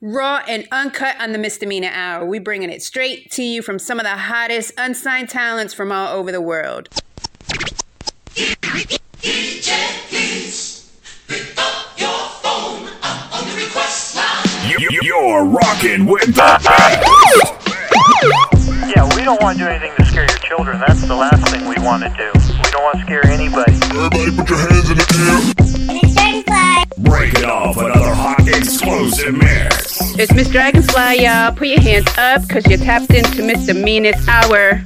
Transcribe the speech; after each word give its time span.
Raw 0.00 0.42
and 0.48 0.66
uncut 0.70 1.16
on 1.20 1.32
the 1.32 1.38
misdemeanor 1.38 1.90
hour. 1.92 2.24
We 2.24 2.38
bringing 2.38 2.70
it 2.70 2.82
straight 2.82 3.30
to 3.32 3.42
you 3.42 3.62
from 3.62 3.78
some 3.80 3.98
of 3.98 4.04
the 4.04 4.10
hottest 4.16 4.72
unsigned 4.78 5.28
talents 5.28 5.74
from 5.74 5.90
all 5.90 6.16
over 6.16 6.30
the 6.30 6.40
world. 6.40 6.88
You- 14.68 15.00
You're 15.02 15.44
rocking 15.44 16.06
with 16.06 16.34
the 16.34 16.44
Yeah, 18.94 19.04
we 19.16 19.24
don't 19.24 19.40
want 19.42 19.58
to 19.58 19.64
do 19.64 19.70
anything 19.70 19.92
to 19.96 20.04
scare 20.04 20.22
your 20.22 20.38
children. 20.38 20.78
That's 20.86 21.02
the 21.02 21.14
last 21.16 21.42
thing 21.48 21.66
we 21.66 21.76
want 21.78 22.02
to 22.04 22.10
do. 22.10 22.30
We 22.34 22.70
don't 22.70 22.82
want 22.84 22.98
to 22.98 23.02
scare 23.04 23.26
anybody. 23.26 23.72
Everybody 23.74 24.36
put 24.36 24.48
your 24.50 24.58
hands 24.58 24.90
in 24.90 24.96
the 24.98 25.87
air. 26.98 27.04
Breaking 27.04 27.44
off 27.44 27.76
another 27.76 28.14
hot 28.14 28.46
explosive 28.48 29.34
mix. 29.34 30.18
It's 30.18 30.32
Miss 30.32 30.48
Dragonfly, 30.48 31.22
y'all. 31.22 31.52
Put 31.52 31.68
your 31.68 31.80
hands 31.80 32.08
up 32.18 32.42
because 32.42 32.66
you're 32.66 32.78
tapped 32.78 33.12
into 33.12 33.42
misdemeanors 33.42 34.26
hour. 34.28 34.82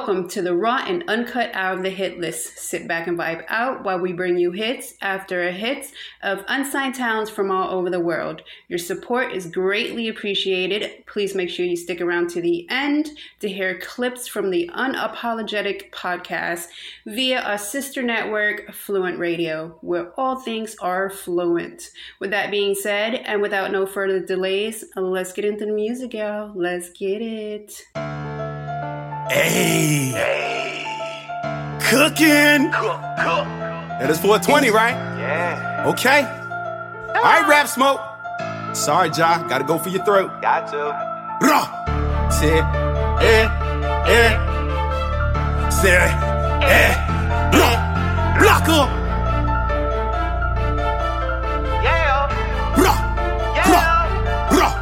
Welcome 0.00 0.28
to 0.28 0.40
the 0.40 0.56
raw 0.56 0.82
and 0.86 1.04
uncut 1.08 1.50
hour 1.52 1.76
of 1.76 1.82
the 1.82 1.90
hit 1.90 2.18
list. 2.18 2.58
Sit 2.58 2.88
back 2.88 3.06
and 3.06 3.18
vibe 3.18 3.44
out 3.48 3.84
while 3.84 3.98
we 3.98 4.14
bring 4.14 4.38
you 4.38 4.50
hits 4.50 4.94
after 5.02 5.52
hits 5.52 5.92
of 6.22 6.42
unsigned 6.48 6.94
talents 6.94 7.30
from 7.30 7.50
all 7.50 7.70
over 7.70 7.90
the 7.90 8.00
world. 8.00 8.40
Your 8.68 8.78
support 8.78 9.30
is 9.34 9.46
greatly 9.46 10.08
appreciated. 10.08 11.04
Please 11.04 11.34
make 11.34 11.50
sure 11.50 11.66
you 11.66 11.76
stick 11.76 12.00
around 12.00 12.30
to 12.30 12.40
the 12.40 12.66
end 12.70 13.10
to 13.40 13.48
hear 13.50 13.78
clips 13.78 14.26
from 14.26 14.48
the 14.48 14.70
Unapologetic 14.72 15.90
podcast 15.90 16.68
via 17.04 17.42
our 17.42 17.58
sister 17.58 18.02
network, 18.02 18.72
Fluent 18.72 19.18
Radio, 19.18 19.76
where 19.82 20.18
all 20.18 20.36
things 20.36 20.76
are 20.80 21.10
fluent. 21.10 21.90
With 22.20 22.30
that 22.30 22.50
being 22.50 22.74
said, 22.74 23.16
and 23.16 23.42
without 23.42 23.70
no 23.70 23.84
further 23.84 24.18
delays, 24.18 24.82
let's 24.96 25.34
get 25.34 25.44
into 25.44 25.66
the 25.66 25.72
music, 25.72 26.14
y'all. 26.14 26.52
Let's 26.54 26.88
get 26.88 27.20
it. 27.20 28.29
Hey. 29.30 30.10
Cooking. 31.88 32.70
That 32.72 34.10
is 34.10 34.18
420, 34.18 34.70
right? 34.70 34.94
Yeah, 35.18 35.84
Okay. 35.86 36.22
All 37.14 37.22
right, 37.22 37.46
rap 37.48 37.68
smoke. 37.68 38.00
Sorry, 38.74 39.10
Ja. 39.10 39.38
Gotta 39.48 39.62
go 39.64 39.78
for 39.78 39.88
your 39.88 40.04
throat. 40.04 40.42
got 40.42 40.66
to. 40.72 40.78
Rah. 41.46 42.28
Say, 42.30 42.58
eh, 42.58 43.46
eh. 44.16 44.32
Say, 45.70 45.94
eh. 45.94 46.92
Rah. 47.54 47.76
Block 48.40 48.68
up. 48.68 48.88
Yeah, 51.84 52.26
Rah. 52.82 52.98
yeah. 53.54 54.58
Rah. 54.58 54.74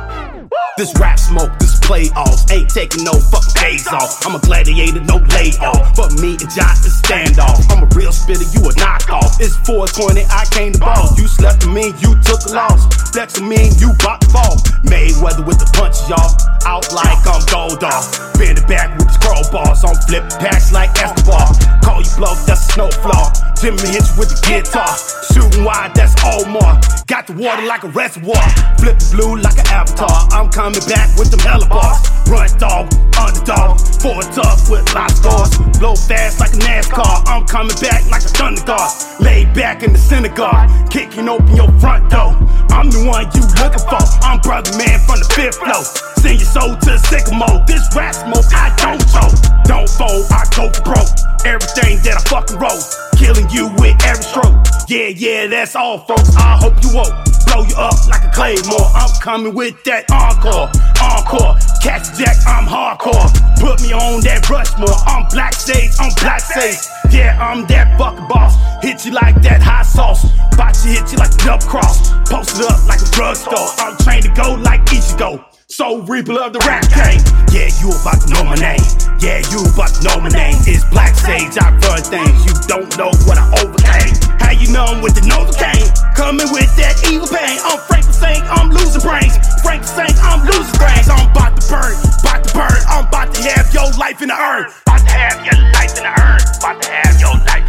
This 0.78 0.94
rap 0.98 1.18
smoke, 1.18 1.52
this 1.58 1.67
playoffs 1.88 2.44
ain't 2.52 2.68
taking 2.68 3.02
no 3.02 3.16
fucking 3.16 3.56
days 3.56 3.88
off. 3.88 4.20
I'm 4.26 4.36
a 4.36 4.38
gladiator, 4.44 5.00
no 5.08 5.16
layoff. 5.32 5.96
For 5.96 6.12
me 6.20 6.36
and 6.36 6.52
Josh 6.52 6.84
to 6.84 6.92
stand 6.92 7.40
off. 7.40 7.64
I'm 7.72 7.82
a 7.82 7.88
real 7.96 8.12
spitter, 8.12 8.44
you 8.52 8.60
a 8.68 8.72
knockoff. 8.76 9.40
It's 9.40 9.56
420, 9.64 10.28
I 10.28 10.44
came 10.52 10.76
to 10.76 10.78
ball. 10.78 11.08
You 11.16 11.26
slept 11.26 11.64
with 11.64 11.72
me, 11.72 11.96
you 12.04 12.12
took 12.20 12.44
a 12.44 12.52
loss. 12.52 12.84
Flex 13.08 13.40
with 13.40 13.48
me, 13.48 13.72
you 13.80 13.96
bought 14.04 14.20
the 14.20 14.28
ball. 14.36 14.60
Mayweather 14.84 15.48
with 15.48 15.58
the 15.64 15.68
punches, 15.72 16.04
y'all. 16.12 16.28
Out 16.68 16.92
like 16.92 17.24
I'm 17.24 17.40
gold 17.48 17.80
off. 17.80 18.12
Bend 18.36 18.60
it 18.60 18.68
back 18.68 18.92
with 19.00 19.08
the 19.08 19.14
scroll 19.16 19.48
bars. 19.48 19.80
I'm 19.80 19.96
flip 20.04 20.28
packs 20.44 20.70
like 20.70 20.92
Escobar. 21.00 21.48
Call 21.80 22.04
you 22.04 22.12
bluff, 22.20 22.44
that's 22.44 22.68
a 22.68 22.72
snow 22.76 22.90
flaw. 23.00 23.32
Jimmy 23.56 23.80
hits 23.96 24.12
with 24.20 24.28
the 24.28 24.38
guitar. 24.44 24.92
Shooting 25.32 25.64
wide, 25.64 25.96
that's 25.96 26.12
Omar. 26.20 26.78
Got 27.08 27.26
the 27.26 27.32
water 27.32 27.64
like 27.64 27.82
a 27.82 27.88
reservoir. 27.88 28.44
Flip 28.76 28.98
the 29.00 29.08
blue 29.16 29.40
like 29.40 29.56
an 29.56 29.66
avatar. 29.72 30.28
I'm 30.30 30.52
coming 30.52 30.84
back 30.84 31.08
with 31.16 31.32
them 31.32 31.40
hella 31.40 31.66
bars. 31.78 32.02
Run 32.26 32.50
dog, 32.58 32.90
underdog. 33.14 33.78
Forward 34.02 34.28
tough 34.34 34.68
with 34.68 34.84
lot 34.94 35.10
scores. 35.14 35.54
Blow 35.78 35.94
fast 35.94 36.40
like 36.40 36.52
a 36.52 36.60
NASCAR. 36.66 37.24
I'm 37.26 37.46
coming 37.46 37.78
back 37.80 38.02
like 38.10 38.22
a 38.26 38.32
thunder 38.34 38.62
god. 38.66 38.90
Lay 39.20 39.44
back 39.54 39.82
in 39.82 39.92
the 39.92 39.98
synagogue. 39.98 40.68
Kicking 40.90 41.28
open 41.28 41.54
your 41.56 41.70
front 41.78 42.10
door. 42.10 42.34
I'm 42.74 42.90
the 42.90 43.02
one 43.06 43.30
you 43.32 43.42
looking 43.62 43.84
for. 43.86 44.02
I'm 44.26 44.40
brother 44.40 44.74
man 44.76 44.98
from 45.06 45.22
the 45.22 45.28
fifth 45.34 45.56
floor. 45.62 45.84
Send 46.20 46.42
your 46.42 46.50
soul 46.50 46.74
to 46.74 46.90
the 46.98 47.02
sycamore. 47.08 47.62
This 47.66 47.86
rap 47.94 48.14
smoke, 48.14 48.50
I 48.52 48.74
don't 48.76 49.02
choke. 49.08 49.38
Don't 49.64 49.88
fold, 49.88 50.26
I 50.34 50.44
go 50.52 50.68
for 50.68 50.82
broke. 50.82 51.10
Everything 51.46 52.02
that 52.04 52.18
I 52.18 52.22
fucking 52.28 52.58
wrote. 52.58 52.84
Killing 53.16 53.48
you 53.50 53.70
with 53.78 53.96
every 54.04 54.22
stroke. 54.22 54.54
Yeah, 54.88 55.08
yeah, 55.08 55.46
that's 55.46 55.74
all, 55.76 55.98
folks. 55.98 56.36
I 56.36 56.56
hope 56.60 56.74
you 56.82 56.94
won't 56.94 57.37
blow 57.48 57.64
you 57.64 57.76
up 57.76 57.96
like 58.08 58.24
a 58.24 58.30
claymore. 58.30 58.88
I'm 58.94 59.10
coming 59.20 59.54
with 59.54 59.82
that 59.84 60.10
encore, 60.10 60.68
encore. 61.00 61.56
Catch 61.82 62.16
Jack, 62.18 62.36
I'm 62.46 62.66
hardcore. 62.68 63.28
Put 63.60 63.82
me 63.82 63.92
on 63.92 64.20
that 64.22 64.48
Rushmore. 64.48 64.94
I'm 65.06 65.26
black 65.28 65.54
sage, 65.54 65.92
I'm 65.98 66.12
black 66.20 66.40
sage. 66.40 66.78
Yeah, 67.10 67.38
I'm 67.40 67.66
that 67.66 67.98
fucking 67.98 68.28
boss. 68.28 68.54
Hit 68.82 69.04
you 69.04 69.12
like 69.12 69.40
that 69.42 69.62
hot 69.62 69.86
sauce. 69.86 70.24
About 70.52 70.74
to 70.74 70.88
hit 70.88 71.10
you 71.12 71.18
like 71.18 71.32
a 71.32 71.44
double 71.44 71.66
cross. 71.66 72.10
Posted 72.28 72.66
up 72.66 72.86
like 72.86 73.00
a 73.00 73.10
drugstore. 73.10 73.68
I'm 73.78 73.96
trained 73.98 74.24
to 74.24 74.30
go 74.30 74.54
like 74.54 74.84
Ichigo. 74.86 75.47
So 75.70 76.00
Reaper 76.08 76.32
of 76.40 76.56
the 76.56 76.64
rap 76.64 76.80
game. 76.88 77.20
Yeah, 77.52 77.68
you 77.76 77.92
about 77.92 78.24
to 78.24 78.28
know 78.32 78.40
my 78.40 78.56
name. 78.56 78.80
Yeah, 79.20 79.44
you 79.52 79.60
about 79.68 79.92
to 79.92 80.00
know 80.00 80.16
my 80.16 80.32
name. 80.32 80.56
It's 80.64 80.80
Black 80.88 81.12
Sage. 81.12 81.60
I 81.60 81.76
run 81.84 82.00
things. 82.00 82.40
You 82.48 82.56
don't 82.64 82.88
know 82.96 83.12
what 83.28 83.36
I 83.36 83.44
overcame. 83.60 84.16
How 84.40 84.56
you 84.56 84.72
know 84.72 84.88
I'm 84.88 85.04
with 85.04 85.12
the 85.12 85.28
Novocaine? 85.28 85.92
Coming 86.16 86.48
with 86.56 86.72
that 86.80 86.96
evil 87.04 87.28
pain. 87.28 87.60
I'm 87.68 87.76
Frank 87.84 88.08
saying 88.08 88.40
I'm 88.48 88.72
losing 88.72 89.04
brains. 89.04 89.36
Frank 89.60 89.84
saying 89.84 90.16
I'm 90.24 90.40
losing 90.48 90.72
brains. 90.80 91.04
I'm 91.12 91.28
about 91.28 91.60
to 91.60 91.62
burn, 91.68 91.92
about 92.24 92.48
to 92.48 92.50
burn. 92.56 92.80
I'm 92.88 93.04
about 93.04 93.36
to 93.36 93.40
have 93.52 93.68
your 93.68 93.92
life 94.00 94.24
in 94.24 94.32
the 94.32 94.40
urn. 94.40 94.72
About 94.88 95.04
to 95.04 95.12
have 95.12 95.36
your 95.44 95.60
life 95.76 95.92
in 96.00 96.08
the 96.08 96.14
urn. 96.16 96.40
About 96.64 96.80
to 96.80 96.88
have 96.88 97.20
your 97.20 97.36
life 97.44 97.67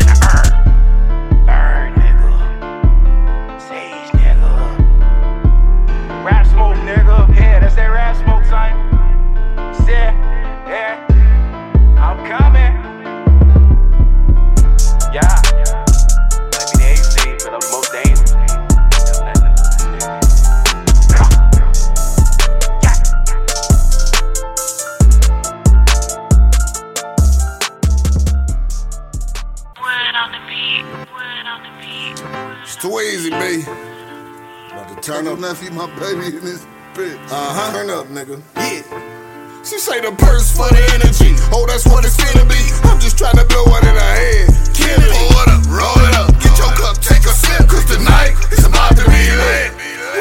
nephew, 35.69 35.78
my 35.78 36.00
baby 36.00 36.38
in 36.38 36.44
this 36.44 36.66
bitch. 36.94 37.18
Uh-huh. 37.25 37.74
Turn 37.74 37.90
up, 37.90 38.07
nigga. 38.07 38.41
Yeah. 38.56 39.63
She 39.63 39.78
say 39.78 40.00
the 40.02 40.12
purse 40.16 40.56
for 40.56 40.69
the 40.69 40.81
energy. 40.96 41.35
Oh, 41.52 41.66
that's 41.68 41.85
what 41.85 42.06
it's 42.06 42.18
gonna 42.18 42.46
be. 42.47 42.59
I'm 42.88 43.00
just 43.00 43.18
trying 43.18 43.38
to 43.38 43.46
blow 43.46 43.66
one 43.66 43.85
in 43.85 43.94
her 43.94 44.13
head. 44.16 44.47
Kill 44.74 44.97
it. 44.97 45.12
Pour 45.12 45.44
it 45.44 45.50
up, 45.50 45.62
roll 45.68 46.00
it 46.07 46.16
up. 46.16 46.31
Get 46.40 46.57
your 46.57 46.72
cup, 46.74 46.97
take 47.03 47.25
a 47.25 47.34
sip. 47.34 47.68
Cause 47.68 47.85
tonight 47.85 48.34
it's 48.52 48.66
about 48.66 48.96
to 48.97 49.03
be 49.06 49.24
lit. 49.30 49.69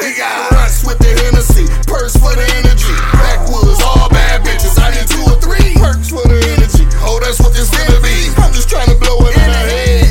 We 0.03 0.15
got 0.17 0.51
runs 0.51 0.83
with 0.85 0.99
the 0.99 1.11
Hennessy. 1.23 1.65
Purse 1.87 2.15
for 2.19 2.35
the 2.35 2.45
energy. 2.59 2.93
Backwoods, 3.15 3.81
all 3.81 4.09
bad 4.09 4.43
bitches. 4.45 4.77
I 4.77 4.91
need 4.91 5.07
two 5.07 5.23
or 5.23 5.39
three. 5.39 5.73
Perks 5.79 6.11
for 6.11 6.23
the 6.27 6.39
energy. 6.59 6.85
Oh, 7.01 7.19
that's 7.23 7.39
what 7.39 7.55
it's 7.55 7.71
gonna 7.71 7.99
be. 8.03 8.29
I'm 8.43 8.51
just 8.53 8.69
trying 8.69 8.91
to 8.91 8.97
blow 8.99 9.23
it 9.23 9.33
in 9.33 9.49
her 9.49 9.67
head. 9.71 10.08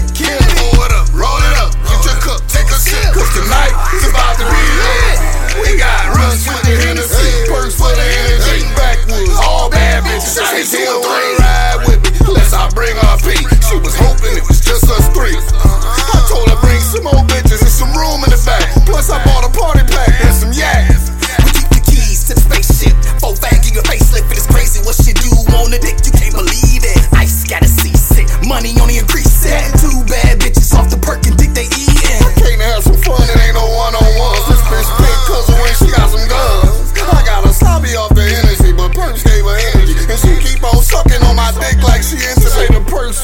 Seal 10.68 11.00
3 11.00 11.08
ride 11.40 11.80
with 11.88 11.96
me, 12.04 12.12
unless 12.28 12.52
I 12.52 12.68
bring 12.76 12.92
her 12.92 13.00
a 13.00 13.16
pee. 13.24 13.40
She 13.64 13.80
was 13.80 13.96
hoping 13.96 14.36
it 14.36 14.44
was 14.44 14.60
just 14.60 14.84
us 14.92 15.08
three. 15.16 15.32
I 15.32 16.20
told 16.28 16.44
her 16.52 16.60
bring 16.60 16.76
some 16.84 17.08
more 17.08 17.24
bitches 17.24 17.64
and 17.64 17.72
some 17.72 17.88
room 17.96 18.20
in 18.28 18.28
the 18.28 18.42
back. 18.44 18.68
Plus 18.84 19.08
I 19.08 19.16
bought 19.24 19.37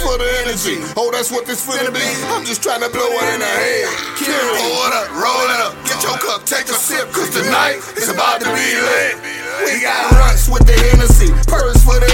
for 0.01 0.19
the 0.19 0.29
energy. 0.45 0.79
Oh, 0.97 1.11
that's 1.11 1.31
what 1.31 1.47
this 1.47 1.63
finna 1.63 1.93
be. 1.93 2.05
I'm 2.33 2.45
just 2.45 2.63
trying 2.63 2.83
to 2.83 2.91
blow 2.91 3.07
it 3.07 3.27
in 3.35 3.41
the 3.41 3.47
head. 3.47 3.87
Kill 4.19 4.33
it. 4.33 4.61
Pour 4.63 4.85
it 4.89 4.95
up, 4.95 5.09
roll 5.15 5.47
it 5.51 5.61
up. 5.63 5.73
Get 5.87 6.03
your 6.03 6.19
cup, 6.19 6.47
take 6.47 6.67
a 6.71 6.77
sip, 6.77 7.11
cause 7.13 7.31
tonight 7.31 7.79
is 7.97 8.09
about 8.09 8.41
to 8.41 8.49
be 8.51 8.69
lit. 8.75 9.15
We 9.67 9.81
got 9.81 10.11
runs 10.19 10.51
with 10.51 10.67
the 10.67 10.75
Hennessy, 10.75 11.31
perks 11.47 11.85
for 11.85 11.99
the 12.01 12.11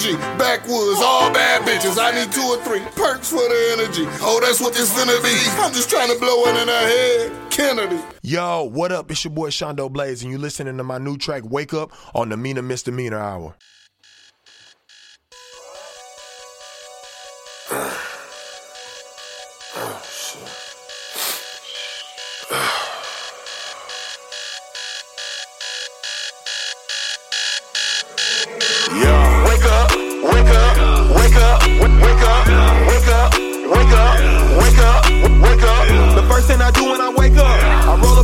for 0.00 0.08
energy. 0.08 0.38
Backwoods, 0.38 1.00
all 1.02 1.32
bad 1.32 1.62
bitches. 1.62 1.98
I 1.98 2.12
need 2.12 2.32
two 2.32 2.42
or 2.42 2.56
three 2.64 2.80
perks 2.96 3.30
for 3.30 3.36
the 3.38 3.76
energy. 3.78 4.04
Oh, 4.20 4.40
that's 4.42 4.60
what 4.60 4.74
this 4.74 4.92
finna 4.92 5.22
be. 5.22 5.34
I'm 5.62 5.72
just 5.72 5.90
trying 5.90 6.12
to 6.12 6.18
blow 6.18 6.44
it 6.46 6.62
in 6.62 6.68
her 6.68 6.88
head. 6.88 7.50
Kennedy. 7.50 8.00
Yo, 8.22 8.64
what 8.64 8.92
up? 8.92 9.10
It's 9.10 9.24
your 9.24 9.32
boy 9.32 9.50
Shondo 9.50 9.90
Blaze, 9.90 10.22
and 10.22 10.30
you 10.30 10.38
listening 10.38 10.76
to 10.76 10.84
my 10.84 10.98
new 10.98 11.16
track 11.16 11.42
"Wake 11.44 11.74
Up" 11.74 11.92
on 12.14 12.28
the 12.28 12.36
Mina 12.36 12.62
Misdemeanor 12.62 13.18
Hour. 13.18 13.56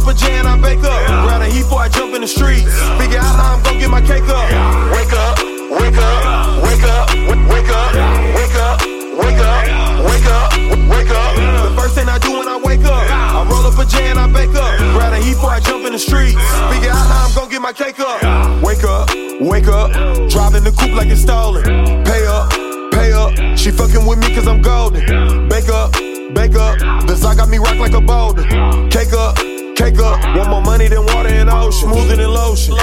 I 0.06 0.08
roll 0.08 0.14
up 0.14 0.14
a 0.14 0.14
J 0.14 0.38
and 0.38 0.46
I 0.48 0.56
bake 0.60 0.84
up. 0.84 1.06
Grab 1.26 1.42
a 1.42 1.46
heat 1.46 1.62
before 1.62 1.80
I 1.80 1.88
jump 1.88 2.14
in 2.14 2.20
the 2.20 2.28
streets. 2.28 2.62
Figure 2.98 3.18
out 3.18 3.34
how 3.34 3.54
I'm 3.56 3.62
gonna 3.62 3.78
get 3.80 3.90
my 3.90 4.00
cake 4.00 4.22
up. 4.28 4.46
Wake 4.94 5.12
up, 5.12 5.38
wake 5.70 5.98
up, 5.98 6.62
wake 6.62 6.84
up, 6.86 7.08
w- 7.26 7.48
wake 7.50 7.68
up, 7.70 7.90
wake 8.38 8.54
up, 8.54 8.80
wake 9.18 9.40
up, 9.42 9.62
wake 10.06 10.26
up, 10.30 10.46
wake 10.88 11.10
up. 11.10 11.34
The 11.66 11.74
first 11.74 11.94
thing 11.96 12.08
I 12.08 12.18
do 12.18 12.38
when 12.38 12.48
I 12.48 12.56
wake 12.56 12.84
up, 12.84 13.02
I 13.10 13.42
roll 13.50 13.66
up 13.66 13.78
a 13.78 13.84
J 13.84 14.06
and 14.10 14.18
I 14.18 14.26
bake 14.30 14.54
up. 14.54 14.78
Grab 14.94 15.12
a 15.12 15.18
heat 15.18 15.34
before 15.34 15.50
I 15.50 15.60
jump 15.60 15.84
in 15.86 15.92
the 15.92 15.98
streets. 15.98 16.38
Figure 16.70 16.90
out 16.90 17.06
how 17.10 17.26
I'm 17.26 17.34
gonna 17.34 17.50
get 17.50 17.60
my 17.62 17.72
cake 17.72 17.98
up. 17.98 18.22
Wake 18.62 18.84
up, 18.84 19.10
wake 19.40 19.66
up, 19.68 19.90
driving 20.30 20.62
the 20.64 20.72
coupe 20.78 20.94
like 20.94 21.08
it's 21.08 21.22
stolen. 21.22 21.64
Pay 22.04 22.26
up, 22.26 22.50
pay 22.92 23.10
up. 23.12 23.34
She 23.58 23.70
fucking 23.70 24.06
with 24.06 24.18
me 24.18 24.34
cause 24.34 24.46
I'm 24.46 24.62
golden. 24.62 25.48
Bake 25.48 25.68
up, 25.68 25.92
bake 26.34 26.54
up. 26.54 26.78
The 27.06 27.14
Zod 27.18 27.36
got 27.38 27.48
me 27.48 27.58
rock 27.58 27.78
like 27.78 27.92
a 27.92 28.00
boulder. 28.00 28.44
Cake 28.90 29.12
up, 29.12 29.34
cake 29.76 29.98
up. 29.98 30.18
Want 30.34 30.50
more 30.50 30.62
money 30.62 30.88
than 30.88 31.04
water 31.04 31.28
in 31.28 31.46
the 31.46 31.54
ocean. 31.54 31.92
Smoother 31.92 32.16
than 32.16 32.32
lotion. 32.32 32.74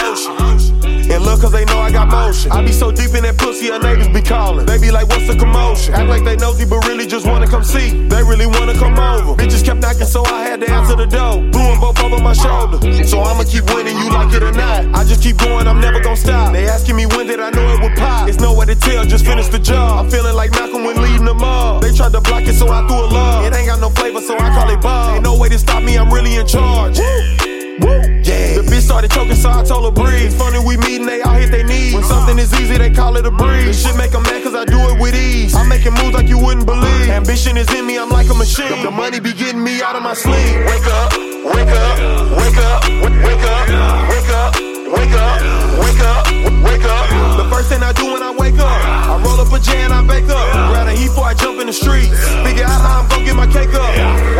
And 1.13 1.25
look, 1.25 1.41
cause 1.41 1.51
they 1.51 1.65
know 1.65 1.79
I 1.79 1.91
got 1.91 2.07
motion. 2.07 2.51
I 2.51 2.63
be 2.63 2.71
so 2.71 2.91
deep 2.91 3.13
in 3.13 3.23
that 3.23 3.37
pussy, 3.37 3.69
her 3.69 3.79
neighbors 3.79 4.07
be 4.07 4.21
calling. 4.21 4.65
They 4.65 4.79
be 4.79 4.89
like, 4.89 5.09
what's 5.09 5.27
the 5.27 5.35
commotion? 5.35 5.93
Act 5.93 6.09
like 6.09 6.23
they 6.23 6.37
nosy, 6.37 6.65
but 6.65 6.87
really 6.87 7.05
just 7.05 7.27
wanna 7.27 7.47
come 7.47 7.63
see. 7.63 8.07
They 8.07 8.23
really 8.23 8.47
wanna 8.47 8.73
come 8.73 8.97
over. 8.97 9.35
Bitches 9.35 9.65
kept 9.65 9.81
knocking, 9.81 10.07
so 10.07 10.23
I 10.25 10.43
had 10.43 10.61
to 10.61 10.71
answer 10.71 10.95
the 10.95 11.05
door. 11.05 11.37
Blew 11.51 11.77
both 11.81 12.01
over 12.01 12.17
my 12.17 12.33
shoulder. 12.33 12.79
So 13.05 13.21
I'ma 13.21 13.43
keep 13.43 13.65
winning, 13.75 13.97
you 13.97 14.09
like 14.09 14.33
it 14.33 14.41
or 14.41 14.53
not. 14.53 14.85
I 14.95 15.03
just 15.03 15.21
keep 15.21 15.37
going, 15.37 15.67
I'm 15.67 15.79
never 15.79 15.99
gonna 15.99 16.17
stop. 16.17 16.53
They 16.53 16.67
asking 16.67 16.95
me 16.95 17.05
when 17.05 17.27
did 17.27 17.39
I 17.39 17.51
know 17.51 17.67
it 17.73 17.81
would 17.83 17.95
pop. 17.95 18.27
It's 18.27 18.39
nowhere 18.39 18.65
to 18.65 18.75
tell, 18.75 19.05
just 19.05 19.25
finish 19.25 19.49
the 19.49 19.59
job. 19.59 20.05
I'm 20.05 20.09
feeling 20.09 20.35
like 20.35 20.51
Malcolm 20.51 20.83
when 20.83 20.99
leading 21.01 21.25
them 21.25 21.43
up. 21.43 21.81
They 21.81 21.93
tried 21.93 22.13
to 22.13 22.21
block 22.21 22.43
it, 22.43 22.55
so 22.55 22.69
I 22.69 22.87
threw 22.87 22.97
a 22.97 23.07
love. 23.11 23.45
It 23.45 23.53
ain't 23.53 23.67
got 23.67 23.79
no 23.79 23.89
flavor, 23.89 24.21
so 24.21 24.33
I 24.33 24.49
call 24.49 24.69
it 24.69 24.81
Bob. 24.81 25.15
Ain't 25.15 25.23
no 25.23 25.37
way 25.37 25.49
to 25.49 25.59
stop 25.59 25.83
me, 25.83 25.95
I'm 25.95 26.11
really 26.11 26.35
in 26.37 26.47
charge. 26.47 26.82
Yeah. 26.91 28.53
The 28.57 28.61
bitch 28.69 28.81
started 28.81 29.11
choking, 29.11 29.35
so 29.35 29.49
I 29.49 29.63
told 29.63 29.85
her 29.85 29.91
breathe. 29.91 30.33
Funny 30.33 30.59
we 30.59 30.77
meeting, 30.77 31.05
they 31.05 31.21
all 31.21 31.33
hit 31.33 31.51
their 31.51 31.63
knees. 31.63 31.93
When 31.93 32.03
something 32.03 32.37
is 32.37 32.53
easy, 32.59 32.77
they 32.77 32.89
call 32.91 33.15
it 33.17 33.25
a 33.25 33.31
breeze. 33.31 33.65
This 33.65 33.83
shit 33.83 33.95
make 33.95 34.13
'em 34.13 34.23
mad 34.23 34.43
cause 34.43 34.55
I 34.55 34.65
do 34.65 34.77
it 34.91 34.99
with 34.99 35.15
ease. 35.15 35.55
I'm 35.55 35.67
making 35.67 35.93
moves 35.93 36.13
like 36.13 36.27
you 36.27 36.37
wouldn't 36.37 36.65
believe. 36.65 37.09
Ambition 37.09 37.57
is 37.57 37.69
in 37.73 37.85
me, 37.85 37.97
I'm 37.97 38.09
like 38.09 38.29
a 38.29 38.33
machine. 38.33 38.83
The 38.83 38.91
money 38.91 39.19
be 39.19 39.33
getting 39.33 39.63
me 39.63 39.81
out 39.81 39.95
of 39.95 40.03
my 40.03 40.13
sleep. 40.13 40.53
Wake 40.69 40.87
up, 40.99 41.13
wake 41.55 41.73
up, 41.83 41.95
wake 42.39 42.59
up, 42.69 42.79
wake 43.25 43.45
up, 43.53 43.67
wake 44.11 44.31
up, 44.41 44.51
wake 44.95 45.15
up, 45.23 45.35
wake 45.81 46.03
up, 46.11 46.21
wake 46.67 46.85
up. 46.85 47.05
The 47.41 47.47
first 47.49 47.69
thing 47.69 47.81
I 47.81 47.91
do 47.93 48.05
when 48.13 48.21
I 48.21 48.31
wake 48.31 48.59
up, 48.59 48.79
I 49.13 49.17
roll 49.23 49.39
up 49.39 49.51
a 49.51 49.59
J 49.59 49.81
and 49.81 49.93
I 49.93 50.01
bake 50.03 50.29
up. 50.29 50.45
Grab 50.69 50.87
a 50.87 50.91
heat 50.91 51.07
before 51.07 51.25
I 51.25 51.33
jump 51.33 51.59
in 51.59 51.67
the 51.67 51.73
streets. 51.73 52.13
Figure 52.45 52.65
out 52.65 52.81
how 52.85 52.99
I'm 53.01 53.07
gonna 53.09 53.25
get 53.25 53.35
my 53.35 53.47
cake 53.47 53.73
up. 53.73 53.91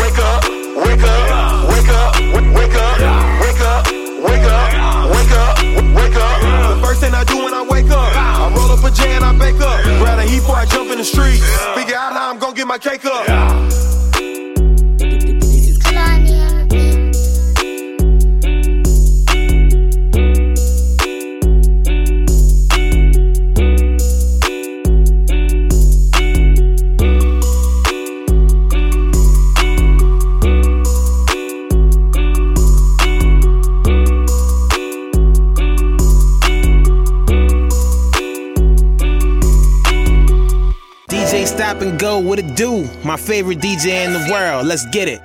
Wake 0.01 0.19
up, 0.19 0.39
wake 0.75 1.03
up, 1.03 1.69
wake 1.69 1.89
up, 1.89 2.15
wake 2.33 2.75
up, 2.75 2.99
wake 3.41 3.61
up, 3.61 3.87
wake 4.23 4.45
up, 4.45 5.09
wake 5.11 5.31
up, 5.31 5.61
wake 5.95 6.15
up. 6.15 6.75
The 6.75 6.81
first 6.81 7.01
thing 7.01 7.13
I 7.13 7.23
do 7.23 7.37
when 7.37 7.53
I 7.53 7.61
wake 7.69 7.89
up, 7.89 8.15
I 8.15 8.51
roll 8.55 8.71
up 8.71 8.83
a 8.83 8.91
J 8.91 9.15
and 9.15 9.25
I 9.25 9.37
bake 9.37 9.61
up. 9.61 9.83
A 10.13 10.21
heat 10.25 10.39
before 10.39 10.55
I 10.55 10.65
jump 10.65 10.91
in 10.91 10.97
the 10.99 11.03
streets. 11.03 11.43
Figure 11.75 11.95
out 11.95 12.13
how 12.13 12.29
I'm 12.29 12.39
gonna 12.39 12.55
get 12.55 12.67
my 12.67 12.77
cake 12.77 13.05
up. 13.05 13.82
Do? 42.55 42.87
My 43.03 43.17
favorite 43.17 43.59
DJ 43.59 44.05
in 44.05 44.13
the 44.13 44.27
world. 44.31 44.65
Let's 44.65 44.85
get 44.87 45.07
it. 45.07 45.21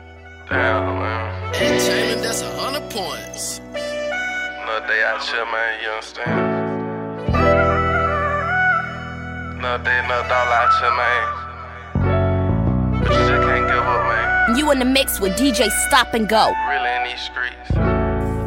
Damn, 0.49 0.99
man. 0.99 1.55
Entertainment, 1.55 2.23
that's 2.23 2.43
a 2.43 2.51
hundred 2.57 2.89
points. 2.91 3.61
Another 3.73 4.87
day 4.87 5.03
out 5.05 5.23
here, 5.23 5.47
man, 5.47 5.81
you 5.83 5.91
understand? 5.91 6.59
Another 9.59 9.85
day, 9.85 9.99
another 9.99 10.29
dollar 10.29 10.55
out 10.55 10.73
here, 10.81 10.95
man. 10.97 11.25
But 13.03 13.11
you 13.13 13.19
just 13.19 13.43
can't 13.49 13.67
give 13.67 13.77
up, 13.77 14.03
man. 14.09 14.57
You 14.57 14.71
in 14.71 14.79
the 14.79 14.85
mix 14.85 15.21
with 15.21 15.33
DJ 15.37 15.71
Stop 15.89 16.15
and 16.15 16.29
Go. 16.29 16.53
Really 16.69 16.91
in 16.97 17.05
these 17.05 17.21
streets. 17.21 17.71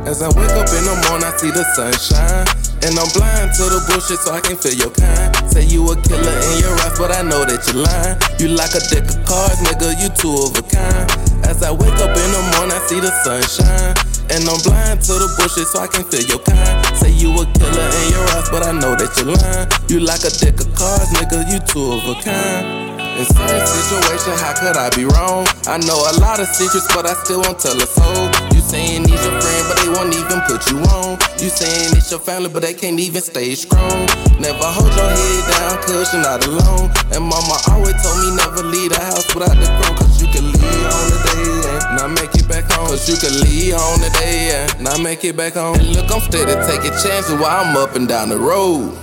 As 0.07 0.21
I 0.21 0.27
wake 0.29 0.51
up 0.51 0.67
in 0.69 0.83
the 0.83 0.95
morning, 1.07 1.27
I 1.27 1.37
see 1.37 1.51
the 1.51 1.63
sunshine. 1.75 2.70
And 2.81 2.97
I'm 2.97 3.09
blind 3.13 3.53
to 3.61 3.69
the 3.69 3.79
bullshit, 3.85 4.19
so 4.19 4.33
I 4.33 4.41
can 4.41 4.57
feel 4.57 4.73
your 4.73 4.89
kind. 4.89 5.29
Say 5.49 5.69
you 5.69 5.85
a 5.85 5.95
killer 6.01 6.37
in 6.49 6.55
your 6.65 6.73
eyes, 6.81 6.97
but 6.97 7.13
I 7.13 7.21
know 7.21 7.45
that 7.45 7.61
you're 7.69 7.85
lying. 7.85 8.17
You 8.41 8.57
like 8.57 8.73
a 8.73 8.81
deck 8.89 9.05
of 9.05 9.21
cards, 9.21 9.61
nigga, 9.61 9.93
you 10.01 10.09
two 10.17 10.33
of 10.33 10.57
a 10.57 10.63
kind. 10.65 11.05
As 11.45 11.61
I 11.61 11.69
wake 11.69 11.99
up 12.01 12.13
in 12.17 12.29
the 12.33 12.41
morning, 12.57 12.73
I 12.73 12.81
see 12.89 12.99
the 12.99 13.13
sunshine. 13.21 13.93
And 14.33 14.47
I'm 14.49 14.57
blind 14.65 15.01
to 15.05 15.13
the 15.13 15.29
bullshit, 15.37 15.67
so 15.69 15.79
I 15.79 15.87
can 15.87 16.03
feel 16.09 16.25
your 16.25 16.41
kind. 16.41 16.81
Say 16.97 17.11
you 17.13 17.29
a 17.37 17.45
killer 17.53 17.87
in 18.01 18.05
your 18.17 18.25
eyes, 18.33 18.49
but 18.49 18.65
I 18.65 18.71
know 18.73 18.97
that 18.97 19.13
you're 19.13 19.29
lying. 19.29 19.69
You 19.85 20.01
like 20.01 20.25
a 20.25 20.33
deck 20.33 20.57
of 20.57 20.73
cards, 20.73 21.13
nigga, 21.13 21.45
you 21.53 21.59
two 21.69 21.85
of 21.95 22.03
a 22.09 22.15
kind. 22.23 22.90
In 23.19 23.25
certain 23.27 23.67
situation, 23.67 24.33
how 24.39 24.55
could 24.55 24.77
I 24.79 24.89
be 24.95 25.03
wrong? 25.05 25.45
I 25.67 25.77
know 25.83 25.99
a 25.99 26.13
lot 26.23 26.39
of 26.39 26.47
secrets, 26.47 26.87
but 26.95 27.05
I 27.05 27.13
still 27.21 27.41
won't 27.41 27.59
tell 27.59 27.75
a 27.75 27.85
soul. 27.85 28.31
You 28.55 28.61
saying 28.63 29.03
he's 29.03 29.21
your 29.21 29.35
friend, 29.35 29.63
but 29.67 29.77
they 29.83 29.89
won't 29.91 30.15
even 30.15 30.39
put 30.47 30.63
you 30.71 30.79
on. 30.95 31.19
You 31.37 31.51
saying 31.51 31.91
it's 31.93 32.09
your 32.09 32.19
family, 32.19 32.49
but 32.49 32.63
they 32.63 32.73
can't 32.73 32.99
even 32.99 33.21
stay 33.21 33.53
strong. 33.55 34.07
Never 34.39 34.63
hold 34.63 34.89
your 34.95 35.11
head 35.11 35.43
down, 35.51 35.75
cause 35.83 36.13
you're 36.13 36.23
not 36.23 36.39
alone. 36.47 36.89
And 37.11 37.23
mama 37.27 37.59
always 37.69 37.99
told 37.99 38.17
me 38.23 38.31
never 38.33 38.63
leave 38.63 38.95
the 38.95 39.01
house 39.03 39.27
without 39.35 39.59
the 39.59 39.67
crown, 39.67 39.93
cause 39.99 40.17
you 40.21 40.31
can 40.31 40.47
leave 40.47 40.85
on 40.87 41.05
the 41.11 41.19
day 41.29 41.51
and 41.67 41.81
not 41.99 42.09
make 42.15 42.33
it 42.33 42.47
back 42.47 42.65
home. 42.71 42.87
Cause 42.87 43.05
you 43.11 43.19
can 43.19 43.35
leave 43.43 43.75
on 43.75 43.99
the 43.99 44.09
day 44.17 44.55
and 44.55 44.81
not 44.81 45.01
make 45.01 45.23
it 45.27 45.35
back 45.35 45.53
home. 45.53 45.75
And 45.75 45.93
look, 45.93 46.09
I'm 46.09 46.21
steady 46.21 46.55
taking 46.65 46.95
chances 47.03 47.35
while 47.35 47.59
I'm 47.59 47.75
up 47.75 47.93
and 47.95 48.07
down 48.07 48.29
the 48.29 48.39
road. 48.39 48.95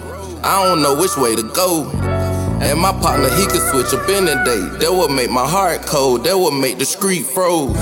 I 0.42 0.64
don't 0.64 0.82
know 0.82 0.98
which 0.98 1.16
way 1.16 1.36
to 1.36 1.42
go. 1.54 2.17
And 2.60 2.80
my 2.80 2.92
partner, 2.92 3.30
he 3.30 3.46
could 3.46 3.62
switch 3.70 3.94
up 3.94 4.08
in 4.08 4.26
a 4.26 4.44
day. 4.44 4.62
That 4.82 4.90
would 4.90 5.10
make 5.10 5.30
my 5.30 5.46
heart 5.46 5.86
cold. 5.86 6.24
That 6.24 6.36
would 6.36 6.54
make 6.54 6.78
the 6.78 6.84
street 6.84 7.24
froze. 7.26 7.78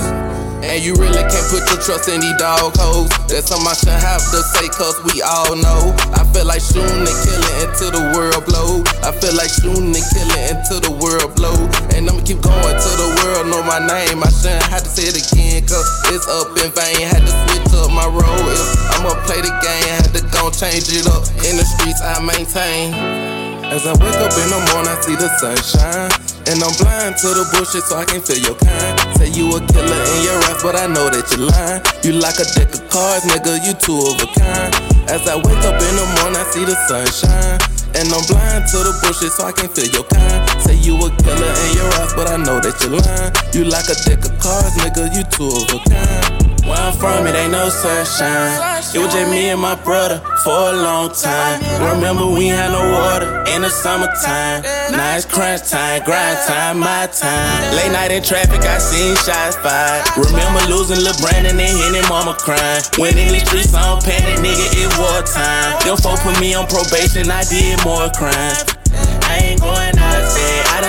And 0.61 0.81
you 0.81 0.93
really 0.97 1.21
can't 1.21 1.47
put 1.53 1.65
your 1.69 1.81
trust 1.81 2.09
in 2.09 2.21
these 2.21 2.37
dog 2.37 2.73
hoes. 2.77 3.09
That's 3.29 3.49
something 3.49 3.65
I 3.65 3.77
shouldn't 3.77 4.01
have 4.01 4.21
to 4.21 4.39
say, 4.57 4.65
cause 4.73 4.97
we 5.05 5.21
all 5.21 5.53
know. 5.53 5.93
I 6.17 6.25
feel 6.33 6.49
like 6.49 6.61
shooting 6.65 7.05
and 7.05 7.17
killing 7.25 7.57
until 7.61 7.93
the 7.93 8.03
world 8.17 8.41
blow. 8.45 8.81
I 9.05 9.13
feel 9.13 9.37
like 9.37 9.53
shooting 9.53 9.93
and 9.93 10.07
killing 10.13 10.43
until 10.49 10.81
the 10.81 10.93
world 10.97 11.37
blow. 11.37 11.55
And 11.93 12.09
I'ma 12.09 12.21
keep 12.25 12.41
going 12.41 12.75
till 12.77 12.97
the 12.97 13.09
world 13.21 13.53
know 13.53 13.61
my 13.65 13.77
name. 13.81 14.25
I 14.25 14.29
shouldn't 14.33 14.65
have 14.69 14.81
to 14.81 14.89
say 14.89 15.13
it 15.13 15.17
again, 15.17 15.61
cause 15.69 15.85
it's 16.09 16.25
up 16.25 16.53
in 16.57 16.73
vain. 16.73 17.05
Had 17.05 17.21
to 17.21 17.33
switch 17.45 17.77
up 17.77 17.93
my 17.93 18.09
role. 18.09 18.45
If 18.49 18.61
I'ma 18.97 19.13
play 19.29 19.45
the 19.45 19.53
game, 19.61 19.89
had 19.93 20.09
to 20.17 20.21
go 20.33 20.49
change 20.49 20.89
it 20.89 21.05
up. 21.05 21.21
In 21.45 21.53
the 21.57 21.65
streets, 21.65 22.01
I 22.01 22.17
maintain. 22.17 23.36
As 23.67 23.85
I 23.85 23.91
wake 23.99 24.15
up 24.23 24.31
in 24.31 24.47
the 24.47 24.59
morning, 24.71 24.87
I 24.87 24.97
see 25.03 25.19
the 25.19 25.27
sunshine. 25.43 26.07
And 26.47 26.63
I'm 26.63 26.71
blind 26.79 27.19
to 27.19 27.35
the 27.35 27.43
bullshit 27.51 27.83
so 27.83 27.99
I 27.99 28.07
can 28.07 28.23
feel 28.23 28.39
your 28.39 28.55
kind. 28.55 28.95
Say 29.19 29.27
you 29.35 29.51
a 29.51 29.59
killer 29.59 30.01
in 30.15 30.19
your 30.23 30.39
raps, 30.47 30.63
but 30.63 30.79
I 30.79 30.87
know 30.87 31.11
that 31.11 31.27
you're 31.35 31.51
lying. 31.51 31.83
You 31.99 32.15
like 32.15 32.39
a 32.39 32.47
deck 32.55 32.71
of 32.71 32.87
cards, 32.87 33.27
nigga, 33.27 33.59
you 33.67 33.75
two 33.75 33.99
of 33.99 34.23
a 34.23 34.27
kind. 34.39 34.71
As 35.11 35.27
I 35.27 35.35
wake 35.35 35.63
up 35.67 35.75
in 35.75 35.93
the 35.99 36.07
morning, 36.15 36.39
I 36.39 36.47
see 36.47 36.63
the 36.63 36.79
sunshine. 36.87 37.59
And 37.99 38.07
I'm 38.07 38.23
blind 38.31 38.71
to 38.71 38.77
the 38.87 38.95
bullshit 39.03 39.35
so 39.35 39.43
I 39.43 39.51
can 39.51 39.67
feel 39.67 39.91
your 39.91 40.07
kind. 40.07 40.47
Say 40.63 40.79
you 40.79 40.95
a 40.95 41.11
killer 41.19 41.51
in 41.67 41.71
your 41.75 41.91
raps, 41.99 42.15
but 42.15 42.31
I 42.31 42.39
know 42.39 42.63
that 42.63 42.79
you're 42.79 42.95
lying. 42.95 43.35
You 43.51 43.67
like 43.67 43.91
a 43.91 43.97
deck 44.07 44.23
of 44.23 44.31
cards, 44.39 44.79
nigga, 44.79 45.11
you 45.11 45.27
two 45.27 45.51
of 45.51 45.67
a 45.75 45.79
kind. 45.91 46.56
Where 46.67 46.75
I'm 46.75 46.93
from, 46.93 47.25
it 47.27 47.35
ain't 47.35 47.51
no 47.51 47.69
sunshine. 47.69 48.83
It 48.93 48.99
was 48.99 49.13
just 49.13 49.31
me 49.31 49.49
and 49.49 49.61
my 49.61 49.75
brother 49.75 50.19
for 50.43 50.71
a 50.71 50.73
long 50.75 51.11
time. 51.15 51.63
Remember, 51.95 52.27
we 52.27 52.47
had 52.47 52.71
no 52.71 52.83
water 52.91 53.43
in 53.55 53.61
the 53.61 53.69
summertime. 53.69 54.63
Now 54.91 55.15
it's 55.15 55.25
crunch 55.25 55.69
time, 55.69 56.03
grind 56.03 56.37
time, 56.45 56.79
my 56.79 57.07
time. 57.07 57.75
Late 57.75 57.91
night 57.91 58.11
in 58.11 58.21
traffic, 58.21 58.61
I 58.61 58.77
seen 58.79 59.15
shots 59.15 59.55
fired. 59.63 60.03
Remember 60.17 60.59
losing 60.67 60.99
Lil 61.03 61.15
Brandon 61.23 61.57
and 61.57 61.77
hitting 61.79 62.07
mama 62.09 62.35
crying. 62.37 62.83
When 62.99 63.17
in 63.17 63.31
the 63.31 63.39
streets, 63.47 63.73
I 63.73 63.83
don't 63.87 64.03
panic, 64.03 64.43
nigga, 64.43 64.67
it 64.75 64.91
wartime. 64.99 65.79
Them 65.87 65.97
folk 65.97 66.19
put 66.19 66.39
me 66.39 66.53
on 66.53 66.67
probation, 66.67 67.31
I 67.31 67.43
did 67.47 67.79
more 67.87 68.11
crimes. 68.11 68.76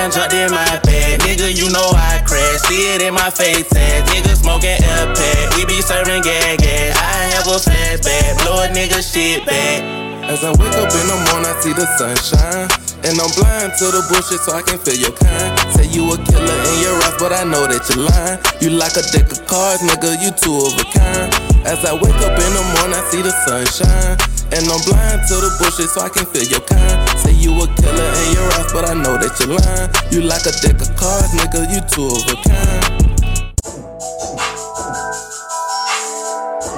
Jumped 0.07 0.33
in 0.33 0.51
my 0.51 0.79
bed. 0.87 1.21
Nigga, 1.27 1.51
you 1.51 1.69
know 1.75 1.91
I 1.91 2.23
crash. 2.23 2.63
See 2.71 2.95
it 2.95 3.03
in 3.03 3.13
my 3.15 3.31
face. 3.31 3.67
And 3.75 4.07
nigga 4.09 4.39
smoking 4.39 4.79
airpad. 4.79 5.57
We 5.59 5.67
be 5.67 5.83
serving 5.83 6.23
gag 6.23 6.61
gas. 6.63 6.97
I 6.97 7.35
have 7.35 7.47
a 7.51 7.59
flashback. 7.59 8.39
Blow 8.41 8.63
a 8.63 8.69
nigga 8.71 9.03
shit 9.03 9.45
back. 9.45 9.83
As 10.31 10.45
I 10.45 10.51
wake 10.55 10.77
up 10.79 10.93
in 10.95 11.07
the 11.11 11.19
morning, 11.29 11.51
I 11.51 11.61
see 11.61 11.75
the 11.75 11.85
sunshine. 11.99 12.71
And 13.05 13.19
I'm 13.19 13.31
blind 13.35 13.75
to 13.79 13.87
the 13.91 14.07
bullshit 14.09 14.41
so 14.47 14.55
I 14.55 14.63
can 14.63 14.79
feel 14.79 14.97
your 14.97 15.13
kind. 15.19 15.59
Say 15.75 15.91
you 15.91 16.07
a 16.13 16.17
killer 16.17 16.47
in 16.47 16.77
your 16.81 16.95
raps, 17.03 17.19
but 17.19 17.33
I 17.33 17.45
know 17.45 17.67
that 17.67 17.83
you're 17.91 18.07
lying. 18.07 18.39
You 18.63 18.79
like 18.79 18.95
a 18.97 19.05
deck 19.13 19.33
of 19.35 19.41
cards, 19.47 19.83
nigga, 19.83 20.21
you 20.21 20.31
two 20.31 20.57
of 20.63 20.79
a 20.79 20.87
kind. 20.95 21.33
As 21.67 21.85
I 21.85 21.93
wake 21.93 22.21
up 22.23 22.37
in 22.39 22.51
the 22.55 22.65
morning, 22.77 22.97
I 22.97 23.03
see 23.11 23.23
the 23.23 23.35
sunshine. 23.45 24.38
And 24.51 24.65
I'm 24.65 24.81
blind 24.89 25.29
to 25.29 25.35
the 25.37 25.53
bullshit 25.61 25.93
so 25.93 26.01
I 26.01 26.09
can 26.09 26.25
feel 26.25 26.49
your 26.49 26.65
kind. 26.65 27.05
Say 27.21 27.37
you 27.37 27.53
a 27.53 27.69
killer 27.77 28.09
in 28.25 28.29
your 28.33 28.49
raps, 28.57 28.73
but 28.73 28.89
I 28.89 28.95
know 28.97 29.21
that 29.21 29.37
you're 29.37 29.53
lying. 29.53 29.93
You 30.09 30.25
like 30.25 30.49
a 30.49 30.55
deck 30.65 30.81
of 30.81 30.89
cards, 30.97 31.37
nigga, 31.37 31.69
you 31.69 31.85
two 31.85 32.09
of 32.09 32.25
a 32.33 32.37
kind. 32.49 33.09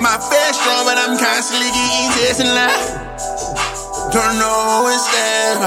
My 0.02 0.18
face 0.18 0.58
strong, 0.58 0.82
but 0.82 0.98
I'm 0.98 1.14
constantly 1.14 1.70
getting 1.70 2.10
tested 2.18 2.50
now. 2.50 2.74
Don't 4.10 4.34
know 4.42 4.82
what's 4.82 5.06
there. 5.14 5.62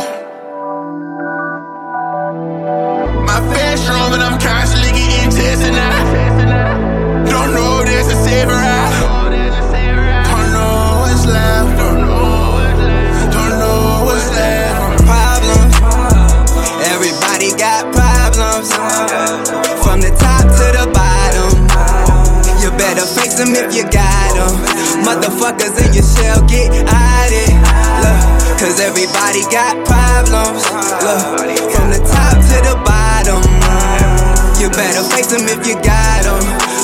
My 3.23 3.39
face 3.55 3.79
strong, 3.79 4.11
but 4.11 4.19
I'm 4.19 4.35
constantly 4.43 4.91
getting 4.91 5.31
tested 5.31 5.71
now. 5.71 7.31
Don't 7.31 7.55
know 7.55 7.85
there's 7.87 8.11
a 8.11 8.17
safer 8.27 8.82
face 23.33 23.45
them 23.45 23.55
if 23.55 23.75
you 23.75 23.83
got 23.83 24.29
them. 24.37 24.53
Motherfuckers 25.05 25.73
in 25.81 25.93
your 25.93 26.03
shell 26.03 26.45
get 26.45 26.69
out 26.85 27.31
it. 27.31 27.53
Look, 28.01 28.59
cause 28.59 28.79
everybody 28.79 29.41
got 29.49 29.73
problems. 29.85 30.63
Look, 31.01 31.23
from 31.73 31.89
the 31.89 32.01
top 32.05 32.37
to 32.37 32.57
the 32.61 32.75
bottom. 32.85 33.41
You 34.61 34.69
better 34.69 35.03
face 35.09 35.33
them 35.33 35.47
if 35.49 35.65
you 35.65 35.75
got 35.81 36.23
them. 36.23 36.43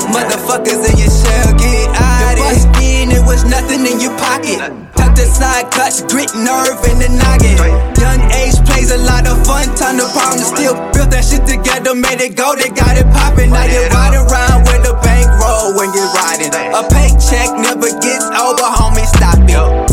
Motherfuckers 0.10 0.89
in 0.89 0.98
your 0.98 1.12
shell 1.12 1.53
get 1.58 1.89
out 1.96 2.38
it. 2.38 2.70
In, 2.82 3.12
it 3.12 3.24
was 3.25 3.46
nothing 3.46 3.86
in 3.86 4.00
your 4.00 4.15
pocket. 4.18 4.88
Tucked 5.20 5.32
aside, 5.32 5.72
cuts, 5.72 6.02
grit, 6.02 6.32
nerve, 6.34 6.80
and 6.88 7.02
the 7.02 7.10
noggin. 7.12 7.60
Young 8.00 8.32
age 8.32 8.56
plays 8.64 8.92
a 8.92 8.98
lot 8.98 9.28
of 9.28 9.36
fun, 9.46 9.68
ton 9.76 10.00
of 10.00 10.08
problems. 10.16 10.48
Still 10.48 10.76
built 10.96 11.12
that 11.12 11.28
shit 11.28 11.44
together, 11.44 11.94
made 11.94 12.22
it 12.22 12.36
go, 12.38 12.56
they 12.56 12.70
got 12.70 12.96
it 12.96 13.04
poppin'. 13.12 13.52
Now 13.52 13.68
you 13.68 13.84
riding 13.92 14.24
around 14.24 14.64
with 14.64 14.88
a 14.88 14.96
bankroll 15.04 15.76
when 15.76 15.92
you're 15.92 16.08
riding. 16.16 16.56
A 16.56 16.88
paycheck 16.88 17.52
never 17.60 17.92
gets 18.00 18.32
over, 18.32 18.64
homie, 18.64 19.04
stop 19.12 19.44
it. 19.44 19.88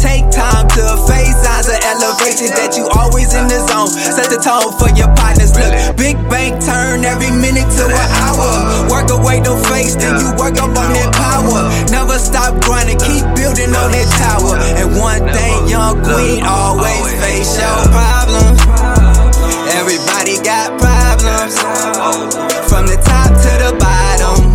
Signs 1.96 2.02
of 2.02 2.20
elevation 2.20 2.50
that 2.56 2.76
you 2.76 2.84
always 2.96 3.32
in 3.34 3.48
the 3.48 3.60
zone. 3.68 3.88
Set 3.88 4.28
the 4.28 4.40
tone 4.40 4.72
for 4.76 4.92
your 4.96 5.08
partners. 5.16 5.52
Look, 5.56 5.72
big 5.96 6.16
bank 6.28 6.60
turn 6.62 7.04
every 7.04 7.30
minute 7.30 7.68
to 7.76 7.84
an 7.88 8.08
hour. 8.24 8.88
Work 8.90 9.08
away 9.10 9.40
the 9.40 9.56
face, 9.72 9.96
then 9.96 10.20
you 10.20 10.30
work 10.36 10.56
up 10.60 10.72
on 10.72 10.90
that 10.92 11.10
power. 11.16 11.68
Never 11.90 12.18
stop 12.18 12.60
grinding, 12.64 13.00
keep 13.00 13.24
building 13.36 13.72
on 13.72 13.90
that 13.92 14.08
tower. 14.20 14.56
And 14.80 14.96
one 14.96 15.24
thing, 15.32 15.68
young 15.68 16.00
queen 16.04 16.44
always 16.44 17.04
face 17.20 17.56
your 17.56 17.80
problems. 17.92 18.60
Everybody 19.76 20.40
got 20.44 20.76
problems. 20.76 21.56
From 22.68 22.86
the 22.86 22.98
top 23.00 23.30
to 23.32 23.52
the 23.62 23.72
bottom. 23.78 24.52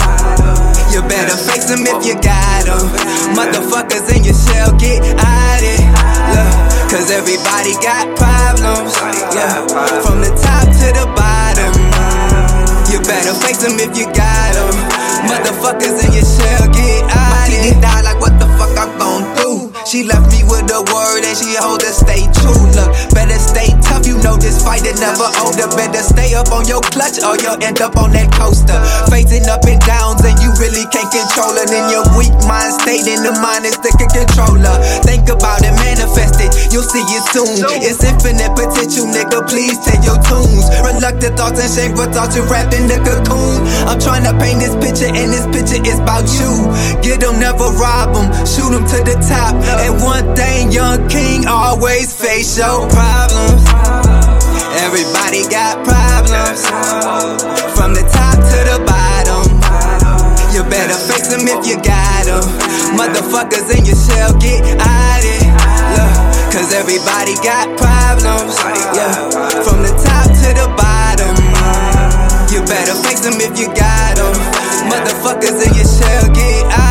You 0.91 1.01
better 1.07 1.37
face 1.37 1.71
them 1.71 1.87
if 1.87 2.05
you 2.05 2.15
got 2.19 2.65
them. 2.67 2.83
Motherfuckers 3.33 4.11
in 4.13 4.25
your 4.25 4.35
shell 4.35 4.75
get 4.77 5.01
out 5.17 5.40
cause 6.91 7.09
everybody 7.09 7.71
got 7.79 8.03
problems. 8.19 8.91
Yeah, 9.31 9.63
from 10.03 10.19
the 10.19 10.31
top 10.35 10.67
to 10.67 10.87
the 10.91 11.07
bottom. 11.15 11.71
You 12.91 12.99
better 12.99 13.33
face 13.39 13.63
them 13.63 13.79
if 13.79 13.95
you 13.97 14.05
got 14.11 14.51
them. 14.51 14.75
Motherfuckers 15.31 16.03
in 16.03 16.11
your 16.11 16.27
shell 16.27 16.67
get 16.67 17.03
out 17.15 17.31
die 17.79 18.01
like 18.01 18.19
She 19.91 20.07
left 20.07 20.31
me 20.31 20.39
with 20.47 20.71
a 20.71 20.79
word 20.87 21.27
and 21.27 21.35
she 21.35 21.51
hold 21.59 21.83
to 21.83 21.91
stay 21.91 22.23
true. 22.39 22.63
Look, 22.79 22.95
better 23.11 23.35
stay 23.35 23.75
tough. 23.83 24.07
You 24.07 24.15
know 24.23 24.39
this 24.39 24.63
fight 24.63 24.87
is 24.87 25.03
never 25.03 25.27
over. 25.43 25.67
Better 25.75 25.99
stay 25.99 26.31
up 26.31 26.47
on 26.55 26.63
your 26.63 26.79
clutch 26.95 27.19
or 27.19 27.35
you'll 27.43 27.59
end 27.59 27.83
up 27.83 27.99
on 27.99 28.15
that 28.15 28.31
coaster. 28.31 28.79
Facing 29.11 29.51
up 29.51 29.67
and 29.67 29.83
downs 29.83 30.23
and 30.23 30.39
you 30.39 30.55
really 30.63 30.87
can't 30.95 31.11
control 31.11 31.59
it. 31.59 31.75
In 31.75 31.91
your 31.91 32.07
weak 32.15 32.31
mind 32.47 32.71
state, 32.79 33.03
in 33.03 33.19
the 33.19 33.35
mind 33.43 33.67
is 33.67 33.75
the 33.83 33.91
controller. 33.99 34.79
Think 35.03 35.27
about 35.27 35.59
it, 35.59 35.75
manifest 35.75 36.39
it. 36.39 36.55
You'll 36.71 36.87
see 36.87 37.03
it 37.11 37.23
soon. 37.35 37.59
It's 37.83 37.99
infinite 37.99 38.55
potential, 38.55 39.11
nigga. 39.11 39.43
Please 39.43 39.75
take 39.83 40.07
your 40.07 40.23
tunes. 40.23 40.71
Reluctant 40.87 41.35
thoughts 41.35 41.59
and 41.59 41.67
shameful 41.67 42.07
thoughts. 42.15 42.39
You 42.39 42.47
wrapped 42.47 42.71
in 42.71 42.87
the 42.87 42.95
cocoon. 43.03 43.59
I'm 43.91 43.99
trying 43.99 44.23
to 44.23 44.31
paint 44.39 44.63
this 44.63 44.71
picture, 44.79 45.11
and 45.11 45.35
this 45.35 45.43
picture 45.51 45.83
is 45.83 45.99
about 45.99 46.31
you. 46.39 46.71
Get 47.03 47.19
them, 47.19 47.43
never 47.43 47.67
rob 47.75 48.15
them. 48.15 48.31
Shoot 48.47 48.71
them 48.71 48.87
to 48.87 49.03
the 49.03 49.19
top. 49.27 49.51
And 49.81 49.97
one 50.01 50.35
thing, 50.35 50.71
young 50.71 51.09
king, 51.09 51.47
always 51.47 52.13
face 52.13 52.57
your 52.57 52.87
problems. 52.89 53.65
Everybody 54.85 55.41
got 55.49 55.81
problems. 55.81 56.61
From 57.73 57.97
the 57.97 58.05
top 58.05 58.37
to 58.37 58.59
the 58.69 58.77
bottom. 58.85 59.43
You 60.53 60.61
better 60.69 60.93
face 60.93 61.27
them 61.33 61.47
if 61.49 61.65
you 61.65 61.81
got 61.81 62.25
them. 62.29 62.45
Motherfuckers 62.93 63.73
in 63.73 63.85
your 63.85 63.97
shell 63.97 64.37
get 64.37 64.61
out 64.77 65.23
it. 65.25 65.49
Cause 66.53 66.73
everybody 66.73 67.33
got 67.41 67.65
problems. 67.79 68.53
Yeah, 68.93 69.15
from 69.65 69.81
the 69.81 69.93
top 69.97 70.27
to 70.29 70.49
the 70.53 70.67
bottom. 70.77 71.35
You 72.53 72.61
better 72.67 72.93
face 73.01 73.21
them 73.21 73.39
if 73.39 73.57
you 73.57 73.67
got 73.73 74.15
them. 74.19 74.35
Motherfuckers 74.91 75.57
in 75.65 75.73
your 75.73 75.87
shell 75.87 76.27
get 76.35 76.65
out 76.69 76.90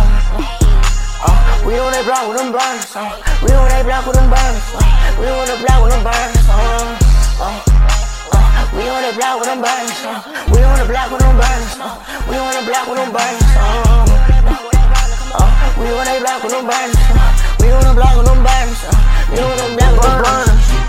Uh, 1.21 1.61
we 1.65 1.77
on 1.77 1.91
that 1.93 2.05
block 2.05 2.25
with 2.29 2.37
them 2.37 2.51
burners. 2.51 2.89
Uh, 2.95 3.05
we 3.45 3.51
on 3.53 3.69
that 3.69 3.85
block 3.85 4.05
with 4.05 4.15
them 4.17 4.29
burners. 4.29 4.65
Uh, 4.73 4.81
we 5.21 5.25
on 5.29 5.45
that 5.45 5.59
block 5.61 5.79
with 5.85 5.93
them 5.93 6.01
burners. 6.01 6.45
Uh, 6.49 6.97
uh, 7.41 7.61
uh, 8.33 8.49
we 8.73 8.83
on 8.89 9.01
that 9.05 9.13
block 9.13 9.37
with 9.37 9.47
them 9.49 9.61
burners. 9.61 10.01
Uh, 10.01 10.17
we 10.49 10.59
on 10.65 10.77
the 10.81 10.85
block 10.89 11.09
with 11.13 11.21
them 11.21 11.37
burners. 11.37 11.73
Uh, 11.77 12.01
we 12.25 12.35
on 12.41 12.53
the 12.57 12.63
block 12.65 12.85
with 12.89 12.97
them 12.97 13.11
burners. 13.13 13.45
Uh, 13.53 14.01
uh, 15.37 15.49
we 15.77 15.87
on 15.93 16.05
that 16.09 16.17
block 16.25 16.41
with 16.41 16.53
them 16.57 16.65
burners. 16.65 16.97
Uh, 16.97 17.29
we 17.61 17.69
on 17.69 17.83
the 17.85 17.93
block 17.93 18.17
with 18.17 18.25
them 18.25 18.41
burners. 18.41 18.81
We 19.29 19.37
on 19.37 19.57
the 19.61 19.67
block 19.77 19.93
with 19.93 20.05
them 20.09 20.17
burners. 20.25 20.80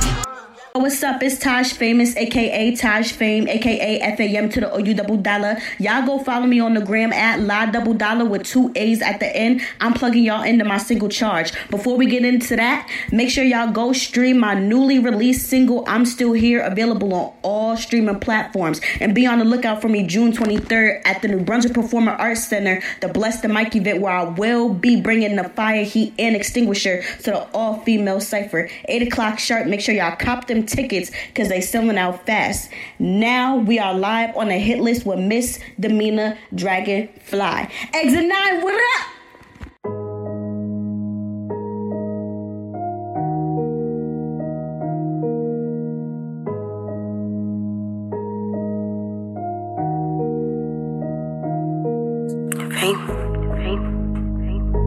What's 0.75 1.03
up? 1.03 1.23
It's 1.23 1.39
Taj 1.39 1.75
Famous, 1.75 2.17
aka 2.17 2.75
Taj 2.75 3.13
Fame, 3.13 3.47
aka 3.47 4.17
FAM 4.17 4.49
to 4.49 4.61
the 4.61 4.75
OU 4.75 4.95
double 4.95 5.19
dollar. 5.19 5.59
Y'all 5.79 6.07
go 6.07 6.19
follow 6.19 6.47
me 6.47 6.61
on 6.61 6.73
the 6.73 6.81
gram 6.81 7.13
at 7.13 7.41
La 7.41 7.67
Double 7.67 7.93
Dollar 7.93 8.25
with 8.25 8.45
two 8.45 8.73
A's 8.75 9.03
at 9.03 9.21
the 9.21 9.37
end. 9.37 9.61
I'm 9.83 9.93
plugging 9.93 10.25
y'all 10.25 10.43
into 10.43 10.65
my 10.65 10.79
single 10.79 11.11
charge. 11.11 11.53
Before 11.69 11.99
we 11.99 12.07
get 12.07 12.25
into 12.25 12.57
that, 12.57 12.89
make 13.11 13.29
sure 13.29 13.45
y'all 13.45 13.71
go 13.71 13.93
stream 13.93 14.39
my 14.39 14.55
newly 14.55 14.99
released 14.99 15.47
single, 15.47 15.85
I'm 15.87 16.07
Still 16.07 16.33
Here, 16.33 16.63
available 16.63 17.13
on 17.13 17.35
all 17.43 17.77
streaming 17.77 18.19
platforms. 18.21 18.81
And 18.99 19.15
be 19.15 19.27
on 19.27 19.41
the 19.41 19.45
lookout 19.45 19.83
for 19.83 19.91
me 19.91 20.07
June 20.07 20.33
23rd 20.33 21.03
at 21.05 21.21
the 21.21 21.29
New 21.29 21.41
Brunswick 21.41 21.75
Performing 21.75 22.15
Arts 22.15 22.47
Center, 22.47 22.83
the 23.03 23.09
Bless 23.09 23.43
the 23.43 23.49
Mic 23.49 23.77
event, 23.77 24.01
where 24.01 24.13
I 24.13 24.25
will 24.25 24.73
be 24.73 24.99
bringing 24.99 25.37
the 25.37 25.51
fire, 25.51 25.85
heat, 25.85 26.15
and 26.19 26.35
extinguisher 26.35 27.03
to 27.25 27.31
the 27.31 27.43
all 27.53 27.81
female 27.81 28.23
cipher. 28.23 28.71
8 28.87 29.09
o'clock 29.09 29.39
sharp. 29.39 29.67
Make 29.67 29.83
sure 29.83 29.95
y'all 29.95 30.17
cop 30.17 30.47
them 30.47 30.62
tickets 30.63 31.11
because 31.29 31.49
they 31.49 31.61
selling 31.61 31.99
out 31.99 32.27
fast. 32.27 32.71
Now 32.99 33.57
we 33.57 33.79
are 33.79 33.95
live 33.95 34.37
on 34.37 34.51
a 34.51 34.59
hit 34.59 34.81
list 34.81 35.07
with 35.07 35.19
Miss 35.19 35.59
Demeanor 35.79 36.39
Dragonfly. 36.55 37.69
Exit 37.93 38.25
9, 38.27 38.63
what 38.63 38.75
up? 38.75 39.09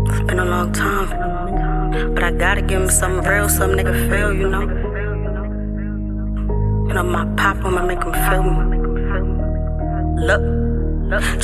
It's 0.07 0.21
been 0.27 0.39
a 0.39 0.45
long 0.45 0.71
time. 0.71 2.13
But 2.13 2.23
I 2.23 2.31
gotta 2.31 2.61
give 2.61 2.81
him 2.81 2.89
something 2.89 3.29
real, 3.29 3.49
some 3.49 3.71
nigga 3.71 4.09
feel, 4.09 4.33
you 4.33 4.49
know. 4.49 4.84
You 6.95 7.03
know, 7.03 7.09
my 7.09 7.25
pop, 7.35 7.57
I'ma 7.65 7.85
make 7.85 8.01
him 8.01 8.13
feel 8.13 8.41
me. 8.41 8.77
Look. 10.25 10.64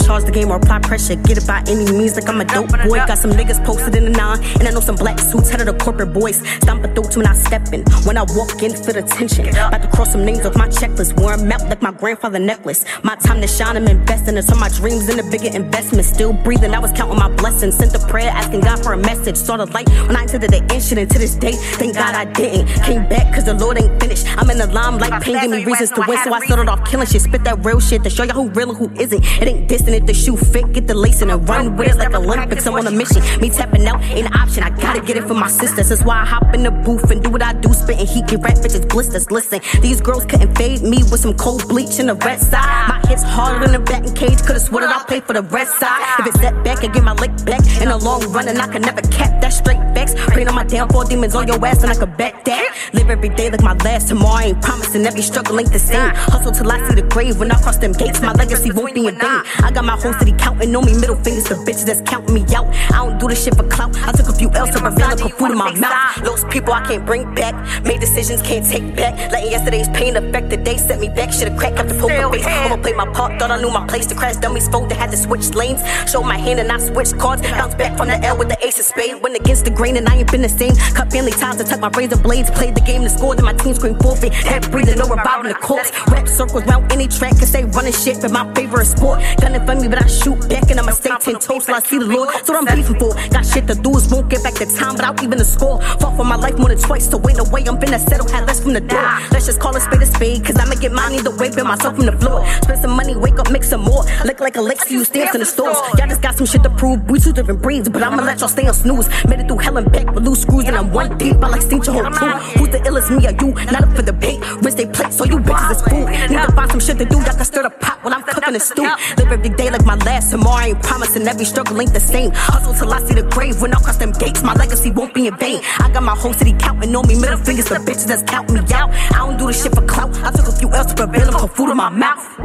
Charge 0.05 0.23
the 0.23 0.31
game 0.31 0.49
or 0.49 0.57
apply 0.57 0.79
pressure. 0.79 1.15
Get 1.15 1.37
it 1.37 1.45
by 1.45 1.63
any 1.67 1.85
means, 1.91 2.15
like 2.15 2.27
I'm 2.27 2.41
a 2.41 2.45
dope 2.45 2.71
boy. 2.87 2.97
Got 3.05 3.17
some 3.17 3.31
niggas 3.31 3.63
posted 3.63 3.95
in 3.95 4.05
the 4.05 4.09
nine, 4.09 4.41
and 4.59 4.67
I 4.67 4.71
know 4.71 4.79
some 4.79 4.95
black 4.95 5.19
suits, 5.19 5.49
head 5.49 5.61
of 5.61 5.67
the 5.67 5.83
corporate 5.83 6.13
boys. 6.13 6.37
Stomp 6.61 6.83
a 6.83 6.93
throat 6.93 7.15
when 7.17 7.27
I 7.27 7.35
step 7.35 7.73
in. 7.73 7.83
When 8.05 8.17
I 8.17 8.23
walk 8.35 8.63
in, 8.63 8.71
feel 8.71 8.93
the 8.93 9.03
tension. 9.03 9.49
About 9.49 9.81
to 9.81 9.87
cross 9.89 10.11
some 10.11 10.25
names 10.25 10.45
off 10.45 10.55
my 10.55 10.67
checklist. 10.67 11.19
Wearing 11.21 11.47
melt 11.47 11.63
like 11.63 11.81
my 11.81 11.91
grandfather 11.91 12.39
necklace. 12.39 12.85
My 13.03 13.15
time 13.15 13.41
to 13.41 13.47
shine, 13.47 13.77
I'm 13.77 13.87
investing 13.87 14.37
in 14.37 14.43
some 14.43 14.59
my 14.59 14.69
dreams 14.69 15.09
in 15.09 15.19
a 15.19 15.23
bigger 15.29 15.55
investment. 15.55 16.05
Still 16.05 16.33
breathing, 16.33 16.73
I 16.73 16.79
was 16.79 16.91
counting 16.91 17.17
my 17.17 17.29
blessings. 17.29 17.77
Sent 17.77 17.93
a 17.95 17.99
prayer, 18.07 18.29
asking 18.29 18.61
God 18.61 18.83
for 18.83 18.93
a 18.93 18.97
message. 18.97 19.37
Saw 19.37 19.57
the 19.57 19.65
light 19.67 19.89
when 20.07 20.15
I 20.15 20.23
entered 20.23 20.41
the 20.41 20.63
incident. 20.73 21.11
To 21.11 21.19
this 21.19 21.35
day, 21.35 21.53
thank 21.53 21.95
God 21.95 22.15
I 22.15 22.25
didn't. 22.25 22.67
Came 22.83 23.07
back 23.09 23.33
cause 23.33 23.45
the 23.45 23.53
Lord 23.53 23.81
ain't 23.81 23.99
finished. 24.01 24.25
I'm 24.37 24.49
in 24.49 24.57
the 24.57 24.67
limelight, 24.67 25.21
pain 25.21 25.39
give 25.41 25.51
me 25.51 25.65
reasons 25.65 25.91
to 25.91 26.03
win. 26.07 26.17
So 26.23 26.33
I 26.33 26.39
started 26.45 26.69
off 26.69 26.83
killing 26.85 27.07
shit. 27.07 27.21
Spit 27.21 27.43
that 27.43 27.63
real 27.65 27.79
shit 27.79 28.03
to 28.03 28.09
show 28.09 28.23
y'all 28.23 28.35
who 28.35 28.49
real 28.49 28.69
and 28.69 28.77
who 28.77 28.89
isn't. 29.01 29.23
It 29.41 29.47
ain't 29.51 29.67
distant 29.67 29.95
if 29.95 30.05
the 30.05 30.13
shoe 30.13 30.37
fit, 30.37 30.71
get 30.73 30.87
the 30.87 30.93
lace 30.95 31.21
and 31.21 31.31
run 31.47 31.77
with 31.77 31.89
it 31.89 31.97
like 31.97 32.13
Olympics. 32.13 32.67
I'm 32.67 32.73
on 32.75 32.87
a 32.87 32.91
mission. 32.91 33.21
Me 33.41 33.49
tapping 33.49 33.87
out 33.87 34.01
ain't 34.03 34.27
an 34.27 34.33
option. 34.33 34.63
I 34.63 34.69
gotta 34.69 35.01
get 35.01 35.17
it 35.17 35.27
for 35.27 35.33
my 35.33 35.47
sisters. 35.47 35.89
That's 35.89 36.03
why 36.03 36.21
I 36.21 36.25
hop 36.25 36.53
in 36.53 36.63
the 36.63 36.71
booth 36.71 37.09
and 37.11 37.23
do 37.23 37.29
what 37.29 37.41
I 37.41 37.53
do. 37.53 37.73
Spitting 37.73 38.07
heat, 38.07 38.27
get 38.27 38.41
rat 38.41 38.57
bitches 38.57 38.87
blisters. 38.87 39.31
Listen, 39.31 39.61
these 39.81 40.01
girls 40.01 40.25
couldn't 40.25 40.55
fade 40.55 40.81
me 40.81 40.97
with 41.09 41.19
some 41.19 41.35
cold 41.35 41.67
bleach 41.67 41.99
in 41.99 42.07
the 42.07 42.15
red 42.15 42.39
side. 42.39 42.89
My 42.89 42.99
hits 43.07 43.23
harder 43.23 43.65
than 43.65 43.75
a 43.75 43.79
batting 43.79 44.13
cage. 44.13 44.41
Could've 44.43 44.61
sworn 44.61 44.83
that 44.83 44.95
I'll 44.95 45.05
play 45.05 45.21
for 45.21 45.33
the 45.33 45.43
red 45.43 45.67
side. 45.67 46.19
If 46.19 46.27
it's 46.27 46.39
set 46.39 46.53
back, 46.63 46.83
I 46.83 46.87
get 46.87 47.03
my 47.03 47.13
lick 47.13 47.31
back. 47.45 47.61
In 47.81 47.89
the 47.89 47.97
long 47.97 48.21
run, 48.31 48.47
and 48.47 48.59
I 48.59 48.67
can 48.67 48.81
never 48.81 49.01
cap 49.01 49.41
that 49.41 49.53
straight 49.53 49.81
facts. 49.95 50.13
Praying 50.33 50.47
on 50.47 50.55
my 50.55 50.63
damn 50.63 50.81
downfall, 50.81 51.05
demons 51.05 51.35
on 51.35 51.47
your 51.47 51.63
ass, 51.65 51.83
and 51.83 51.91
I 51.91 51.95
can 51.95 52.11
bet 52.17 52.45
that. 52.45 52.75
Live 52.93 53.09
every 53.09 53.29
day 53.29 53.49
like 53.49 53.61
my 53.61 53.73
last 53.85 54.07
tomorrow. 54.09 54.35
I 54.35 54.43
ain't 54.45 54.61
promising 54.61 55.05
every 55.05 55.21
struggle 55.21 55.59
ain't 55.59 55.71
the 55.71 55.79
same. 55.79 56.11
Hustle 56.33 56.51
till 56.51 56.71
I 56.71 56.77
see 56.87 56.95
the 56.95 57.03
grave. 57.03 57.39
When 57.39 57.51
I 57.51 57.61
cross 57.61 57.77
them 57.77 57.93
gates, 57.93 58.21
my 58.21 58.33
legacy 58.33 58.71
won't 58.71 58.93
be 58.93 59.07
in 59.07 59.17
vain. 59.19 59.40
I 59.63 59.71
got 59.71 59.85
my 59.85 59.97
whole 59.97 60.13
city 60.13 60.33
counting 60.33 60.75
on 60.75 60.85
me, 60.85 60.93
middle 60.93 61.15
fingers 61.15 61.45
to 61.45 61.55
bitches 61.55 61.85
that's 61.85 62.01
counting 62.01 62.33
me 62.33 62.43
out. 62.55 62.67
I 62.91 63.05
don't 63.05 63.19
do 63.19 63.27
this 63.27 63.43
shit 63.43 63.55
for 63.55 63.67
clout. 63.67 63.95
I 63.97 64.11
took 64.11 64.29
a 64.29 64.33
few 64.33 64.49
L's 64.51 64.71
to 64.75 64.85
and 64.85 65.19
put 65.19 65.33
food 65.33 65.51
in 65.51 65.57
my 65.57 65.73
mouth. 65.73 66.23
Those 66.23 66.43
people 66.45 66.73
I 66.73 66.85
can't 66.85 67.05
bring 67.05 67.33
back, 67.35 67.55
made 67.83 67.99
decisions 67.99 68.41
can't 68.41 68.65
take 68.65 68.95
back. 68.95 69.31
Letting 69.31 69.51
yesterday's 69.51 69.89
pain 69.89 70.15
affect 70.17 70.49
the 70.49 70.57
day, 70.57 70.77
set 70.77 70.99
me 70.99 71.09
back. 71.09 71.31
Should've 71.31 71.57
cracked 71.57 71.79
up 71.79 71.87
the 71.87 71.95
poker 71.95 72.29
face. 72.31 72.45
I'ma 72.45 72.77
play 72.77 72.93
my 72.93 73.07
part, 73.13 73.39
thought 73.39 73.51
I 73.51 73.61
knew 73.61 73.71
my 73.71 73.85
place 73.87 74.05
to 74.07 74.15
crash 74.15 74.37
dummies. 74.37 74.67
Fold, 74.67 74.91
had 74.91 75.11
to 75.11 75.17
switch 75.17 75.53
lanes. 75.53 75.81
Show 76.09 76.21
my 76.21 76.37
hand 76.37 76.59
and 76.59 76.71
I 76.71 76.77
switch 76.77 77.17
cards. 77.17 77.41
Bounce 77.41 77.75
back 77.75 77.97
from 77.97 78.07
the 78.07 78.17
L 78.23 78.37
with 78.37 78.49
the 78.49 78.57
ace 78.65 78.79
of 78.79 78.85
spades. 78.85 79.19
Went 79.21 79.35
against 79.35 79.65
the 79.65 79.71
grain 79.71 79.97
and 79.97 80.07
I 80.07 80.17
ain't 80.17 80.31
been 80.31 80.41
the 80.41 80.49
same. 80.49 80.75
Cut 80.95 81.11
family 81.11 81.31
ties 81.31 81.57
to 81.57 81.63
tuck 81.63 81.79
my 81.79 81.89
razor 81.89 82.17
blades. 82.17 82.49
Played 82.51 82.75
the 82.75 82.81
game 82.81 83.01
to 83.03 83.09
score, 83.09 83.35
then 83.35 83.45
my 83.45 83.53
team 83.53 83.73
scream 83.73 83.97
forfeit. 83.99 84.33
Head 84.33 84.69
breathing, 84.71 84.97
no 84.97 85.07
reviving 85.07 85.49
the 85.49 85.55
corpse. 85.55 85.91
Rap 86.07 86.27
circles 86.27 86.65
round 86.65 86.91
any 86.91 87.07
track, 87.07 87.31
cause 87.39 87.51
they 87.51 87.65
running 87.65 87.93
shit, 87.93 88.21
but 88.21 88.31
my 88.31 88.51
favorite 88.53 88.85
sport. 88.85 89.21
Gunning 89.39 89.65
for 89.65 89.75
me, 89.75 89.87
but 89.87 90.03
I 90.03 90.07
shoot 90.07 90.39
back 90.49 90.69
and 90.69 90.79
I'ma 90.79 90.91
stay 90.91 91.11
ten 91.19 91.39
toes 91.39 91.65
till 91.65 91.75
I 91.75 91.79
see 91.79 91.99
the 91.99 92.05
Lord. 92.05 92.29
So 92.45 92.55
I'm 92.55 92.65
beefing 92.65 92.99
for. 92.99 93.13
Got 93.29 93.45
shit 93.45 93.67
to 93.67 93.75
do, 93.75 93.95
is 93.95 94.11
won't 94.11 94.29
get 94.29 94.43
back 94.43 94.55
the 94.55 94.65
time, 94.65 94.95
but 94.95 95.05
I'll 95.05 95.23
even 95.23 95.37
the 95.37 95.45
score. 95.45 95.81
Fought 95.99 96.17
for 96.17 96.25
my 96.25 96.35
life 96.35 96.57
more 96.57 96.69
than 96.69 96.79
twice, 96.79 97.07
to 97.07 97.17
wait 97.17 97.39
away. 97.39 97.63
I'm 97.67 97.77
finna 97.77 97.99
settle, 97.99 98.27
had 98.27 98.47
less 98.47 98.59
from 98.59 98.73
the 98.73 98.81
door. 98.81 99.01
Let's 99.31 99.45
just 99.45 99.59
call 99.59 99.75
a 99.75 99.79
spade 99.79 100.01
a 100.01 100.05
spade, 100.05 100.45
cause 100.45 100.57
I'ma 100.57 100.75
get 100.75 100.91
mine 100.91 101.13
either 101.13 101.35
way, 101.35 101.49
build 101.49 101.67
myself 101.67 101.95
from 101.95 102.05
the 102.05 102.17
floor. 102.17 102.45
Spend 102.63 102.79
some 102.81 102.91
money, 102.91 103.15
wake 103.15 103.39
up, 103.39 103.51
make 103.51 103.63
some 103.63 103.81
more. 103.81 104.03
Look 104.25 104.39
like 104.39 104.57
a 104.57 104.61
Lex, 104.61 104.91
you 104.91 105.03
stamps 105.03 105.35
in 105.35 105.39
the 105.39 105.45
stores. 105.45 105.77
Y'all 105.97 106.07
just 106.07 106.21
got 106.21 106.35
some 106.37 106.45
shit 106.45 106.63
to 106.63 106.69
prove. 106.69 107.09
We 107.09 107.19
two 107.19 107.33
different 107.33 107.61
breeds, 107.61 107.89
but 107.89 108.03
I'ma 108.03 108.23
let 108.23 108.39
y'all 108.39 108.49
stay 108.49 108.67
on 108.67 108.73
snooze. 108.73 109.07
Made 109.25 109.39
it 109.39 109.47
through 109.47 109.59
hell 109.59 109.77
and 109.77 109.91
back 109.91 110.11
with 110.13 110.25
loose 110.25 110.41
screws, 110.41 110.65
and 110.65 110.75
I'm 110.75 110.91
one 110.91 111.17
deep. 111.17 111.35
I 111.37 111.47
like 111.47 111.61
stink 111.61 111.85
your 111.85 111.95
whole 111.95 112.11
crew. 112.11 112.29
Who's 112.57 112.69
the 112.69 112.79
illest, 112.79 113.09
me 113.15 113.27
or 113.27 113.31
you? 113.41 113.53
Not 113.71 113.83
up 113.83 113.95
for 113.95 114.01
debate. 114.01 114.39
Rinse 114.61 114.75
they 114.75 114.85
plate, 114.85 115.13
so 115.13 115.25
you 115.25 115.39
bitches 115.39 115.71
is 115.71 115.81
food. 115.83 116.09
Need 116.29 116.45
to 116.45 116.51
find 116.53 116.71
some 116.71 116.79
shit 116.79 116.97
to 116.97 117.05
do. 117.05 117.17
Y'all 117.17 117.35
can 117.35 117.45
stir 117.45 117.63
the 117.63 117.69
pot 117.69 117.99
while 118.03 118.13
I'm 118.13 118.23
cooking 118.23 118.53
the 118.53 118.59
stew. 118.59 118.87
Live 119.21 119.31
every 119.33 119.49
day 119.49 119.69
like 119.69 119.85
my 119.85 119.95
last. 119.97 120.31
Tomorrow 120.31 120.55
I 120.55 120.67
ain't 120.69 120.81
promising 120.81 121.27
every 121.27 121.45
struggle 121.45 121.79
ain't 121.79 121.93
the 121.93 121.99
same. 121.99 122.31
Hustle 122.33 122.73
till 122.73 122.91
I 122.91 122.99
see 123.01 123.13
the 123.13 123.23
grave. 123.23 123.61
When 123.61 123.71
I 123.73 123.79
cross 123.79 123.97
them 123.97 124.11
gates, 124.13 124.41
my 124.41 124.53
legacy 124.55 124.89
won't 124.89 125.13
be 125.13 125.27
in 125.27 125.37
vain. 125.37 125.61
I 125.79 125.91
got 125.93 126.01
my 126.01 126.15
whole 126.15 126.33
city 126.33 126.53
counting 126.57 126.95
on 126.95 127.07
me. 127.07 127.19
Middle 127.19 127.37
fingers 127.37 127.67
for 127.67 127.75
bitches 127.75 128.07
that's 128.07 128.23
counting 128.23 128.55
me 128.55 128.61
out. 128.73 128.89
I 129.13 129.19
don't 129.19 129.37
do 129.37 129.47
this 129.47 129.61
shit 129.61 129.75
for 129.75 129.85
clout. 129.85 130.17
I 130.23 130.31
took 130.31 130.47
a 130.47 130.51
few 130.51 130.69
L's 130.71 130.87
to 130.87 130.95
prevail 130.95 131.27
and 131.27 131.35
put 131.35 131.55
food 131.55 131.69
in 131.69 131.77
my 131.77 131.89
mouth. 131.89 132.39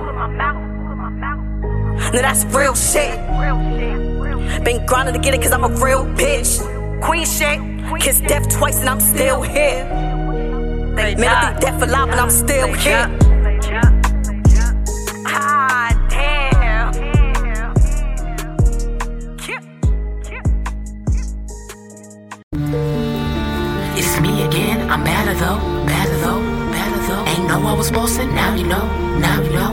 Now 2.13 2.21
that's 2.21 2.45
real 2.55 2.75
shit. 2.75 3.17
Been 4.65 4.85
grinding 4.85 5.15
to 5.15 5.21
get 5.21 5.33
it 5.33 5.43
cause 5.43 5.53
I'm 5.53 5.65
a 5.65 5.69
real 5.69 6.05
bitch. 6.05 6.61
Queen 7.01 7.25
shit. 7.25 7.59
Kiss 8.01 8.21
death 8.21 8.51
twice 8.51 8.81
and 8.81 8.91
I'm 8.91 9.01
still 9.01 9.41
here. 9.41 9.85
Man, 10.95 11.25
I 11.25 11.53
through 11.53 11.61
death 11.61 11.83
alive 11.83 12.11
and 12.11 12.21
I'm 12.21 12.31
still 12.31 12.73
here. 12.73 13.26
Was 27.77 27.91
bossing. 27.91 28.35
Now 28.35 28.55
you 28.55 28.67
know, 28.67 28.87
now 29.19 29.43
you 29.43 29.51
know. 29.51 29.73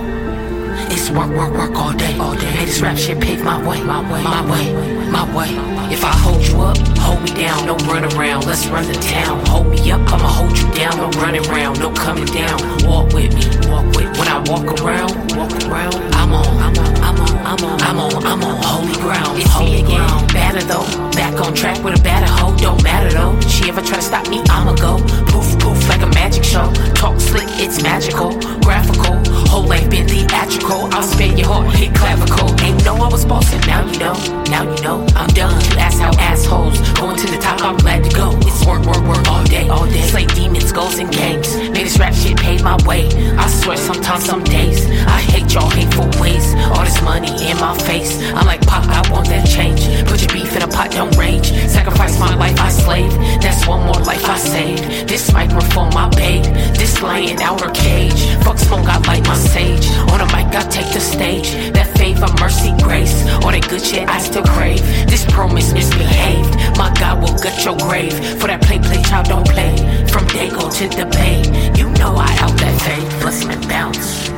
It's 0.92 1.10
work, 1.10 1.30
work, 1.32 1.54
work 1.54 1.76
all 1.76 1.94
day, 1.94 2.18
all 2.20 2.36
day. 2.36 2.46
Hey, 2.46 2.66
this 2.66 2.82
rap 2.82 2.98
shit 2.98 3.20
paved 3.20 3.44
my 3.44 3.58
way, 3.68 3.82
my 3.84 4.02
way, 4.12 4.24
my 4.24 4.42
way, 4.52 5.10
my 5.10 5.24
way. 5.36 5.50
If 5.92 6.04
I 6.04 6.12
hold 6.12 6.46
you 6.46 6.62
up, 6.62 6.78
hold 6.98 7.22
me 7.22 7.32
down, 7.34 7.66
no 7.66 7.76
run 7.90 8.04
around. 8.14 8.46
Let's 8.46 8.68
run 8.68 8.86
the 8.86 8.94
town. 8.94 9.46
Hold 9.48 9.68
me 9.68 9.92
up, 9.92 10.02
I'ma 10.12 10.28
hold 10.28 10.58
you 10.58 10.70
down, 10.74 10.98
no 10.98 11.10
running 11.22 11.46
around, 11.50 11.80
no 11.80 11.92
coming 11.92 12.26
down. 12.26 12.60
Walk 12.88 13.14
with 13.14 13.34
me, 13.34 13.46
walk 13.70 13.86
with. 13.96 14.12
Me. 14.12 14.20
When 14.20 14.28
I 14.28 14.40
walk 14.46 14.68
around, 14.82 15.12
walk 15.38 15.54
around. 15.66 15.96
I'm 16.14 16.34
on, 16.34 16.46
I'm 16.58 16.78
on, 16.78 16.96
I'm 17.04 17.20
on, 17.20 17.38
I'm 17.46 17.64
on, 17.64 17.82
I'm 17.82 18.00
on, 18.00 18.26
I'm 18.26 18.44
on 18.44 18.64
holy 18.64 18.94
ground. 19.02 19.40
It's 19.40 19.60
me 19.60 19.82
again, 19.82 20.28
better 20.28 20.62
though. 20.62 20.86
Back 21.12 21.40
on 21.42 21.54
track 21.54 21.84
with 21.84 22.00
a 22.00 22.04
batter 22.04 22.32
hoe, 22.32 22.56
don't 22.58 22.82
matter 22.84 23.12
though. 23.14 23.40
She 23.48 23.70
ever 23.70 23.82
try 23.82 23.98
to 23.98 24.02
stop 24.02 24.28
me, 24.30 24.42
I'ma 24.50 24.76
go. 24.76 24.98
Poof, 25.32 25.58
poof, 25.60 25.90
like 25.90 26.02
magic 26.24 26.44
show. 26.46 26.72
Talk 26.96 27.20
slick, 27.20 27.50
it's 27.60 27.84
magical, 27.84 28.32
graphical. 28.62 29.16
Whole 29.52 29.68
life 29.68 29.90
been 29.90 30.08
theatrical. 30.08 30.88
I'll 30.96 31.04
spin 31.04 31.38
your 31.38 31.48
heart, 31.48 31.76
hit 31.76 31.94
clavicle. 31.94 32.50
Ain't 32.64 32.84
know 32.86 32.96
I 32.96 33.10
was 33.10 33.26
bossing, 33.26 33.60
now 33.68 33.86
you 33.86 34.00
know, 34.00 34.16
now 34.50 34.64
you 34.64 34.82
know. 34.82 35.06
I'm 35.16 35.28
done. 35.36 35.60
You 35.66 35.78
ask 35.80 36.00
how 36.00 36.14
assholes 36.18 36.80
going 37.00 37.18
to 37.18 37.28
the 37.28 37.40
top. 37.40 37.62
I'm 37.62 37.76
glad 37.76 38.06
to 38.06 38.16
go. 38.16 38.32
It's 38.48 38.66
work, 38.66 38.86
work, 38.86 39.04
work 39.06 39.28
all 39.28 39.44
day, 39.44 39.68
all 39.68 39.86
day. 39.86 40.02
Slay 40.02 40.26
demons, 40.28 40.72
goals 40.72 40.98
and 40.98 41.12
gangs. 41.12 41.58
Made 41.58 41.86
this 41.88 42.00
rap 42.00 42.14
shit 42.14 42.38
pay 42.38 42.58
my 42.64 42.78
way. 42.88 43.10
I 43.38 43.48
swear 43.48 43.76
sometimes, 43.76 44.24
some 44.26 44.44
days 44.46 44.80
I 45.06 45.20
hate 45.34 45.54
y'all 45.54 45.70
hateful 45.70 46.08
ways. 46.22 46.48
All 46.72 46.86
this 46.86 47.02
money 47.02 47.32
in 47.50 47.58
my 47.60 47.78
face. 47.80 48.12
I'm 48.38 48.46
like 48.46 48.62
Pop, 48.66 48.86
I 48.88 49.02
want 49.12 49.28
that 49.28 49.46
change. 49.46 49.82
Put 50.08 50.22
your 50.22 50.32
beef 50.32 50.56
in 50.56 50.62
a 50.62 50.68
pot, 50.68 50.92
don't 50.92 51.16
rage. 51.18 51.52
Sacrifice 51.68 52.18
my 52.18 52.34
life, 52.36 52.58
I 52.60 52.70
slave. 52.70 53.12
That's 53.42 53.68
one 53.68 53.84
more 53.86 54.02
life 54.12 54.24
I 54.26 54.38
saved. 54.38 55.10
This 55.10 55.34
microphone, 55.34 55.90
my 55.94 56.13
babe. 56.16 56.44
This 56.76 57.02
lion 57.02 57.42
outer 57.42 57.70
cage. 57.72 58.22
Fuck 58.44 58.58
smoke, 58.58 58.88
I 58.88 58.98
light 59.08 59.26
my 59.28 59.36
sage. 59.36 59.88
On 60.12 60.20
a 60.22 60.26
mic, 60.36 60.54
I 60.56 60.64
take 60.70 60.92
the 60.94 61.00
stage. 61.00 61.52
That 61.74 61.88
favor, 61.98 62.28
mercy, 62.40 62.72
grace. 62.84 63.26
All 63.44 63.52
that 63.52 63.68
good 63.70 63.82
shit 63.82 64.08
I 64.10 64.20
still 64.20 64.44
crave. 64.44 64.82
This 65.08 65.26
promise 65.26 65.74
misbehaved. 65.74 66.78
My 66.78 66.94
God 67.00 67.22
will 67.22 67.38
gut 67.38 67.64
your 67.64 67.78
grave. 67.78 68.14
For 68.40 68.48
that 68.48 68.62
play, 68.62 68.80
play, 68.80 69.02
child, 69.04 69.28
don't 69.28 69.48
play. 69.48 69.76
From 70.08 70.26
Dago 70.28 70.72
to 70.78 70.86
the 70.90 71.06
Bay. 71.06 71.42
You 71.78 71.90
know 72.00 72.16
I 72.16 72.30
out 72.40 72.56
that 72.60 72.76
fade. 72.82 73.22
Bless 73.22 73.46
and 73.46 73.68
bounce. 73.68 74.30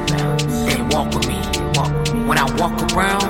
They 0.67 0.81
walk 0.95 1.13
with 1.13 1.27
me. 1.27 1.39
When 2.27 2.37
I 2.37 2.45
walk 2.57 2.75
around, 2.93 3.23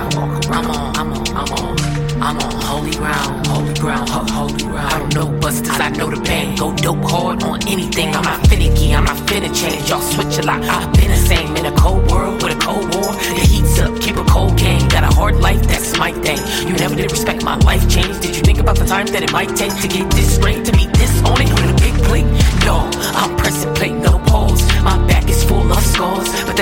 I'm 0.53 0.69
on, 0.71 0.95
I'm 0.97 1.11
on, 1.11 1.27
I'm 1.35 1.53
on. 1.53 1.95
I'm 2.21 2.37
on 2.39 2.61
holy 2.61 2.91
ground, 2.91 3.45
ground, 3.85 4.09
ho- 4.09 4.25
holy 4.33 4.63
ground. 4.63 4.93
I 4.93 4.97
don't 4.99 5.13
know 5.13 5.39
busters, 5.39 5.79
I 5.79 5.89
know 5.89 6.09
the 6.09 6.19
bang. 6.21 6.55
Go 6.55 6.73
dope 6.75 7.05
hard 7.05 7.43
on 7.43 7.61
anything. 7.67 8.15
I'm 8.15 8.23
not 8.23 8.41
finicky, 8.47 8.95
I'm 8.95 9.03
not 9.03 9.17
finna 9.27 9.51
change. 9.53 9.89
Y'all 9.89 10.01
switch 10.01 10.37
a 10.39 10.41
lot. 10.41 10.61
I've 10.63 10.91
been 10.93 11.11
the 11.11 11.21
same 11.31 11.55
in 11.55 11.65
a 11.67 11.71
cold 11.73 12.09
world 12.11 12.41
with 12.41 12.57
a 12.57 12.59
cold 12.59 12.85
war. 12.95 13.13
The 13.37 13.45
heat's 13.51 13.79
up, 13.79 13.93
keep 14.01 14.17
a 14.17 14.25
cold 14.25 14.57
game. 14.57 14.87
Got 14.87 15.03
a 15.03 15.13
hard 15.13 15.35
life, 15.35 15.61
that's 15.67 15.97
my 15.99 16.11
thing. 16.25 16.41
You 16.67 16.73
never 16.83 16.95
did 16.95 17.11
respect 17.11 17.43
my 17.43 17.57
life 17.57 17.87
change. 17.87 18.19
Did 18.21 18.35
you 18.35 18.41
think 18.41 18.59
about 18.59 18.77
the 18.77 18.85
time 18.85 19.05
that 19.13 19.21
it 19.21 19.31
might 19.31 19.55
take 19.55 19.75
to 19.81 19.87
get 19.87 20.09
this 20.11 20.35
straight? 20.35 20.65
To 20.65 20.71
be 20.71 20.85
this 20.97 21.13
on 21.23 21.39
it 21.41 21.49
with 21.53 21.69
a 21.69 21.77
big 21.85 21.93
plate? 22.05 22.29
No, 22.65 22.89
I'm 23.21 23.37
pressing 23.37 23.73
plate, 23.75 23.93
no 23.93 24.17
pause. 24.25 24.65
My 24.81 24.97
back 25.05 25.29
is 25.29 25.43
full 25.43 25.71
of 25.71 25.83
scars, 25.83 26.29
but 26.45 26.54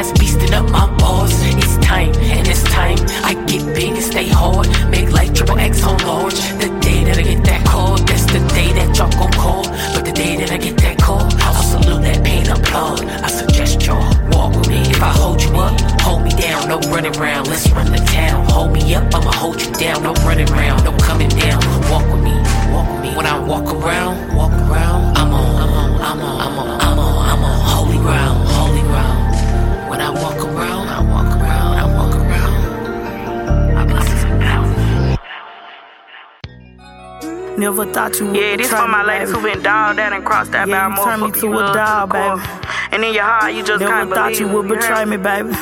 running 17.03 17.21
around, 17.21 17.47
let's 17.47 17.69
run 17.71 17.91
the 17.91 17.97
town. 17.97 18.45
Hold 18.49 18.71
me 18.71 18.95
up, 18.95 19.03
I'ma 19.13 19.31
hold 19.31 19.61
you 19.61 19.71
down. 19.73 20.03
No 20.03 20.13
running 20.25 20.49
around, 20.49 20.83
no 20.83 20.91
coming 20.97 21.29
down. 21.29 21.59
Walk 21.91 22.05
with 22.13 22.23
me, 22.23 22.31
walk 22.71 22.89
with 22.91 23.01
me. 23.01 23.15
When 23.15 23.25
I 23.25 23.39
walk 23.39 23.65
around, 23.73 24.35
walk 24.35 24.51
around. 24.51 25.17
I'm 25.17 25.33
on, 25.33 25.55
I'm 25.61 25.69
on, 25.69 26.01
I'm 26.01 26.21
on, 26.21 26.41
I'm 26.41 26.59
on, 26.59 26.81
I'm 26.81 26.99
on, 26.99 27.29
I'm 27.29 27.43
on 27.43 27.59
holy 27.67 27.97
ground, 27.97 28.47
holy 28.47 28.81
ground. 28.81 29.89
When 29.89 29.99
I 30.01 30.09
walk 30.11 30.37
around, 30.37 30.87
I 30.87 31.01
walk 31.01 31.39
around, 31.39 31.73
I 31.77 31.85
walk 31.97 32.15
around. 32.15 33.77
I 33.77 33.85
bless 33.85 34.07
his 34.07 34.23
power. 34.23 35.17
Never 37.57 37.85
thought 37.93 38.19
you 38.19 38.27
would 38.27 38.35
Yeah, 38.35 38.55
this 38.55 38.67
betray 38.67 38.79
for 38.79 38.87
my 38.87 39.01
me, 39.01 39.07
ladies 39.07 39.29
baby. 39.31 39.41
who 39.41 39.53
been 39.53 39.63
dogged 39.63 39.99
out 39.99 40.13
and 40.13 40.25
crossed 40.25 40.51
that 40.53 40.67
Yeah, 40.67 40.89
bound 40.89 40.97
you 40.97 41.03
turned 41.03 41.21
me 41.23 41.31
to 41.31 41.47
you 41.47 41.53
a 41.53 41.59
love 41.59 41.75
dog, 41.75 42.11
baby. 42.13 42.41
And 42.91 43.03
in 43.03 43.13
your 43.13 43.23
heart, 43.23 43.53
you 43.53 43.63
just 43.63 43.79
Never 43.81 43.91
can't 43.91 44.09
thought 44.09 44.31
believe 44.33 44.39
you 44.39 44.47
would 44.47 44.67
betray 44.69 45.05
me? 45.05 45.17
me, 45.17 45.23
baby. 45.23 45.53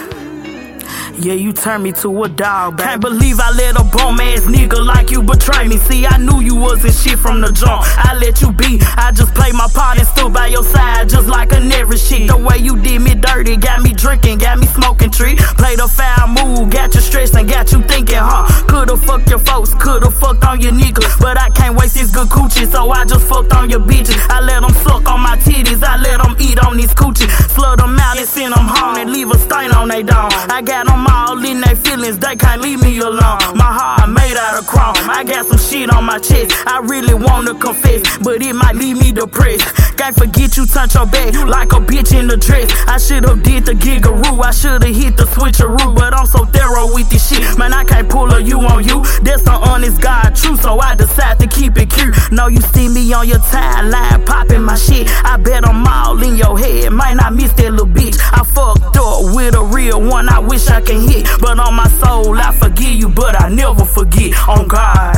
Yeah, 1.22 1.34
you 1.34 1.54
turned 1.54 1.84
me 1.84 1.92
to 2.02 2.24
a 2.24 2.30
dog, 2.30 2.78
baby. 2.78 2.88
Can't 2.90 3.02
believe 3.02 3.40
I 3.40 3.52
let 3.52 3.80
a 3.80 3.84
bum 3.84 4.20
ass 4.20 4.42
nigga 4.42 4.84
like 4.84 5.12
you 5.12 5.22
betray 5.22 5.68
me. 5.68 5.78
See, 5.78 6.04
I 6.04 6.18
knew 6.18 6.42
you 6.42 6.56
wasn't 6.56 6.96
shit 6.96 7.20
from 7.20 7.42
the 7.42 7.52
jump. 7.52 7.86
I 7.86 8.18
let 8.18 8.42
you 8.42 8.52
be. 8.52 8.82
I 8.98 9.12
just 9.12 9.36
played 9.36 9.54
my 9.54 9.68
part 9.72 10.00
and 10.00 10.08
stood 10.08 10.34
by 10.34 10.48
your 10.48 10.64
side 10.64 11.10
just 11.10 11.28
like 11.28 11.52
a 11.52 11.60
never 11.60 11.96
shit. 11.96 12.28
The 12.28 12.38
way 12.38 12.58
you 12.58 12.76
did 12.82 13.02
me 13.04 13.14
dirty, 13.14 13.56
got 13.56 13.84
me 13.84 13.94
drinking, 13.94 14.40
got 14.40 14.58
me 14.58 14.66
smoking 14.66 15.12
tree. 15.12 15.36
Played 15.62 15.80
a 15.80 15.88
foul 15.88 16.28
move, 16.28 16.72
got 16.72 16.96
you 16.96 17.02
stressed 17.02 17.36
and 17.36 17.48
got 17.48 17.72
you 17.72 17.84
thinking, 17.84 18.18
huh? 18.18 18.66
Coulda 18.66 18.98
fucked 18.98 19.30
your 19.30 19.40
folks, 19.40 19.76
coulda 19.76 20.10
fucked 20.10 20.44
on 20.44 20.60
your 20.60 20.74
niggas. 20.74 21.22
But 21.22 21.38
I 21.38 21.52
can't 21.52 21.78
waste 21.78 21.94
this 21.94 22.10
good 22.10 22.30
coochie, 22.30 22.66
so 22.66 22.90
I 22.90 23.06
just 23.06 23.28
fucked 23.28 23.54
on 23.54 23.70
your 23.70 23.82
bitches. 23.82 24.18
I 24.32 24.42
let 24.42 24.62
them 24.62 24.74
suck 24.82 25.08
on 25.08 25.22
my 25.22 25.38
titties, 25.38 25.84
I 25.84 26.02
let 26.02 26.18
them 26.18 26.36
eat 26.40 26.58
on 26.66 26.78
these 26.78 26.96
coochie. 26.96 27.30
Flood 27.54 27.78
them 27.78 28.00
out 28.00 28.18
and 28.18 28.28
send 28.28 28.54
them 28.54 28.66
home 28.66 28.98
and 28.98 29.12
leave 29.12 29.30
a 29.30 29.38
stain 29.38 29.72
on 29.72 29.88
they 29.88 30.02
dome. 30.02 30.32
I 30.50 30.64
got 30.64 30.88
them 30.88 31.11
all 31.12 31.44
in 31.44 31.62
their 31.62 31.76
feelings, 31.76 32.18
they 32.18 32.36
can't 32.36 32.62
leave 32.62 32.82
me 32.82 32.98
alone. 33.00 33.42
My 33.56 33.72
heart 33.78 34.10
made 34.10 34.38
out 34.38 34.60
of 34.60 34.68
chrome. 34.68 34.96
I 35.10 35.24
got 35.24 35.46
some 35.46 35.60
shit 35.60 35.90
on 35.94 36.06
my 36.06 36.20
chest, 36.20 36.52
I 36.66 36.80
really 36.80 37.14
wanna 37.14 37.54
confess, 37.56 38.18
but 38.20 38.42
it 38.42 38.54
might 38.54 38.76
leave 38.76 38.98
me 38.98 39.12
depressed. 39.12 39.68
Can't 39.98 40.16
forget 40.16 40.58
you 40.58 40.66
turned 40.66 40.94
your 40.94 41.06
back 41.06 41.34
like 41.46 41.74
a 41.74 41.80
bitch 41.80 42.18
in 42.18 42.28
the 42.28 42.38
dress. 42.38 42.72
I 42.88 42.98
should've 42.98 43.44
did 43.44 43.66
the 43.66 43.74
gigaroo, 43.74 44.44
I 44.44 44.52
should've 44.52 44.96
hit 44.96 45.18
the 45.18 45.26
switcheroo, 45.26 45.94
but 45.96 46.14
I'm 46.14 46.26
so 46.26 46.46
thorough 46.46 46.94
with 46.94 47.10
this 47.10 47.30
shit. 47.30 47.58
Man, 47.58 47.74
I 47.74 47.84
can't 47.84 48.10
pull 48.10 48.32
a 48.32 48.40
you 48.40 48.60
on 48.62 48.84
you. 48.84 49.04
That's 49.22 49.44
the 49.44 49.52
honest 49.52 50.02
God 50.02 50.36
truth, 50.36 50.62
so 50.62 50.80
I 50.80 50.96
decide 50.96 51.40
to 51.40 51.48
keep 51.48 51.78
it 51.78 51.90
cute. 51.90 52.16
Know 52.32 52.48
you 52.48 52.62
see 52.74 52.88
me 52.88 53.14
on 53.14 53.28
your 53.28 53.40
timeline, 53.54 54.26
popping 54.26 54.64
my 54.64 54.76
shit. 54.76 55.08
I 55.24 55.38
bet 55.38 55.68
I'm 55.68 55.86
all 55.86 56.22
in 56.24 56.36
your 56.36 56.58
head, 56.58 56.92
might 56.92 57.16
not 57.16 57.36
miss 57.36 57.54
that 57.54 57.72
little 57.72 57.86
bitch. 57.86 58.18
I 58.34 58.44
fucked 58.44 58.98
up 58.98 59.36
with 59.36 59.56
a 59.56 59.64
real 59.64 60.02
one, 60.02 60.30
I 60.30 60.40
wish 60.40 60.68
I 60.68 60.82
can 60.82 61.01
hit. 61.08 61.28
But 61.40 61.60
on 61.60 61.74
my 61.76 61.88
soul, 61.88 62.36
I 62.38 62.52
forgive 62.52 62.94
you, 62.94 63.10
but 63.10 63.40
I 63.42 63.50
never 63.50 63.86
forget. 63.86 64.34
On 64.48 64.68
God. 64.68 65.16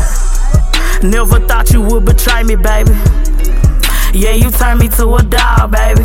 Never 1.03 1.39
thought 1.47 1.71
you 1.71 1.81
would 1.81 2.05
betray 2.05 2.43
me, 2.43 2.55
baby. 2.55 2.91
Yeah, 4.13 4.31
you 4.31 4.51
turned 4.51 4.79
me 4.79 4.87
to 4.89 5.15
a 5.15 5.23
dog, 5.23 5.71
baby. 5.71 6.03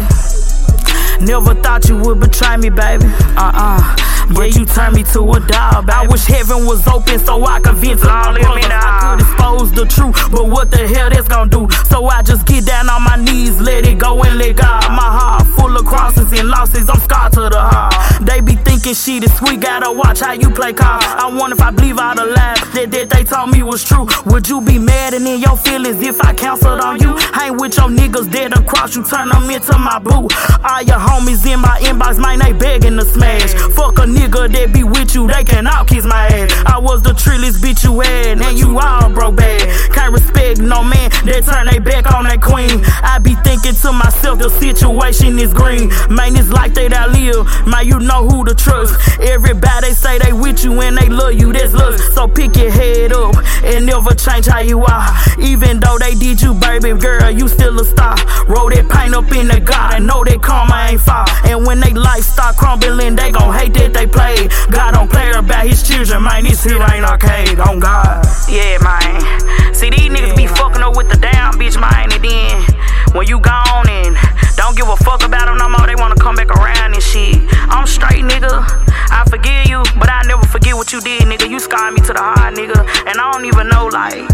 Never 1.21 1.55
thought 1.55 1.89
you 1.89 1.99
would 1.99 2.21
betray 2.21 2.57
me, 2.57 2.71
baby. 2.71 3.05
Uh 3.37 3.53
uh. 3.55 4.08
Yeah, 4.31 4.45
you 4.45 4.65
turned 4.65 4.95
me 4.95 5.03
to 5.13 5.21
a 5.33 5.41
dog, 5.41 5.87
baby. 5.87 5.93
I 5.93 6.07
wish 6.09 6.27
heaven 6.27 6.67
was 6.67 6.87
open 6.87 7.19
so 7.19 7.45
I 7.45 7.61
could 7.61 7.77
vent 7.77 8.01
to 8.01 8.07
my 8.07 8.39
brothers. 8.39 8.65
I 8.71 9.17
could 9.17 9.21
expose 9.25 9.73
the 9.73 9.85
truth, 9.87 10.15
but 10.31 10.47
what 10.49 10.71
the 10.71 10.87
hell 10.87 11.11
that's 11.11 11.29
gonna 11.29 11.51
do? 11.51 11.69
So 11.89 12.07
I 12.07 12.23
just 12.23 12.47
get 12.47 12.67
down 12.67 12.89
on 12.89 13.03
my 13.03 13.17
knees, 13.17 13.61
let 13.61 13.87
it 13.87 13.99
go 13.99 14.23
and 14.23 14.39
let 14.39 14.57
God. 14.57 14.89
My 14.91 15.11
heart 15.19 15.47
full 15.57 15.77
of 15.77 15.85
crosses 15.87 16.31
and 16.33 16.49
losses, 16.49 16.89
I'm 16.89 17.01
scarred 17.01 17.33
to 17.33 17.49
the 17.49 17.61
heart. 17.61 17.95
They 18.25 18.41
be 18.41 18.55
thinking 18.55 18.95
shit 18.95 19.25
is 19.25 19.35
sweet, 19.35 19.61
gotta 19.61 19.91
watch 19.91 20.21
how 20.21 20.33
you 20.33 20.51
play 20.51 20.73
cards. 20.73 21.07
I 21.07 21.27
wonder 21.35 21.57
if 21.57 21.63
I 21.63 21.71
believe 21.71 21.99
all 21.99 22.15
the 22.15 22.27
lies 22.27 22.61
that, 22.75 22.91
that 22.91 23.11
they 23.11 23.25
told 23.25 23.51
me 23.51 23.63
was 23.63 23.83
true. 23.83 24.07
Would 24.27 24.49
you 24.49 24.61
be 24.61 24.79
mad 24.79 25.15
and 25.15 25.27
in 25.27 25.41
your 25.41 25.57
feelings 25.57 26.01
if 26.03 26.21
I 26.21 26.35
counseled 26.35 26.81
on 26.81 27.01
you? 27.01 27.17
Hang 27.33 27.57
with 27.57 27.77
your 27.77 27.89
niggas 27.89 28.31
dead 28.31 28.53
across, 28.57 28.95
you 28.95 29.03
turn 29.05 29.31
them 29.31 29.51
into 29.51 29.77
my 29.79 29.99
boo. 29.99 30.29
All 30.63 30.83
your 30.83 31.01
homies 31.01 31.45
in 31.47 31.61
my 31.61 31.81
inbox, 31.81 32.21
man, 32.21 32.41
they 32.41 32.53
begging 32.53 32.97
to 32.99 33.05
smash. 33.05 33.55
Fuck 33.75 33.99
a 33.99 34.03
nigga 34.03 34.18
that 34.27 34.73
be 34.73 34.83
with 34.83 35.15
you, 35.15 35.29
they 35.29 35.45
can 35.45 35.67
all 35.67 35.85
kiss 35.85 36.05
my 36.05 36.27
ass. 36.27 36.53
I 36.67 36.79
was 36.79 37.03
the 37.03 37.11
trillest 37.11 37.61
bitch 37.63 37.85
you 37.85 38.01
had, 38.01 38.41
and 38.41 38.59
you 38.59 38.79
all 38.79 39.09
broke 39.11 39.37
bad. 39.37 39.93
Can't 39.93 40.13
respect 40.13 40.59
no 40.61 40.83
man 40.83 41.11
that 41.25 41.45
turn 41.45 41.67
they 41.67 41.79
back 41.79 42.13
on 42.13 42.25
that 42.25 42.43
queen. 42.43 42.83
I 43.03 43.19
be 43.19 43.35
thinking 43.47 43.75
to 43.75 43.93
myself, 43.93 44.39
the 44.39 44.51
situation 44.51 45.39
is 45.39 45.55
green. 45.55 45.91
Man, 46.11 46.37
it's 46.37 46.49
like 46.49 46.75
they 46.75 46.89
that 46.89 47.09
I 47.09 47.13
live, 47.13 47.47
man, 47.67 47.87
you 47.87 48.01
know 48.01 48.29
who 48.29 48.45
to 48.45 48.55
trust. 48.55 48.97
Everybody 49.21 49.93
say 49.93 50.19
they 50.19 50.33
with 50.33 50.65
you 50.65 50.81
and 50.81 50.97
they 50.97 51.09
love 51.09 51.35
you, 51.35 51.53
that's 51.53 51.73
lust. 51.73 52.15
So 52.15 52.27
pick 52.27 52.57
your 52.57 52.71
head 52.71 53.13
up 53.13 53.37
and 53.65 53.87
never 53.87 54.15
change 54.15 54.47
how 54.47 54.61
you 54.61 54.85
are. 54.85 55.09
Even 55.39 55.81
though 55.81 55.99
they 55.99 56.15
did 56.15 56.41
you, 56.41 56.55
baby 56.55 56.93
girl, 56.99 57.31
you 57.31 57.49
still 57.49 57.79
a 57.81 57.85
star. 57.85 58.17
Roll 58.49 58.71
that 58.71 58.89
paint 58.89 59.15
up 59.15 59.31
in 59.33 59.49
the 59.49 59.61
God, 59.61 59.95
I 59.95 59.99
know 59.99 60.25
that 60.25 60.43
karma 60.43 60.89
ain't 60.91 61.01
far. 61.01 61.27
And 61.45 61.67
when 61.67 61.81
they 61.81 61.93
life 61.93 62.25
start 62.25 62.57
crumbling, 62.57 63.17
they 63.17 63.31
gon' 63.31 63.55
hate 63.55 63.75
that 63.75 63.93
they 63.93 64.07
play. 64.09 64.49
God 64.71 64.95
don't 64.95 65.11
play 65.11 65.31
about 65.33 65.67
his 65.67 65.83
children, 65.83 66.23
man. 66.23 66.45
This 66.45 66.65
here 66.65 66.83
ain't 66.83 67.05
arcade, 67.05 67.61
on 67.61 67.81
God. 67.81 68.27
Yeah, 68.49 68.79
man. 68.83 69.75
See, 69.75 69.91
these 69.91 70.11
niggas 70.11 70.37
be 70.37 70.47
fucking 70.47 70.83
up 70.83 70.97
with 70.97 71.09
the 71.09 71.19
damn 71.19 71.55
bitch, 71.55 71.81
man. 71.81 72.13
And 72.13 72.25
then 72.25 73.15
when 73.15 73.27
you 73.27 73.41
gone 73.41 73.89
and 73.89 74.17
don't 74.57 74.77
give 74.77 74.89
a 74.89 74.97
fuck 74.97 75.25
about 75.25 75.47
them 75.47 75.59
no 75.59 75.69
more, 75.69 75.87
they 75.87 75.95
wanna 75.95 76.17
come 76.17 76.37
back 76.37 76.51
around 76.51 76.95
and 76.95 77.03
shit. 77.03 77.39
I'm 77.71 77.87
straight, 77.87 78.25
nigga. 78.25 78.65
I 79.11 79.25
forgive 79.31 79.67
you, 79.69 79.83
but 79.99 80.11
I 80.11 80.23
never 80.27 80.47
forget 80.47 80.75
what 80.75 80.93
you 80.93 81.01
did, 81.01 81.23
nigga. 81.23 81.49
You 81.49 81.61
scarred 81.61 81.95
me 81.95 82.01
to 82.01 82.13
the 82.13 82.23
heart, 82.23 82.55
nigga. 82.55 82.81
And 83.07 83.21
I 83.21 83.33
don't 83.33 83.45
even 83.45 83.69
know, 83.69 83.87
like, 83.87 84.27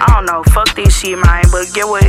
I 0.00 0.06
don't 0.14 0.26
know. 0.26 0.42
Fuck 0.52 0.74
this 0.74 0.98
shit, 0.98 1.18
man. 1.18 1.44
But 1.52 1.72
get 1.74 1.86
what? 1.86 2.04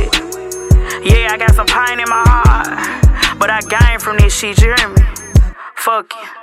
Yeah, 1.04 1.30
I 1.32 1.36
got 1.38 1.54
some 1.54 1.66
pain 1.66 2.00
in 2.00 2.08
my 2.08 2.22
heart, 2.26 3.38
but 3.38 3.50
I 3.50 3.60
gained 3.62 4.02
from 4.02 4.18
this 4.18 4.36
shit, 4.36 4.60
you 4.60 4.74
hear 4.74 4.88
me? 4.88 5.02
Fuck 5.74 6.12
you. 6.14 6.41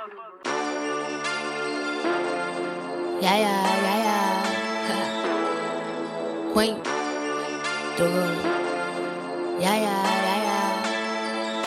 Yeah, 3.20 3.36
yeah, 3.36 3.52
yeah, 3.84 3.98
yeah. 4.88 6.52
Queen. 6.54 6.80
Dora. 7.98 8.32
Yeah, 9.60 9.76
yeah, 9.76 10.00
yeah, 10.24 10.40
yeah. 10.48 11.64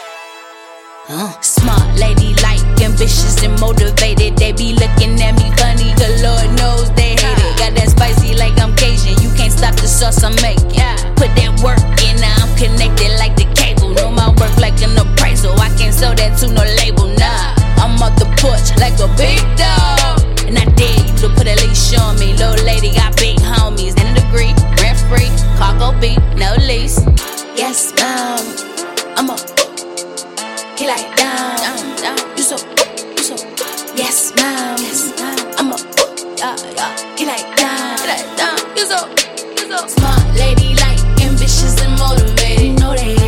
Uh. 1.10 1.30
Smart 1.42 1.86
lady, 2.00 2.34
like 2.42 2.58
ambitious 2.82 3.44
and 3.44 3.54
motivated. 3.60 4.36
They 4.36 4.52
be 4.54 4.74
looking 4.74 5.22
at 5.22 5.38
me 5.38 5.54
funny, 5.54 5.94
cause 5.94 6.24
Lord 6.26 6.58
knows 6.58 6.90
they 6.96 7.14
hate 7.22 7.38
it. 7.38 7.58
Got 7.62 7.76
that 7.78 7.90
spicy 7.92 8.34
like 8.34 8.58
I'm 8.60 8.74
Cajun. 8.76 9.22
You 9.22 9.30
can't 9.38 9.54
stop 9.54 9.76
the 9.76 9.86
sauce 9.88 10.24
I'm 10.24 10.34
making. 10.42 10.82
Put 11.14 11.38
that 11.38 11.54
work 11.62 11.78
in, 12.02 12.18
now 12.18 12.34
I'm 12.42 12.50
connected 12.58 13.14
like 13.22 13.36
the 13.38 13.46
cable. 13.54 13.94
Know 13.94 14.10
my 14.10 14.30
work 14.42 14.58
like 14.58 14.82
an 14.82 14.98
appraisal. 14.98 15.54
I 15.62 15.70
can't 15.78 15.94
sell 15.94 16.16
that 16.16 16.40
to 16.40 16.48
no 16.48 16.66
label, 16.82 17.14
nah. 17.14 17.54
I'm 17.78 18.02
off 18.02 18.18
the 18.18 18.26
porch 18.42 18.74
like 18.82 18.98
a 18.98 19.08
big 19.22 19.38
dog. 19.56 20.23
And 20.48 20.58
I 20.58 20.66
dare 20.76 21.00
you 21.00 21.14
to 21.22 21.30
put 21.30 21.48
a 21.48 21.56
leash 21.66 21.98
on 21.98 22.20
me. 22.20 22.34
Little 22.34 22.66
lady 22.66 22.92
got 22.94 23.16
big 23.18 23.38
homies. 23.40 24.00
In 24.00 24.08
a 24.08 24.14
degree, 24.14 24.54
rent 24.82 25.00
free, 25.10 25.32
cargo 25.58 25.98
beat, 26.00 26.20
no 26.36 26.54
lease. 26.68 27.00
Yes, 27.56 27.94
ma'am. 27.96 28.44
I'm 29.18 29.30
a 29.30 29.38
he 30.78 30.88
like 30.88 31.16
down, 31.16 31.56
down, 31.58 31.96
down. 32.02 32.38
You 32.38 32.44
so, 32.44 32.58
you 33.16 33.24
so. 33.24 33.36
Yes, 33.96 34.34
ma'am. 34.36 34.78
Yes, 34.80 35.14
ma'am. 35.20 35.38
I'm 35.60 35.72
a 35.72 35.78
yeah, 36.38 36.56
yeah. 36.76 37.16
He 37.16 37.26
like 37.26 37.56
down, 37.56 37.98
he 38.00 38.08
like 38.08 38.38
down. 38.38 38.58
You 38.76 38.86
so, 38.86 39.08
you 39.56 39.72
so. 39.72 39.88
Smart 39.88 40.26
lady, 40.36 40.76
like 40.76 41.00
ambitious 41.22 41.80
and 41.82 41.98
motivated. 42.00 42.66
You 42.66 42.74
know 42.74 42.96
they 42.96 43.23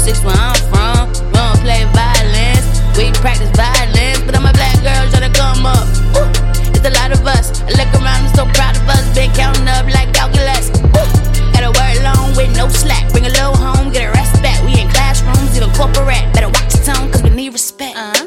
six 0.00 0.24
where 0.24 0.34
I'm 0.34 0.56
from. 0.72 1.12
We 1.28 1.36
don't 1.36 1.60
play 1.60 1.84
violence. 1.92 2.66
We 2.96 3.12
practice 3.20 3.52
violence, 3.52 4.24
but 4.24 4.34
I'm 4.34 4.48
a 4.48 4.52
black 4.52 4.76
girl 4.80 5.04
trying 5.12 5.28
to 5.28 5.34
come 5.36 5.66
up. 5.68 5.84
Ooh, 6.16 6.30
it's 6.72 6.86
a 6.88 6.92
lot 6.96 7.12
of 7.12 7.20
us. 7.26 7.60
I 7.68 7.76
look 7.76 7.92
around, 8.00 8.24
I'm 8.24 8.34
so 8.34 8.44
proud 8.56 8.76
of 8.76 8.88
us. 8.88 9.04
Been 9.14 9.30
counting 9.32 9.68
up 9.68 9.84
like 9.92 10.12
calculus. 10.16 10.72
Ooh, 10.96 11.10
gotta 11.52 11.70
work 11.76 11.96
long 12.00 12.32
with 12.36 12.50
no 12.56 12.68
slack. 12.68 13.12
Bring 13.12 13.26
a 13.26 13.32
little 13.32 13.54
home, 13.54 13.92
get 13.92 14.08
a 14.08 14.12
rest 14.12 14.40
back. 14.42 14.64
We 14.64 14.80
in 14.80 14.88
classrooms, 14.88 15.56
even 15.56 15.70
corporate. 15.76 16.32
Better 16.32 16.48
watch 16.48 16.74
your 16.74 16.84
tone, 16.84 17.12
cause 17.12 17.22
we 17.22 17.30
need 17.30 17.52
respect. 17.52 17.96
Uh-huh. 17.96 18.26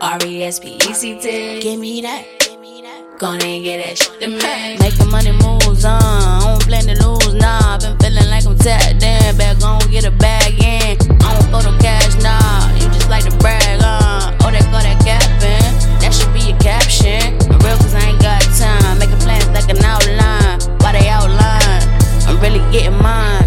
R-E-S-P-E-C-T. 0.00 1.60
Give 1.62 1.78
me 1.80 2.02
that. 2.02 2.24
Gonna 3.18 3.60
get 3.64 3.80
that 3.80 3.96
shit 3.96 4.20
to 4.20 4.28
me. 4.28 4.76
Making 4.76 5.10
money 5.10 5.32
moves 5.32 5.86
on. 5.86 6.02
I 6.02 6.40
don't 6.44 6.60
plan 6.60 6.84
to 6.84 6.94
lose, 7.00 7.32
nah. 7.32 7.74
I've 7.74 7.80
been 7.80 7.96
feeling 7.96 8.28
like 8.28 8.35
I'm 8.66 8.98
tapped. 8.98 9.38
Back 9.38 9.62
on, 9.62 9.78
get 9.90 10.04
a 10.04 10.10
bag 10.10 10.54
in. 10.54 10.98
I 11.22 11.34
don't 11.34 11.50
photo 11.52 11.76
cash, 11.78 12.14
nah. 12.22 12.72
You 12.74 12.88
just 12.90 13.08
like 13.08 13.24
to 13.24 13.36
brag, 13.38 13.80
uh. 13.80 14.34
Oh, 14.42 14.50
they 14.50 14.58
call 14.58 14.82
that 14.82 14.98
capping. 15.06 16.00
That 16.00 16.12
should 16.12 16.32
be 16.34 16.50
a 16.50 16.58
caption. 16.58 17.38
I'm 17.46 17.60
real 17.62 17.76
cause 17.78 17.94
I 17.94 18.10
ain't 18.10 18.20
got 18.20 18.42
time. 18.58 18.98
Making 18.98 19.18
plans 19.22 19.46
like 19.54 19.70
an 19.70 19.78
outline. 19.84 20.58
Why 20.82 20.92
they 20.98 21.08
outline? 21.08 21.86
I'm 22.26 22.40
really 22.40 22.58
getting 22.72 22.98
mine. 22.98 23.46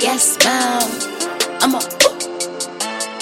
Yes, 0.00 0.36
ma'am. 0.42 0.82
I'm 1.62 1.74
a 1.74 1.80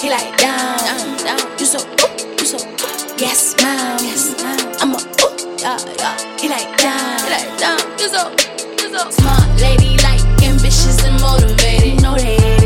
he 0.01 0.11
like 0.11 0.37
down, 0.37 0.79
down, 0.79 1.17
down. 1.25 1.59
You 1.59 1.67
so, 1.67 1.81
ooh, 1.81 2.37
you 2.39 2.45
so, 2.45 2.59
ooh. 2.61 3.17
yes, 3.19 3.55
ma'am. 3.61 3.99
Yes. 4.01 4.33
I'm 4.81 4.93
a 4.93 4.97
ooh, 4.97 5.57
yeah, 5.61 5.77
yeah. 6.01 6.17
He 6.41 6.49
like 6.49 6.77
down, 6.79 7.21
he 7.25 7.31
like 7.31 7.59
down. 7.59 7.81
You 7.99 8.09
so, 8.09 8.31
you 8.81 8.89
so 8.93 9.11
smart 9.11 9.49
lady, 9.61 9.97
like 10.03 10.14
motivated. 11.25 11.95
You 11.95 12.01
know 12.01 12.15
they 12.15 12.64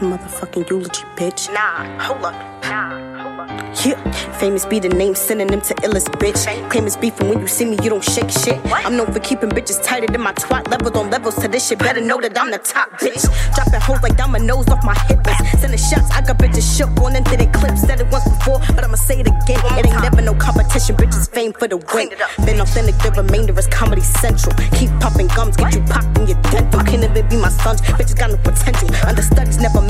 motherfucking 0.00 0.68
eulogy, 0.68 1.02
bitch. 1.16 1.52
Nah, 1.52 1.84
hold 2.00 2.24
up. 2.24 2.34
Nah, 2.64 3.22
hold 3.22 3.40
up. 3.40 3.50
Yeah, 3.84 4.00
famous 4.38 4.64
be 4.64 4.80
the 4.80 4.88
name, 4.88 5.14
synonym 5.14 5.60
to 5.62 5.74
illest 5.76 6.08
bitch. 6.18 6.42
Claim 6.70 6.86
it's 6.86 6.96
beef, 6.96 7.18
and 7.20 7.28
when 7.28 7.40
you 7.40 7.46
see 7.46 7.64
me, 7.64 7.76
you 7.82 7.90
don't 7.90 8.02
shake 8.02 8.30
shit. 8.30 8.58
I'm 8.72 8.96
known 8.96 9.12
for 9.12 9.20
keeping 9.20 9.50
bitches 9.50 9.82
tighter 9.82 10.06
than 10.06 10.20
my 10.20 10.32
twat. 10.32 10.68
Levels 10.70 10.96
on 10.96 11.10
levels 11.10 11.36
to 11.36 11.48
this 11.48 11.68
shit. 11.68 11.78
Better 11.78 12.00
know 12.00 12.20
that 12.20 12.38
I'm 12.38 12.50
the 12.50 12.58
top 12.58 12.90
bitch. 12.98 13.22
Dropping 13.54 13.80
hoes 13.80 14.02
like 14.02 14.16
dominoes 14.16 14.68
off 14.68 14.84
my 14.84 14.94
hip 15.08 15.24
list. 15.24 15.60
Sending 15.60 15.78
shots, 15.78 16.10
I 16.10 16.22
got 16.22 16.38
bitches 16.38 16.76
shook 16.76 16.90
on 17.00 17.16
into 17.16 17.36
their 17.36 17.50
clips. 17.52 17.82
Said 17.82 18.00
it 18.00 18.08
once 18.10 18.24
before, 18.24 18.60
but 18.74 18.84
I'ma 18.84 18.96
say 18.96 19.20
it 19.20 19.26
again. 19.26 19.60
It 19.78 19.86
ain't 19.86 20.02
never 20.02 20.22
no 20.22 20.34
competition, 20.34 20.96
bitches 20.96 21.30
fame 21.30 21.52
for 21.52 21.68
the 21.68 21.76
win. 21.76 22.10
Been 22.44 22.60
authentic, 22.60 22.96
the 22.98 23.12
remainder 23.12 23.58
is 23.58 23.66
comedy 23.66 24.02
central. 24.02 24.54
Keep 24.78 24.90
popping 25.00 25.28
gums, 25.28 25.56
get 25.56 25.74
you 25.74 25.82
popped 25.82 26.16
in 26.18 26.26
your 26.26 26.40
dental. 26.50 26.80
Can't 26.84 27.04
even 27.04 27.28
be 27.28 27.36
my 27.36 27.50
sons, 27.50 27.80
bitches 27.82 28.16
got 28.16 28.30
no 28.30 28.36
potential. 28.38 28.88
Understudies 29.06 29.58
never 29.58 29.80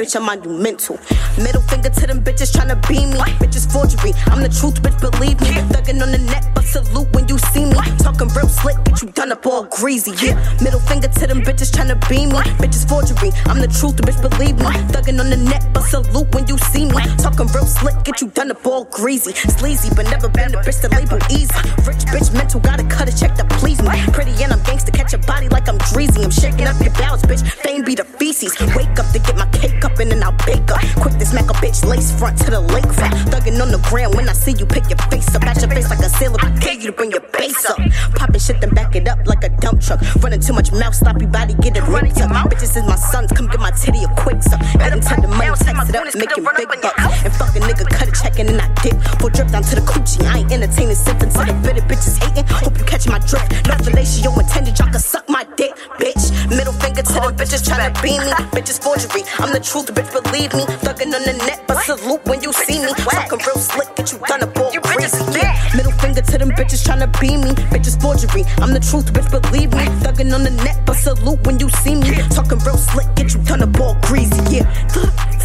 bitch, 0.00 0.16
I'm 0.16 0.24
monumental. 0.24 0.98
Middle 1.36 1.60
finger 1.68 1.90
to 1.90 2.06
them 2.06 2.24
bitches 2.24 2.56
tryna 2.56 2.80
be 2.88 3.04
me. 3.04 3.20
Bitches 3.36 3.70
forgery, 3.70 4.12
I'm 4.32 4.40
the 4.40 4.48
truth, 4.48 4.80
bitch, 4.80 4.96
believe 4.96 5.38
me. 5.44 5.52
Thuggin' 5.68 6.00
on 6.00 6.10
the 6.10 6.18
net, 6.18 6.48
but 6.54 6.64
salute 6.64 7.12
when 7.12 7.28
you 7.28 7.36
see 7.52 7.66
me. 7.66 7.76
Talking 8.00 8.28
real 8.32 8.48
slick, 8.48 8.80
get 8.84 9.02
you 9.02 9.08
done 9.12 9.30
up 9.30 9.44
all 9.44 9.64
greasy, 9.64 10.12
yeah. 10.24 10.40
Middle 10.64 10.80
finger 10.80 11.08
to 11.08 11.26
them 11.26 11.42
bitches 11.42 11.68
tryna 11.68 12.00
be 12.08 12.24
me. 12.24 12.40
Bitches 12.56 12.88
forgery, 12.88 13.30
I'm 13.44 13.60
the 13.60 13.68
truth, 13.68 14.00
bitch, 14.00 14.16
believe 14.24 14.56
me. 14.56 14.72
Thuggin' 14.88 15.20
on 15.20 15.28
the 15.28 15.36
net, 15.36 15.68
but 15.74 15.84
salute 15.84 16.32
when 16.34 16.48
you 16.48 16.56
see 16.72 16.86
me. 16.88 17.04
Talking 17.20 17.46
real 17.52 17.68
slick, 17.68 17.96
get 18.04 18.22
you 18.22 18.28
done 18.28 18.50
up 18.50 18.66
all 18.66 18.84
greasy. 18.84 19.34
Sleazy, 19.60 19.92
but 19.94 20.08
never 20.08 20.28
been 20.30 20.54
a 20.54 20.58
bitch 20.64 20.80
to 20.80 20.88
label 20.96 21.20
easy. 21.28 21.52
Rich 21.84 22.08
bitch 22.08 22.32
mental, 22.32 22.60
gotta 22.60 22.84
cut 22.88 23.04
a 23.04 23.12
check 23.12 23.36
to 23.36 23.44
please 23.60 23.82
me. 23.82 24.00
Pretty 24.16 24.32
and 24.42 24.52
I'm 24.52 24.60
gangsta, 24.60 24.96
catch 24.96 25.12
a 25.12 25.18
body 25.18 25.48
like 25.50 25.68
I'm 25.68 25.78
greasy. 25.92 26.24
I'm 26.24 26.32
shaking 26.32 26.66
up 26.66 26.80
your 26.80 26.94
bowels, 26.96 27.22
bitch. 27.22 27.44
Fame 27.60 27.84
be 27.84 27.94
the 27.94 28.04
feces. 28.04 28.56
Wake 28.74 28.96
up 28.98 29.06
to 29.12 29.18
get 29.18 29.36
my 29.36 29.46
cake 29.52 29.84
up 29.84 29.89
and 29.98 30.22
I'll 30.22 30.36
bake 30.46 30.70
up. 30.70 30.80
Quick 31.02 31.18
to 31.18 31.26
smack 31.26 31.50
a 31.50 31.54
bitch 31.54 31.84
lace 31.84 32.12
front 32.12 32.38
to 32.38 32.50
the 32.50 32.62
lakefront. 32.62 33.12
Thuggin' 33.32 33.60
on 33.60 33.70
the 33.70 33.78
ground 33.90 34.14
when 34.14 34.28
I 34.28 34.32
see 34.32 34.52
you 34.52 34.66
pick 34.66 34.88
your 34.88 34.98
face 35.10 35.34
up. 35.34 35.42
At 35.44 35.60
your 35.60 35.70
face 35.70 35.90
like 35.90 35.98
a 36.00 36.08
sailor, 36.08 36.38
I 36.40 36.50
dare 36.60 36.74
you 36.74 36.86
to 36.90 36.92
bring 36.92 37.10
your 37.10 37.24
base 37.32 37.64
up. 37.66 37.78
Poppin' 38.14 38.40
shit, 38.40 38.60
then 38.60 38.70
back 38.70 38.94
it 38.94 39.08
up 39.08 39.26
like 39.26 39.42
a 39.44 39.48
dump 39.60 39.80
truck. 39.80 40.00
Running 40.22 40.40
too 40.40 40.52
much 40.52 40.72
mouth, 40.72 40.94
stop 40.94 41.20
your 41.20 41.30
body, 41.30 41.54
get 41.54 41.76
it 41.76 41.84
ripped 41.88 42.20
up. 42.20 42.30
Bitches 42.50 42.76
is 42.76 42.86
my 42.86 42.96
sons, 42.96 43.32
come 43.32 43.46
get 43.48 43.60
my 43.60 43.70
titty 43.72 44.04
a 44.04 44.08
quick 44.16 44.42
suck. 44.42 44.60
Got 44.78 44.90
them 44.90 45.00
the 45.00 45.28
money, 45.28 45.56
text 45.58 45.88
it 45.88 45.96
up, 45.96 46.14
making 46.14 46.44
big 46.56 46.68
bucks. 46.68 47.24
And 47.24 47.32
fuck 47.34 47.56
a 47.56 47.60
nigga, 47.60 47.88
cut 47.90 48.08
a 48.08 48.12
check 48.12 48.38
and 48.38 48.48
then 48.48 48.60
I 48.60 48.68
dip. 48.82 48.96
Full 49.20 49.30
drip 49.30 49.48
down 49.48 49.62
to 49.62 49.74
the 49.74 49.82
coochie, 49.82 50.24
I 50.26 50.40
ain't 50.40 50.52
entertaining 50.52 50.94
symptoms. 50.94 51.34
So 51.34 51.44
the 51.44 51.54
bitter 51.64 51.82
bitches 51.82 52.18
hating, 52.18 52.46
hope 52.46 52.76
you 52.78 52.84
catch 52.84 53.08
my 53.08 53.18
drift. 53.18 53.50
No 53.66 53.74
fellatio 53.74 54.38
intended, 54.38 54.78
y'all 54.78 54.90
can 54.90 55.00
suck 55.00 55.28
my 55.28 55.44
dick, 55.56 55.72
bitch. 55.98 56.30
Middle 56.48 56.72
finger 56.74 57.02
to 57.02 57.12
the 57.12 57.32
bitches 57.36 57.62
tryna 57.64 57.90
be 58.02 58.18
me. 58.18 58.30
Bitches 58.50 58.82
forgery, 58.82 59.22
I'm 59.38 59.52
the 59.52 59.60
truth, 59.60 59.79
bitch, 59.86 60.10
believe 60.12 60.52
me. 60.54 60.64
Thuggin' 60.84 61.14
on 61.14 61.22
the 61.24 61.34
net, 61.46 61.64
but 61.66 61.82
salute 61.82 62.24
when 62.26 62.42
you 62.42 62.52
see 62.52 62.78
me. 62.78 62.92
Talking 62.94 63.38
real 63.46 63.56
slick, 63.56 63.94
get 63.96 64.12
you 64.12 64.18
done 64.26 64.42
up 64.42 64.56
all 64.56 64.72
crazy. 64.72 65.22
Yeah. 65.38 65.56
Middle 65.76 65.92
finger 65.92 66.22
to 66.22 66.38
them 66.38 66.50
bitches 66.50 66.84
tryna 66.86 67.08
be 67.20 67.36
me. 67.36 67.52
Bitches 67.70 68.00
forgery, 68.00 68.44
I'm 68.58 68.72
the 68.72 68.80
truth, 68.80 69.12
bitch, 69.12 69.30
believe 69.30 69.72
me. 69.72 69.84
Thuggin' 70.02 70.34
on 70.34 70.42
the 70.42 70.50
net, 70.50 70.78
but 70.84 70.96
salute 70.96 71.40
when 71.46 71.58
you 71.58 71.68
see 71.82 71.94
me. 71.94 72.10
Talking 72.30 72.58
real 72.60 72.76
slick, 72.76 73.06
get 73.16 73.34
you 73.34 73.42
done 73.44 73.62
up 73.62 73.80
all 73.80 73.96
greasy. 74.02 74.42
Yeah, 74.50 74.66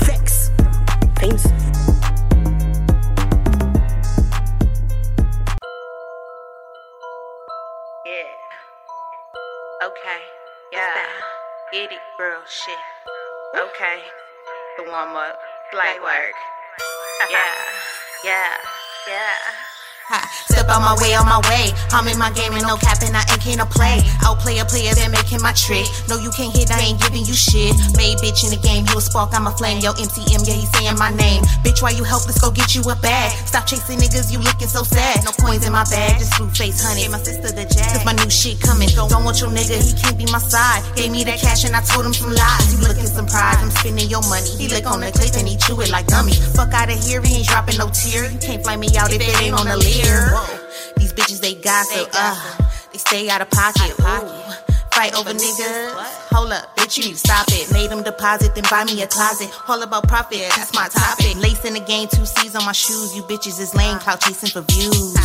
vex, 0.05 0.51
famous. 1.19 1.45
Yeah. 8.05 8.29
Okay. 9.83 10.21
Yeah. 10.71 10.93
Get 11.71 11.91
it, 11.91 11.99
girl. 12.17 12.41
Shit. 12.47 12.77
Okay. 13.55 14.01
The 14.77 14.83
warm 14.83 15.15
up. 15.15 15.39
Light 15.73 16.01
work. 16.01 16.35
Yeah. 17.31 17.39
Yeah. 18.25 18.57
Yeah. 19.07 19.64
Step 20.05 20.69
out 20.69 20.85
my 20.85 20.93
way, 21.01 21.17
on 21.17 21.25
my 21.25 21.41
way. 21.49 21.73
I'm 21.89 22.05
in 22.05 22.17
my 22.21 22.29
game 22.37 22.53
and 22.53 22.61
no 22.61 22.77
cap 22.77 23.01
and 23.01 23.17
I 23.17 23.25
ain't 23.25 23.41
can't 23.41 23.57
play. 23.73 24.05
Outplay 24.21 24.61
a 24.61 24.65
player, 24.65 24.93
then 24.93 25.09
making 25.09 25.41
my 25.41 25.51
trick. 25.57 25.85
No, 26.05 26.21
you 26.21 26.29
can't 26.29 26.53
hit, 26.53 26.69
I 26.69 26.79
ain't 26.85 27.01
giving 27.01 27.25
you 27.25 27.33
shit. 27.33 27.73
Made 27.97 28.21
bitch 28.21 28.45
in 28.45 28.53
the 28.53 28.61
game, 28.61 28.85
you 28.85 28.97
a 28.97 29.01
spark, 29.01 29.33
I'm 29.33 29.49
a 29.49 29.53
flame. 29.57 29.81
Yo, 29.81 29.97
MCM, 29.97 30.45
yeah, 30.45 30.53
he 30.53 30.69
saying 30.77 30.97
my 31.01 31.09
name. 31.09 31.41
Bitch, 31.65 31.81
why 31.81 31.89
you 31.89 32.05
helpless? 32.05 32.37
Go 32.37 32.51
get 32.53 32.77
you 32.77 32.85
a 32.85 32.95
bag. 33.01 33.33
Stop 33.49 33.65
chasing 33.65 33.97
niggas, 33.97 34.29
you 34.29 34.37
looking 34.37 34.69
so 34.69 34.85
sad. 34.85 35.25
No 35.25 35.33
coins 35.41 35.65
in 35.65 35.73
my 35.73 35.85
bag, 35.89 36.21
just 36.21 36.37
blue 36.37 36.49
face 36.53 36.85
honey. 36.85 37.09
Gave 37.09 37.11
My 37.11 37.21
sister 37.25 37.49
the 37.49 37.65
jazz. 37.65 37.97
Cause 37.97 38.05
my 38.05 38.13
new 38.13 38.29
shit 38.29 38.61
coming. 38.61 38.89
Don't, 38.93 39.09
don't 39.09 39.25
want 39.25 39.41
your 39.41 39.49
nigga, 39.49 39.81
he 39.81 39.97
can't 39.97 40.17
be 40.17 40.29
my 40.29 40.37
side. 40.37 40.85
Gave 40.93 41.09
me 41.09 41.25
that 41.25 41.41
cash 41.41 41.65
and 41.65 41.73
I 41.73 41.81
told 41.81 42.05
him 42.05 42.13
some 42.13 42.29
lies. 42.29 42.69
You 42.69 42.85
looking 42.85 43.09
surprised, 43.09 43.65
I'm 43.65 43.73
spending 43.81 44.05
your 44.05 44.21
money. 44.29 44.53
He 44.53 44.69
lick 44.69 44.85
on 44.85 45.01
the 45.01 45.09
clip 45.09 45.33
and 45.33 45.49
he 45.49 45.57
chew 45.57 45.81
it 45.81 45.89
like 45.89 46.05
gummy. 46.13 46.37
Fuck 46.53 46.77
out 46.77 46.93
of 46.93 46.99
here, 47.01 47.25
he 47.25 47.41
ain't 47.41 47.49
dropping 47.49 47.81
no 47.81 47.89
tear. 47.89 48.29
You 48.29 48.37
can't 48.37 48.61
flame 48.61 48.85
me 48.85 48.93
out 49.01 49.09
if 49.09 49.17
it 49.17 49.33
ain't 49.41 49.57
on 49.57 49.65
the 49.65 49.77
leer. 49.77 49.94
Whoa. 50.03 50.93
These 50.97 51.13
bitches, 51.13 51.41
they 51.41 51.55
gossip. 51.55 52.10
Uh, 52.13 52.36
they 52.91 52.97
stay 52.97 53.29
out 53.29 53.41
of 53.41 53.49
pocket. 53.49 53.91
Ooh. 53.99 54.75
Fight 54.95 55.13
over 55.13 55.31
niggas. 55.31 55.91
Hold 56.31 56.53
up, 56.53 56.73
bitch, 56.77 56.95
you 56.97 57.03
need 57.03 57.12
to 57.13 57.19
stop 57.19 57.45
it. 57.49 57.69
Made 57.73 57.89
them 57.89 58.01
deposit, 58.01 58.55
then 58.55 58.63
buy 58.71 58.86
me 58.86 59.01
a 59.01 59.08
closet. 59.08 59.51
All 59.67 59.84
about 59.84 60.08
profit, 60.08 60.39
that's 60.55 60.73
my 60.73 60.88
topic. 60.88 61.36
Lace 61.36 61.65
in 61.65 61.73
the 61.73 61.81
game, 61.81 62.08
two 62.08 62.25
C's 62.25 62.55
on 62.55 62.63
my 62.63 62.71
shoes. 62.71 63.13
You 63.13 63.21
bitches 63.23 63.60
is 63.60 63.75
lame, 63.75 63.99
clout 63.99 64.21
chasing 64.21 64.49
for 64.49 64.62
views. 64.71 65.15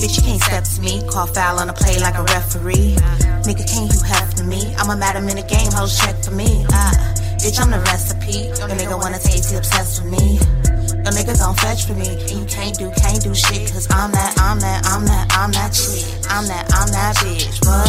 Bitch, 0.00 0.16
you 0.16 0.22
can't 0.22 0.40
step 0.40 0.64
to 0.64 0.80
me. 0.80 1.06
Call 1.10 1.26
foul 1.26 1.58
on 1.58 1.68
a 1.68 1.74
play 1.74 1.98
like 2.00 2.14
a 2.14 2.22
referee. 2.22 2.96
Nigga, 3.44 3.68
can't 3.68 3.92
you 3.92 4.00
have 4.00 4.34
to 4.36 4.44
me? 4.44 4.74
I'm 4.78 4.88
a 4.88 4.96
madam 4.96 5.28
in 5.28 5.36
the 5.36 5.42
game, 5.42 5.72
hoes 5.72 6.00
check 6.00 6.24
for 6.24 6.30
me. 6.30 6.64
Uh, 6.72 6.92
bitch, 7.36 7.60
I'm 7.60 7.70
the 7.70 7.80
recipe. 7.80 8.48
Your 8.56 8.72
nigga 8.80 8.98
wanna 8.98 9.18
taste, 9.18 9.50
he 9.50 9.56
obsessed 9.58 10.02
with 10.02 10.12
me. 10.12 10.67
Your 11.08 11.34
don't 11.36 11.58
fetch 11.60 11.86
for 11.86 11.94
me. 11.94 12.06
And 12.06 12.30
you 12.30 12.44
can't 12.44 12.76
do, 12.76 12.90
can't 12.90 13.22
do 13.22 13.34
shit. 13.34 13.72
Cause 13.72 13.88
I'm 13.90 14.12
that, 14.12 14.38
I'm 14.38 14.60
that, 14.60 14.84
I'm 14.84 15.06
that, 15.06 15.32
I'm 15.32 15.50
that 15.52 15.72
chick. 15.72 16.04
I'm 16.28 16.46
that, 16.48 16.68
I'm 16.74 16.88
that 16.92 17.16
bitch. 17.16 17.64
What? 17.64 17.88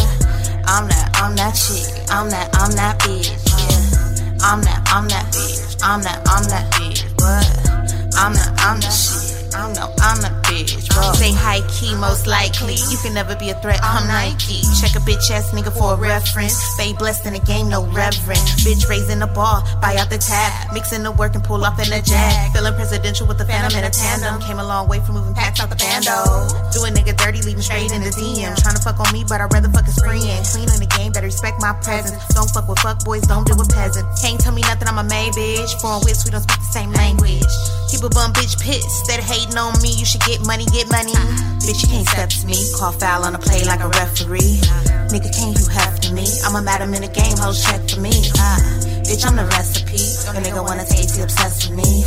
I'm 0.66 0.88
that, 0.88 1.10
I'm 1.20 1.36
that 1.36 1.52
chick. 1.52 1.84
I'm 2.08 2.30
that, 2.30 2.48
I'm 2.56 2.72
that 2.72 2.98
bitch. 3.00 3.28
Yeah. 3.28 4.38
I'm 4.40 4.62
that, 4.62 4.80
I'm 4.88 5.06
that 5.08 5.26
bitch. 5.34 5.76
I'm 5.84 6.02
that, 6.02 6.26
I'm 6.26 6.48
that 6.48 6.72
bitch. 6.72 7.04
What? 7.20 8.16
I'm 8.16 8.32
that, 8.32 8.54
I'm 8.58 8.80
that 8.80 8.88
shit. 8.88 9.54
I'm 9.54 9.74
no, 9.74 9.92
I'm 10.00 10.22
the 10.22 10.28
bitch. 10.42 10.49
Say 10.66 11.32
high 11.32 11.62
key, 11.68 11.94
most 11.96 12.26
likely. 12.26 12.74
You 12.90 12.98
can 12.98 13.14
never 13.14 13.36
be 13.36 13.50
a 13.50 13.54
threat. 13.60 13.80
I'm 13.82 14.06
Nike. 14.06 14.62
Check 14.80 14.96
a 14.96 15.02
bitch 15.04 15.30
ass 15.30 15.50
nigga 15.52 15.72
for 15.72 15.94
a 15.94 15.96
reference. 15.96 16.56
They 16.76 16.92
blessed 16.92 17.26
in 17.26 17.34
the 17.34 17.40
game, 17.40 17.68
no 17.68 17.86
reverend. 17.86 18.44
Bitch 18.64 18.88
raising 18.88 19.20
the 19.20 19.26
ball, 19.26 19.62
buy 19.80 19.96
out 19.96 20.10
the 20.10 20.18
tab. 20.18 20.72
Mixing 20.72 21.02
the 21.02 21.12
work 21.12 21.34
and 21.34 21.44
pull 21.44 21.64
off 21.64 21.78
in 21.78 21.92
a 21.92 22.02
jag. 22.02 22.52
Feeling 22.52 22.74
presidential 22.74 23.26
with 23.26 23.38
the 23.38 23.44
phantom 23.44 23.76
in 23.78 23.84
a 23.84 23.90
tandem. 23.90 24.40
Came 24.40 24.58
a 24.58 24.64
long 24.64 24.88
way 24.88 25.00
from 25.00 25.16
moving 25.16 25.34
packs 25.34 25.60
out 25.60 25.70
the 25.70 25.76
bando. 25.76 26.50
Do 26.72 26.84
a 26.84 26.90
nigga 26.90 27.16
dirty, 27.16 27.42
leaving 27.42 27.62
straight 27.62 27.92
in 27.92 28.02
the 28.02 28.10
DM. 28.10 28.56
Trying 28.60 28.76
to 28.76 28.82
fuck 28.82 29.00
on 29.00 29.12
me, 29.12 29.24
but 29.28 29.40
I'd 29.40 29.52
rather 29.52 29.68
fuck 29.68 29.84
his 29.84 29.98
friend. 29.98 30.44
Clean 30.44 30.68
in 30.68 30.80
the 30.80 30.90
game, 30.98 31.12
better 31.12 31.26
respect 31.26 31.60
my 31.60 31.72
presence. 31.82 32.16
Don't 32.34 32.50
fuck 32.50 32.68
with 32.68 32.78
fuck 32.80 33.04
boys, 33.04 33.22
don't 33.22 33.46
do 33.46 33.54
with 33.56 33.70
peasants. 33.70 34.20
Can't 34.20 34.40
tell 34.40 34.52
me 34.52 34.62
nothing, 34.62 34.88
I'm 34.88 34.98
a 34.98 35.04
maid 35.04 35.32
bitch. 35.32 35.80
Foreign 35.80 36.02
wits, 36.04 36.24
we 36.24 36.30
don't 36.30 36.42
speak 36.42 36.58
the 36.58 36.72
same 36.72 36.92
language. 36.92 37.52
Keep 37.90 38.04
a 38.04 38.10
bum 38.10 38.32
bitch 38.32 38.58
pissed. 38.60 39.06
That 39.06 39.20
hating 39.20 39.58
on 39.58 39.74
me, 39.82 39.90
you 39.94 40.04
should 40.04 40.22
get 40.22 40.44
get 40.58 40.90
money. 40.90 41.14
Bitch, 41.62 41.82
you 41.82 41.88
can't 41.88 42.08
step 42.08 42.28
to 42.28 42.46
me. 42.46 42.58
Call 42.74 42.90
foul 42.90 43.22
on 43.24 43.34
a 43.34 43.38
play 43.38 43.62
like 43.64 43.80
a 43.80 43.88
referee. 43.88 44.58
Nigga, 45.06 45.30
can 45.30 45.54
you 45.54 45.66
have 45.70 46.00
to 46.00 46.12
me? 46.12 46.26
I'm 46.44 46.56
a 46.56 46.62
madam 46.62 46.92
in 46.94 47.02
the 47.02 47.08
game, 47.08 47.36
hoes 47.38 47.62
check 47.62 47.88
for 47.88 48.00
me. 48.00 48.10
Ah, 48.34 48.58
bitch, 49.06 49.24
I'm 49.24 49.36
the 49.36 49.46
recipe. 49.46 50.02
Your 50.34 50.42
nigga 50.42 50.62
wanna 50.66 50.84
taste, 50.84 51.16
he 51.16 51.22
obsessed 51.22 51.70
with 51.70 51.78
me. 51.78 52.02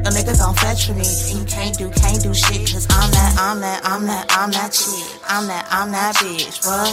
Your 0.00 0.12
nigga 0.16 0.32
gon' 0.38 0.54
fetch 0.54 0.86
for 0.86 0.94
me. 0.94 1.04
And 1.04 1.36
you 1.40 1.44
can't 1.44 1.76
do, 1.76 1.90
can't 1.90 2.22
do 2.22 2.32
shit. 2.32 2.72
Cause 2.72 2.86
I'm 2.88 3.10
that, 3.12 3.36
I'm 3.36 3.60
that, 3.60 3.80
I'm 3.84 4.06
that, 4.06 4.26
I'm 4.30 4.50
that 4.52 4.72
chick. 4.72 5.04
I'm 5.28 5.46
that, 5.48 5.68
I'm 5.68 5.92
that 5.92 6.14
bitch. 6.16 6.64
What? 6.64 6.88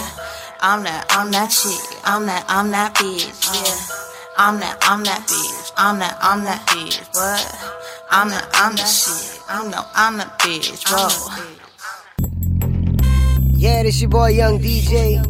I'm 0.60 0.84
that, 0.84 1.06
I'm 1.08 1.30
that 1.32 1.48
chick. 1.48 1.80
I'm 2.04 2.26
that, 2.26 2.44
I'm 2.48 2.70
that 2.70 2.94
bitch. 2.94 3.32
Yeah. 3.48 4.02
I'm 4.36 4.60
that, 4.60 4.76
I'm 4.82 5.04
that 5.04 5.22
bitch. 5.24 5.72
I'm 5.76 5.98
that, 6.00 6.18
I'm 6.20 6.44
that 6.44 6.66
bitch. 6.68 7.00
What? 7.14 7.72
I'm 8.10 8.28
the, 8.28 8.40
I'm 8.52 8.76
the 8.76 8.84
shit. 8.84 9.31
I'm 9.48 9.70
the, 9.70 9.86
I'm 9.94 10.16
the 10.18 10.24
bitch. 10.38 10.86
Bro. 10.88 11.08
Yeah, 13.54 13.82
this 13.82 14.00
your 14.00 14.10
boy 14.10 14.30
Young 14.30 14.58
DJ. 14.58 15.22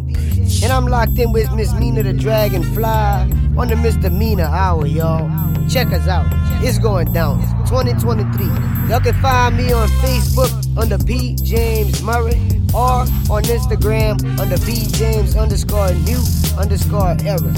And 0.63 0.73
I'm 0.73 0.87
locked 0.87 1.19
in 1.19 1.33
with 1.33 1.53
Miss 1.55 1.73
Mina 1.75 2.05
the 2.05 2.13
Dragonfly 2.13 2.85
on 2.85 3.67
the 3.69 3.75
Misdemeanor 3.75 4.45
Hour, 4.45 4.87
y'all. 4.87 5.29
Check 5.69 5.89
us 5.89 6.07
out. 6.07 6.27
It's 6.63 6.79
going 6.79 7.13
down. 7.13 7.41
2023. 7.67 8.47
Y'all 8.89 9.01
can 9.01 9.15
find 9.21 9.57
me 9.57 9.73
on 9.73 9.89
Facebook 9.89 10.51
under 10.79 10.99
P. 11.05 11.35
James 11.43 12.01
Murray 12.03 12.41
or 12.73 13.03
on 13.29 13.43
Instagram 13.43 14.23
under 14.39 14.57
P. 14.59 14.87
James 14.93 15.35
underscore 15.35 15.93
new 16.07 16.23
underscore 16.57 17.17
era. 17.25 17.55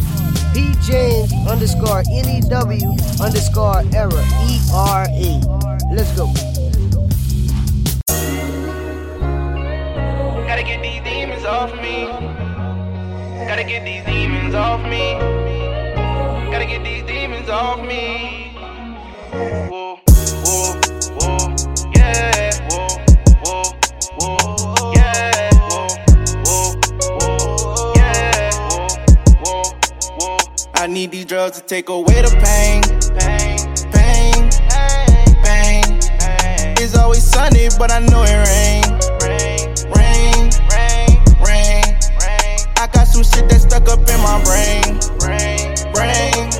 P. 0.54 0.72
James 0.80 1.30
underscore 1.46 2.02
N-E-W 2.10 2.88
underscore 3.20 3.82
era. 3.92 4.24
E-R-A. 4.48 5.40
Let's 5.92 6.10
go. 6.16 6.32
Gotta 10.46 10.62
get 10.62 10.81
these 10.81 11.02
demons 11.02 11.44
off 11.44 11.70
me. 11.83 12.43
Gotta 13.46 13.62
get 13.64 13.84
these 13.84 14.04
demons 14.04 14.54
off 14.54 14.80
me. 14.82 15.12
Gotta 16.50 16.66
get 16.66 16.82
these 16.82 17.04
demons 17.04 17.48
off 17.48 17.78
me. 17.86 18.50
Whoa, 19.30 20.00
whoa, 20.44 20.80
whoa, 21.18 21.54
yeah, 21.94 22.50
whoa, 22.70 22.88
whoa, 23.44 23.62
whoa, 24.18 24.92
yeah, 24.94 25.50
whoa, 25.68 25.88
whoa, 26.44 26.74
whoa, 27.20 27.92
yeah, 27.96 28.50
whoa, 28.70 28.88
whoa, 29.42 29.62
whoa. 30.18 30.38
I 30.74 30.86
need 30.86 31.10
these 31.10 31.26
drugs 31.26 31.60
to 31.60 31.66
take 31.66 31.88
away 31.90 32.22
the 32.22 32.30
pain, 32.42 32.82
pain, 33.18 33.58
pain, 33.92 34.50
pain. 35.44 35.84
It's 36.82 36.96
always 36.96 37.22
sunny, 37.22 37.68
but 37.78 37.90
I 37.90 38.00
know 38.00 38.22
it 38.22 38.48
rains. 38.48 38.83
Got 42.94 43.06
some 43.06 43.22
shit 43.22 43.48
that 43.50 43.60
stuck 43.60 43.88
up 43.88 44.00
in 44.08 44.20
my 44.22 44.38
brain. 44.46 44.98
Brain, 45.18 45.74
brain, 45.92 46.50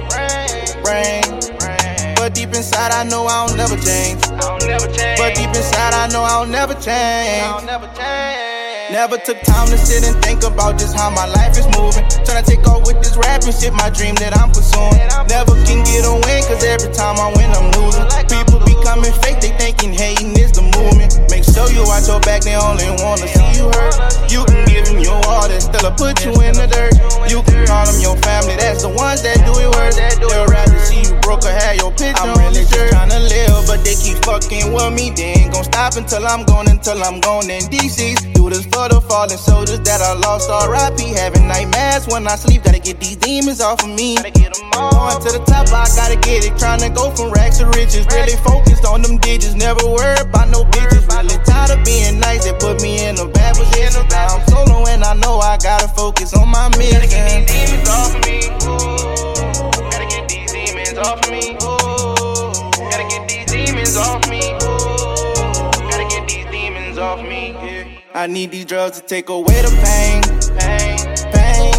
brain. 0.83 2.15
But 2.17 2.35
deep 2.35 2.49
inside, 2.55 2.93
I 2.93 3.05
know 3.05 3.27
I'll 3.27 3.55
never 3.57 3.77
change. 3.77 4.21
But 4.23 5.35
deep 5.35 5.49
inside, 5.49 5.95
I 5.95 6.09
know 6.09 6.23
I'll 6.23 6.47
never 6.47 6.75
change. 6.75 8.54
Never 8.95 9.19
took 9.19 9.43
time 9.43 9.67
to 9.75 9.77
sit 9.77 10.07
and 10.07 10.15
think 10.23 10.47
about 10.47 10.79
just 10.79 10.95
how 10.95 11.11
my 11.11 11.27
life 11.27 11.59
is 11.59 11.67
moving. 11.75 12.07
Tryna 12.23 12.47
take 12.47 12.63
off 12.71 12.87
with 12.87 13.03
this 13.03 13.19
rapping 13.19 13.51
shit, 13.51 13.75
my 13.75 13.91
dream 13.91 14.15
that 14.23 14.39
I'm 14.39 14.55
pursuing. 14.55 15.03
Never 15.27 15.59
can 15.67 15.83
get 15.83 16.07
a 16.07 16.15
win, 16.15 16.41
cause 16.47 16.63
every 16.63 16.95
time 16.95 17.19
I 17.19 17.35
win, 17.35 17.51
I'm 17.59 17.75
losing. 17.75 18.07
People 18.31 18.63
becoming 18.63 19.11
fake, 19.19 19.43
they 19.43 19.51
thinking 19.59 19.91
hating 19.91 20.39
is 20.39 20.55
the 20.55 20.63
movement. 20.79 21.11
Make 21.27 21.43
sure 21.43 21.67
you 21.75 21.83
watch 21.83 22.07
your 22.07 22.23
back, 22.23 22.47
they 22.47 22.55
only 22.55 22.87
wanna 23.03 23.27
see 23.27 23.59
you 23.59 23.67
hurt. 23.75 23.99
You 24.31 24.47
can 24.47 24.63
give 24.71 24.87
them 24.87 25.03
your 25.03 25.19
all, 25.27 25.51
they 25.51 25.59
still 25.59 25.91
put 25.99 26.23
you 26.23 26.31
in 26.47 26.55
the 26.55 26.71
dirt. 26.71 26.95
You 27.27 27.43
can 27.43 27.67
call 27.67 27.91
them 27.91 27.99
your 27.99 28.15
family, 28.23 28.55
that's 28.55 28.87
the 28.87 28.95
ones 28.95 29.27
that 29.27 29.43
do 29.43 29.59
it 29.59 29.75
worse. 29.75 29.99
They'll 29.99 30.47
rather 30.47 30.79
see 30.87 31.03
you 31.03 31.19
broke 31.19 31.43
or 31.43 31.51
have 31.51 31.75
your 31.83 31.91
picture 31.91 32.23
I'm 32.23 32.39
really 32.39 32.63
just 32.63 32.95
tryna 32.95 33.19
live, 33.27 33.67
but 33.67 33.83
they 33.83 33.99
keep 33.99 34.23
fucking 34.23 34.71
with 34.71 34.95
me. 34.95 35.11
They 35.11 35.43
ain't 35.43 35.51
gon' 35.51 35.67
stop 35.67 35.99
until 35.99 36.23
I'm 36.23 36.47
gone, 36.47 36.71
until 36.71 37.03
I'm 37.03 37.19
gone 37.19 37.51
in 37.51 37.67
DC's. 37.67 38.23
Do 38.35 38.51
this 38.51 38.67
for 38.67 38.84
the 38.89 39.01
fallen 39.01 39.39
soldiers 39.39 39.81
that 39.81 40.01
I 40.01 40.13
lost. 40.19 40.51
RIP, 40.51 41.17
having 41.17 41.47
nightmares 41.49 42.07
when 42.07 42.27
I 42.27 42.37
sleep. 42.37 42.65
Gotta 42.65 42.81
get 42.81 43.01
these 43.01 43.17
demons 43.17 43.61
off 43.61 43.83
of 43.83 43.89
me. 43.89 44.17
Gotta 44.17 44.31
get 44.31 44.55
them 44.55 44.71
all. 44.75 44.91
Going 44.91 45.23
to 45.25 45.31
the 45.39 45.45
top, 45.45 45.69
I 45.69 45.87
gotta 45.97 46.17
get 46.17 46.45
it. 46.45 46.53
Tryna 46.55 46.95
go 46.95 47.11
from 47.15 47.33
rags 47.33 47.59
to 47.59 47.67
riches. 47.77 48.07
Really 48.13 48.37
focused 48.43 48.85
on 48.85 49.03
them 49.03 49.19
digits. 49.19 49.55
Never 49.55 49.85
worried 49.87 50.21
about 50.21 50.49
no 50.51 50.65
bitches. 50.65 51.07
Really 51.09 51.39
tired 51.45 51.71
of 51.71 51.85
being 51.85 52.21
nice. 52.21 52.45
They 52.45 52.53
put 52.59 52.83
me 52.83 53.07
in 53.07 53.19
a 53.19 53.27
bad 53.27 53.57
position. 53.57 54.07
Now 54.11 54.37
I'm 54.37 54.43
solo 54.49 54.87
and 54.87 55.05
I 55.05 55.15
know 55.15 55.39
I 55.39 55.57
gotta 55.59 55.89
focus 55.89 56.35
on 56.35 56.49
my 56.49 56.69
mission. 56.77 57.01
Gotta 57.01 57.09
get 57.09 57.49
these 57.49 57.71
demons 57.71 57.89
off 57.89 58.15
of 58.15 58.21
me. 58.27 58.39
Ooh. 58.65 59.91
Gotta 59.91 60.07
get 60.11 60.29
these 60.29 60.53
demons 60.53 60.99
off 60.99 61.23
of 61.25 61.31
me. 61.31 61.57
Ooh. 61.63 62.91
Gotta 62.91 63.07
get 63.09 63.23
these 63.29 63.47
demons 63.47 63.97
off 63.97 64.21
me. 64.29 64.43
Ooh. 64.67 65.71
Gotta 65.91 66.07
get 66.11 66.29
these 66.29 66.47
demons 66.51 66.99
off 66.99 67.23
me. 67.23 67.53
Yeah. 67.53 67.74
I 68.17 68.29
need 68.29 68.53
these 68.53 68.65
drugs 68.65 69.01
to 69.01 69.05
take 69.05 69.29
away 69.29 69.61
the 69.61 69.71
pain. 69.83 70.23
Pain, 70.55 70.99
pain, 71.35 71.75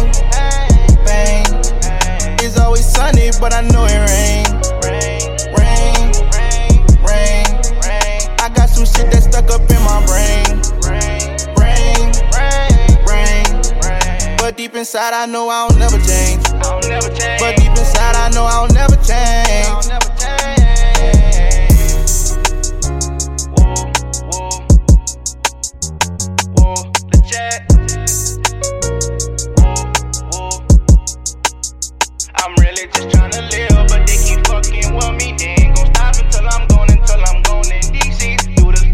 pain. 1.08 1.48
It's 2.44 2.58
always 2.58 2.84
sunny, 2.84 3.30
but 3.40 3.54
I 3.54 3.62
know 3.62 3.86
it 3.88 3.96
rain. 4.04 4.44
Rain, 4.84 5.32
rain, 5.56 6.12
rain. 7.08 7.48
I 8.36 8.52
got 8.54 8.68
some 8.68 8.84
shit 8.84 9.10
that 9.12 9.22
stuck 9.22 9.48
up 9.48 9.62
in 9.64 9.80
my 9.80 10.04
brain. 10.04 10.60
Brain, 10.84 11.32
brain. 12.36 13.48
But 14.36 14.58
deep 14.58 14.74
inside, 14.74 15.14
I 15.14 15.24
know 15.24 15.48
I'll 15.48 15.72
never 15.78 15.96
change. 15.96 16.42
But 16.52 17.56
deep 17.56 17.70
inside, 17.70 18.14
I 18.14 18.28
know 18.34 18.44
I'll 18.44 18.68
never 18.68 18.96
change. 18.96 19.95
I'm 27.36 27.44
really 32.60 32.88
just 32.94 33.08
tryna 33.12 33.42
live, 33.50 33.88
but 33.88 34.06
they 34.06 34.16
keep 34.16 34.46
fucking 34.46 34.94
with 34.94 35.12
me. 35.20 35.36
They 35.36 35.52
ain't 35.60 35.76
gon' 35.76 35.92
stop 35.92 36.16
until 36.16 36.48
I'm 36.48 36.66
gone, 36.68 36.88
until 36.88 37.20
I'm 37.26 37.42
gone 37.42 37.70
in 37.70 37.82
DC. 37.92 38.40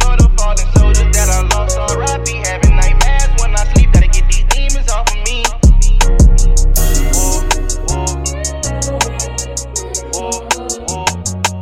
For 0.02 0.16
the 0.16 0.28
fallen 0.36 0.66
soldiers 0.74 1.10
that 1.14 1.28
I 1.30 1.42
lost. 1.54 1.78
Having 1.78 2.74
nightmares 2.74 3.30
when 3.40 3.54
I 3.54 3.62
sleep. 3.74 3.92
Gotta 3.92 4.08
get 4.08 4.26
these 4.26 4.44
demons 4.50 4.90
off 4.90 5.06
of 5.06 5.18
me. 5.22 5.44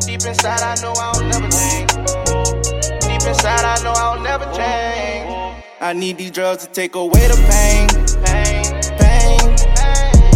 Deep 0.06 0.24
inside, 0.24 0.62
I 0.62 0.74
know 0.80 0.94
I'll 0.96 1.20
never 1.28 1.48
change. 1.50 1.92
Deep 3.04 3.28
inside, 3.28 3.64
I 3.66 3.76
know 3.84 3.92
I'll 3.94 4.18
never 4.20 4.46
change. 4.56 5.09
I 5.82 5.94
need 5.94 6.18
these 6.18 6.30
drugs 6.30 6.66
to 6.66 6.70
take 6.70 6.94
away 6.94 7.26
the 7.26 7.40
pain. 7.48 7.88
Pain, 8.20 8.68
pain, 9.00 9.56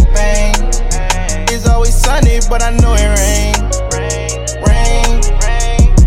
pain. 0.09 0.55
It's 1.53 1.69
always 1.69 1.93
sunny, 1.93 2.39
but 2.49 2.63
I 2.63 2.71
know 2.71 2.95
it 2.97 3.05
rain. 3.13 3.53
Rain, 3.93 4.41
rain, 4.65 5.21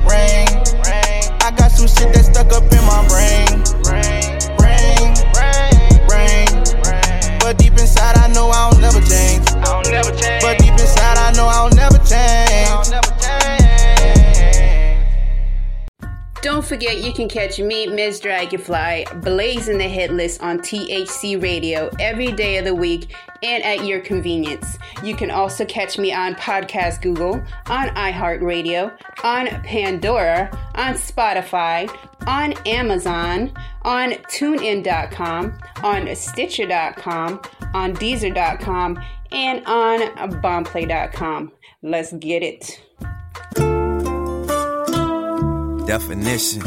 rain. 0.03 1.23
I 1.39 1.55
got 1.57 1.71
some 1.71 1.87
shit 1.87 2.13
that 2.15 2.27
stuck 2.27 2.51
up 2.51 2.67
in 2.67 2.83
my 2.83 3.07
brain. 3.07 3.63
Rain, 3.87 4.43
brain, 4.59 5.15
brain. 5.31 6.51
Rain. 6.83 7.39
But 7.39 7.59
deep 7.59 7.79
inside, 7.79 8.19
I 8.19 8.27
know 8.35 8.51
I'll 8.51 8.77
never 8.81 9.01
change. 9.07 9.47
But 10.43 10.59
deep 10.59 10.73
inside, 10.73 11.17
I 11.17 11.31
know 11.37 11.47
I'll 11.47 11.71
never 11.71 11.78
Don't 16.41 16.65
forget 16.65 16.99
you 16.99 17.13
can 17.13 17.29
catch 17.29 17.59
me, 17.59 17.89
Ms. 17.89 18.21
Dragonfly, 18.21 19.07
blazing 19.23 19.79
the 19.79 19.89
hit 19.89 20.13
list 20.13 20.41
on 20.41 20.61
THC 20.61 21.43
Radio 21.43 21.91
every 21.99 22.31
day 22.31 22.59
of 22.59 22.65
the 22.65 22.75
week 22.75 23.13
and 23.43 23.63
at 23.65 23.85
your 23.85 24.01
convenience. 24.01 24.79
You 25.03 25.17
can 25.17 25.33
also 25.33 25.65
catch 25.65 25.99
me 25.99 26.13
on 26.13 26.37
Podcast 26.37 27.03
Google, 27.03 27.43
on 27.67 27.89
iHeartRadio, 27.89 28.97
on 29.25 29.49
Pandora, 29.65 30.49
on 30.77 30.95
Spotify, 30.95 31.93
on 32.29 32.53
Amazon, 32.67 33.53
on 33.83 34.13
TuneIn.com, 34.13 35.59
on 35.83 36.15
Stitcher.com, 36.15 37.43
on 37.75 37.97
Deezer.com, 37.97 39.03
and 39.33 39.67
on 39.67 40.01
Boomplay.com. 40.41 41.53
Let's 41.83 42.13
get 42.13 42.45
it. 42.45 43.78
Definition 45.89 46.61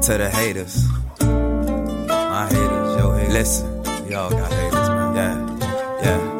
to 0.00 0.16
the 0.16 0.30
haters. 0.32 0.88
My 1.20 2.46
haters, 2.48 2.96
your 2.96 3.18
haters. 3.18 3.34
Listen, 3.34 3.82
we 4.08 4.14
all 4.14 4.30
got 4.30 4.50
haters, 4.50 4.88
man. 4.88 5.14
Yeah, 5.14 6.00
yeah. 6.02 6.37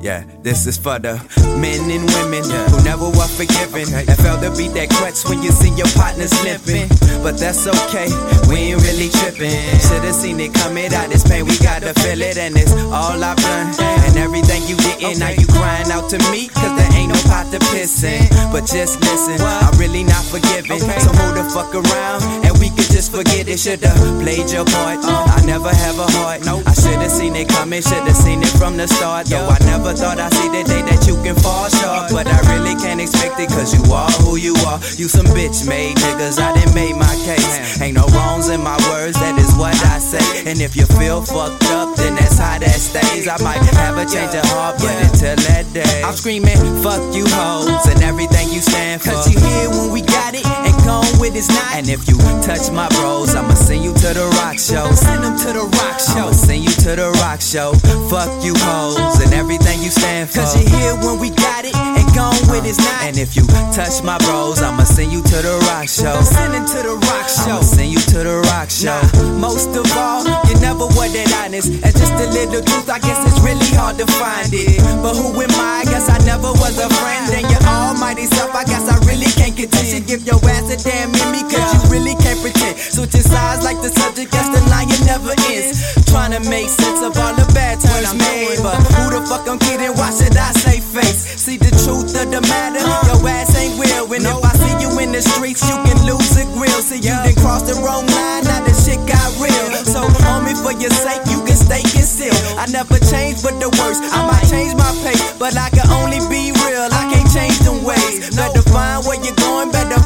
Yeah, 0.00 0.24
this 0.40 0.66
is 0.66 0.78
for 0.78 0.98
the 0.98 1.20
men 1.60 1.84
and 1.92 2.08
women 2.16 2.40
who 2.72 2.80
never 2.88 3.04
were 3.04 3.28
forgiven 3.36 3.84
and 3.92 4.16
felt 4.24 4.40
the 4.40 4.48
beat 4.56 4.72
that 4.72 4.88
crutch 4.96 5.28
when 5.28 5.44
you 5.44 5.52
see 5.52 5.68
your 5.76 5.92
partner 5.92 6.24
slipping. 6.24 6.88
But 7.20 7.36
that's 7.36 7.68
okay, 7.68 8.08
we 8.48 8.72
ain't 8.72 8.80
really 8.80 9.12
tripping. 9.12 9.52
Should've 9.76 10.16
seen 10.16 10.40
it 10.40 10.56
coming 10.56 10.88
out 10.96 11.12
this 11.12 11.20
pain, 11.20 11.44
we 11.44 11.52
gotta 11.60 11.92
feel 12.00 12.16
it, 12.16 12.40
and 12.40 12.56
it's 12.56 12.72
all 12.88 13.20
I've 13.20 13.36
done. 13.44 13.76
And 14.08 14.16
everything 14.16 14.64
you 14.64 14.80
didn't, 14.80 15.20
now 15.20 15.36
you 15.36 15.44
crying 15.52 15.92
out 15.92 16.08
to 16.16 16.18
me, 16.32 16.48
cause 16.48 16.72
there 16.80 16.92
ain't 16.96 17.12
no 17.12 17.20
pot 17.28 17.52
to 17.52 17.60
piss 17.68 18.00
in. 18.00 18.24
But 18.48 18.64
just 18.64 19.04
listen, 19.04 19.36
I'm 19.44 19.76
really 19.76 20.08
not 20.08 20.24
forgiving. 20.24 20.80
So 20.80 21.12
move 21.12 21.36
the 21.36 21.44
fuck 21.52 21.76
around, 21.76 22.24
and 22.48 22.49
just 22.90 23.12
forget 23.14 23.48
it. 23.48 23.58
Should've 23.58 23.94
played 24.20 24.50
your 24.50 24.64
part, 24.66 25.00
I 25.06 25.40
never 25.46 25.70
have 25.70 25.98
a 25.98 26.08
heart. 26.18 26.44
No, 26.44 26.62
I 26.66 26.74
should've 26.74 27.10
seen 27.10 27.34
it 27.36 27.48
coming, 27.48 27.82
should've 27.82 28.16
seen 28.16 28.42
it 28.42 28.52
from 28.58 28.76
the 28.76 28.86
start. 28.86 29.26
Though 29.26 29.46
I 29.46 29.58
never 29.64 29.94
thought 29.94 30.18
I'd 30.18 30.32
see 30.34 30.48
the 30.50 30.62
day 30.66 30.82
that 30.82 31.06
you 31.06 31.14
can 31.22 31.36
fall 31.36 31.68
short. 31.70 32.10
But 32.10 32.26
I 32.26 32.38
really 32.52 32.74
can't 32.76 33.00
expect 33.00 33.38
it, 33.40 33.48
cause 33.48 33.72
you 33.72 33.82
are 33.92 34.10
who 34.22 34.36
you 34.36 34.54
are. 34.66 34.78
You 34.98 35.08
some 35.08 35.26
bitch 35.32 35.66
made 35.66 35.96
niggas, 35.96 36.38
I 36.38 36.52
done 36.58 36.74
made 36.74 36.96
my 36.96 37.14
case. 37.24 37.80
Ain't 37.80 37.96
no 37.96 38.06
wrongs 38.12 38.48
in 38.48 38.62
my 38.62 38.76
words, 38.90 39.16
that 39.20 39.38
is 39.38 39.54
what 39.56 39.74
I 39.86 39.98
say. 39.98 40.50
And 40.50 40.60
if 40.60 40.76
you 40.76 40.84
feel 40.98 41.22
fucked 41.22 41.64
up, 41.70 41.96
then 41.96 42.16
that's 42.16 42.38
how 42.38 42.58
that 42.58 42.78
stays. 42.80 43.28
I 43.28 43.38
might 43.42 43.62
have 43.78 43.96
a 43.96 44.04
change 44.04 44.34
of 44.34 44.44
heart, 44.50 44.76
but 44.82 44.94
until 45.06 45.36
that 45.48 45.66
day, 45.72 46.02
I'm 46.02 46.14
screaming, 46.14 46.58
fuck 46.82 47.00
you 47.14 47.24
hoes 47.28 47.86
and 47.86 48.02
everything 48.02 48.50
you 48.50 48.60
stand 48.60 49.00
for. 49.00 49.10
Cause 49.10 49.30
you 49.32 49.38
here 49.38 49.70
when 49.70 49.92
we 49.92 50.02
got 50.02 50.34
it 50.34 50.44
and 50.44 50.69
gone 50.84 51.08
with 51.18 51.34
not. 51.48 51.74
And 51.74 51.88
if 51.88 52.08
you 52.08 52.16
touch 52.42 52.70
my 52.70 52.88
bros, 53.00 53.34
I'ma 53.34 53.54
send 53.54 53.84
you 53.84 53.92
to 53.92 54.10
the 54.14 54.26
rock 54.42 54.58
show. 54.58 54.90
Send 54.92 55.24
them 55.24 55.36
to 55.38 55.52
the 55.52 55.64
rock 55.78 55.98
show. 56.00 56.28
I'ma 56.28 56.32
send 56.32 56.64
you 56.64 56.74
to 56.84 56.96
the 56.96 57.10
rock 57.22 57.40
show. 57.40 57.72
Fuck 58.10 58.30
you 58.44 58.54
hoes 58.66 59.20
and 59.22 59.32
everything 59.32 59.82
you 59.82 59.90
stand 59.90 60.28
for. 60.30 60.40
Cause 60.40 60.56
you 60.56 60.66
here 60.78 60.94
when 61.04 61.18
we 61.18 61.30
got 61.30 61.64
it 61.64 61.74
and 61.76 62.06
gone 62.14 62.36
with 62.50 62.66
it's 62.66 62.78
not. 62.78 63.04
And 63.04 63.18
if 63.18 63.36
you 63.36 63.46
touch 63.72 64.02
my 64.02 64.18
bros, 64.26 64.60
I'ma 64.62 64.84
send 64.84 65.12
you 65.12 65.22
to 65.22 65.38
the 65.42 65.54
rock 65.70 65.88
show. 65.88 66.16
Send 66.22 66.54
them 66.54 66.66
to 66.66 66.78
the 66.82 66.94
rock 66.96 67.28
show. 67.28 67.60
I'ma 67.60 67.62
send 67.62 67.90
you 67.92 68.00
to 68.14 68.18
the 68.24 68.36
rock 68.52 68.70
show. 68.70 68.98
Nah, 69.14 69.38
most 69.38 69.70
of 69.76 69.86
all, 69.96 70.24
you 70.48 70.54
never 70.60 70.86
were 70.96 71.10
that 71.10 71.30
honest. 71.44 71.70
And 71.70 71.92
just 71.94 72.14
a 72.14 72.26
little 72.32 72.62
truth, 72.62 72.90
I 72.90 72.98
guess 72.98 73.20
it's 73.26 73.40
really 73.44 73.70
hard 73.76 73.96
to 73.98 74.06
find 74.18 74.50
it. 74.52 74.80
But 75.02 75.14
who 75.16 75.30
am 75.40 75.54
I? 75.56 75.80
I 75.80 75.84
guess 75.84 76.10
I 76.10 76.18
never 76.26 76.52
was 76.60 76.76
a 76.76 76.88
friend. 77.00 77.32
And 77.32 77.46
your 77.48 77.62
almighty 77.64 78.26
self, 78.26 78.54
I 78.54 78.64
guess 78.64 78.84
I 78.88 78.98
really 79.08 79.30
can't 79.38 79.56
contend. 79.56 79.86
Should 79.88 80.06
give 80.06 80.26
your 80.26 80.40
ass 80.50 80.68
a 80.68 80.76
damn 80.82 81.12
in 81.12 81.28
me, 81.32 81.42
cause 81.48 81.68
you 81.74 81.80
really 81.90 82.14
can't 82.16 82.40
pretend. 82.40 82.78
Switching 82.78 83.24
sides 83.24 83.64
like 83.64 83.80
the 83.82 83.90
subject, 83.90 84.32
guess 84.32 84.48
the 84.48 84.62
line 84.70 84.88
never 85.10 85.34
ends. 85.50 85.82
Trying 86.06 86.32
to 86.32 86.42
make 86.48 86.68
sense 86.68 87.02
of 87.02 87.16
all 87.18 87.34
the 87.34 87.46
bad 87.54 87.80
times 87.80 88.14
made. 88.14 88.62
But 88.62 88.78
who 88.94 89.10
the 89.14 89.20
fuck 89.26 89.46
I'm 89.48 89.58
kidding? 89.58 89.92
Why 89.98 90.10
should 90.14 90.36
I 90.36 90.50
say 90.54 90.78
face? 90.80 91.40
See 91.40 91.56
the 91.56 91.70
truth 91.82 92.14
of 92.14 92.30
the 92.30 92.40
matter, 92.46 92.82
your 93.10 93.18
ass 93.26 93.54
ain't 93.58 93.74
real. 93.78 94.06
And 94.10 94.26
if 94.26 94.38
I 94.44 94.52
see 94.54 94.74
you 94.82 94.90
in 95.02 95.10
the 95.12 95.22
streets, 95.22 95.62
you 95.66 95.76
can 95.86 95.98
lose 96.06 96.36
a 96.38 96.44
grill. 96.54 96.80
See 96.82 97.02
you 97.02 97.14
done 97.14 97.36
crossed 97.42 97.66
the 97.66 97.76
wrong 97.82 98.06
line, 98.06 98.44
now 98.46 98.62
the 98.62 98.74
shit 98.74 99.00
got 99.08 99.28
real. 99.42 99.66
So 99.86 100.06
homie, 100.22 100.54
for 100.58 100.74
your 100.78 100.92
sake, 100.92 101.22
you 101.30 101.42
can 101.42 101.56
stay 101.56 101.82
concealed. 101.82 102.38
I 102.58 102.66
never 102.70 102.98
change 102.98 103.42
but 103.42 103.58
the 103.58 103.70
worst. 103.80 104.02
I 104.14 104.26
might 104.26 104.46
change 104.46 104.74
my 104.76 104.90
pace, 105.02 105.22
but 105.38 105.56
I 105.56 105.70
can 105.70 105.86
only 105.90 106.20
be 106.30 106.52
real. 106.52 106.86
I 106.90 107.02
can't 107.10 107.30
change 107.30 107.58
them 107.66 107.82
ways. 107.82 108.34
Better 108.36 108.62
find 108.70 109.06
where 109.06 109.18
better 109.18 109.39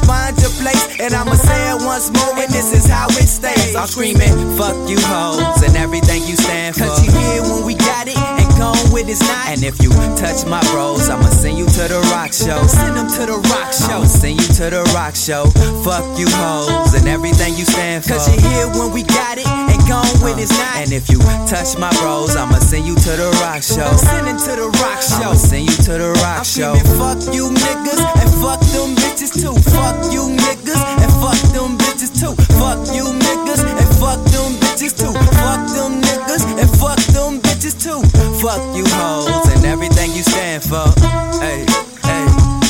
find 0.05 0.37
your 0.41 0.53
place. 0.61 0.85
And 1.01 1.13
I'ma 1.13 1.33
say 1.33 1.59
it 1.73 1.83
once 1.83 2.09
more, 2.13 2.33
and 2.37 2.51
this 2.53 2.71
is 2.71 2.85
how 2.87 3.07
it 3.09 3.27
stays. 3.27 3.75
I'm 3.75 3.87
screaming, 3.87 4.33
fuck 4.55 4.77
you 4.89 4.97
hoes, 5.01 5.61
and 5.61 5.75
everything 5.75 6.23
you 6.23 6.37
stand 6.37 6.75
for. 6.75 6.85
Cause 6.85 7.03
you 7.05 7.11
here 7.11 7.41
when 7.43 7.65
we 7.65 7.75
got 7.75 8.07
it, 8.07 8.14
and 8.97 9.09
it's 9.09 9.21
not. 9.21 9.49
And 9.51 9.63
if 9.63 9.81
you 9.83 9.91
touch 10.15 10.45
my 10.45 10.61
bros, 10.71 11.09
I'ma 11.09 11.27
send 11.29 11.57
you 11.57 11.65
to 11.65 11.83
the 11.91 11.99
rock 12.11 12.31
show. 12.31 12.63
Send 12.67 12.95
them 12.95 13.07
to 13.19 13.23
the 13.27 13.39
rock 13.51 13.73
show. 13.73 13.99
I'ma 13.99 14.07
send 14.07 14.39
you 14.39 14.47
to 14.59 14.65
the 14.71 14.83
rock 14.95 15.15
show. 15.15 15.51
Fuck 15.83 16.05
you 16.17 16.27
hoes, 16.39 16.95
and 16.95 17.07
everything 17.07 17.55
you 17.55 17.65
stand 17.65 18.03
for. 18.03 18.15
Cause 18.15 18.31
you 18.31 18.39
here 18.39 18.67
when 18.79 18.91
we 18.91 19.03
got 19.03 19.37
it, 19.37 19.47
and 19.47 19.79
gone 19.87 20.07
when 20.23 20.39
it's 20.39 20.55
uh, 20.55 20.63
not. 20.63 20.75
And 20.87 20.91
if 20.93 21.09
you 21.09 21.19
touch 21.47 21.77
my 21.77 21.91
bros, 21.99 22.35
I'ma 22.35 22.59
send 22.59 22.87
you 22.87 22.95
to 22.95 23.11
the 23.19 23.29
rock 23.43 23.61
show. 23.61 23.89
Send 23.99 24.27
them 24.27 24.39
to 24.39 24.53
the 24.55 24.69
rock 24.79 25.01
show. 25.03 25.33
I'ma 25.33 25.39
send 25.39 25.67
you 25.67 25.77
to 25.87 25.93
the 25.99 26.11
rock 26.23 26.41
I'm 26.41 26.47
show. 26.47 26.73
Screaming, 26.75 26.99
fuck 26.99 27.19
you 27.35 27.45
niggas, 27.51 27.99
and 27.99 28.29
fuck 28.39 28.61
them 28.71 28.95
bitches 28.95 29.33
too. 29.35 29.55
Fuck 29.75 29.97
you 30.11 30.31
niggas, 30.31 30.81
and 31.03 31.11
fuck 31.19 31.39
them 31.51 31.77
bitches 31.77 32.11
too. 32.15 32.33
Fuck 32.55 32.79
you 32.95 33.11
niggas, 33.11 33.61
and 33.65 33.89
fuck 33.99 34.21
them 34.31 34.55
bitches 34.63 34.95
too. 34.95 35.13
Fuck 35.43 35.61
them 35.75 36.01
niggas, 36.01 36.43
and 36.59 36.69
Fuck 38.45 38.75
you 38.77 38.83
hoes, 38.85 39.55
and 39.55 39.65
everything 39.65 40.11
you 40.11 40.21
stand 40.21 40.61
for. 40.61 40.85
Hey, 41.41 41.65
hey, 42.03 42.25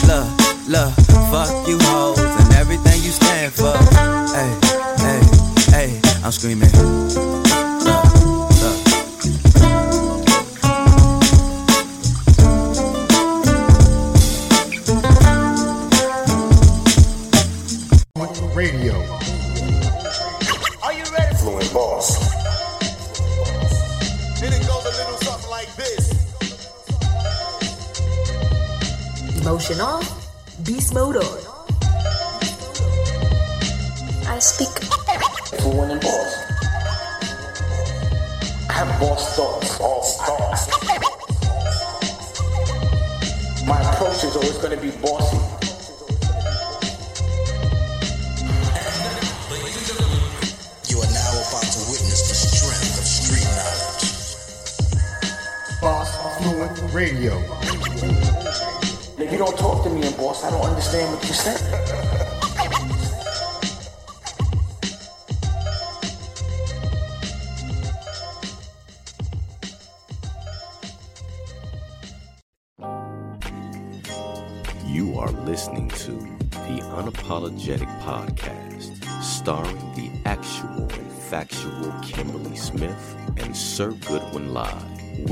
look, 0.08 0.26
look. 0.70 0.94
Fuck 1.30 1.68
you 1.68 1.78
hoes, 1.82 2.18
and 2.18 2.54
everything 2.54 3.04
you 3.04 3.12
stand 3.12 3.52
for. 3.52 3.76
Hey, 4.34 4.58
hey, 5.04 6.00
hey. 6.00 6.02
I'm 6.24 6.32
screaming. 6.32 6.75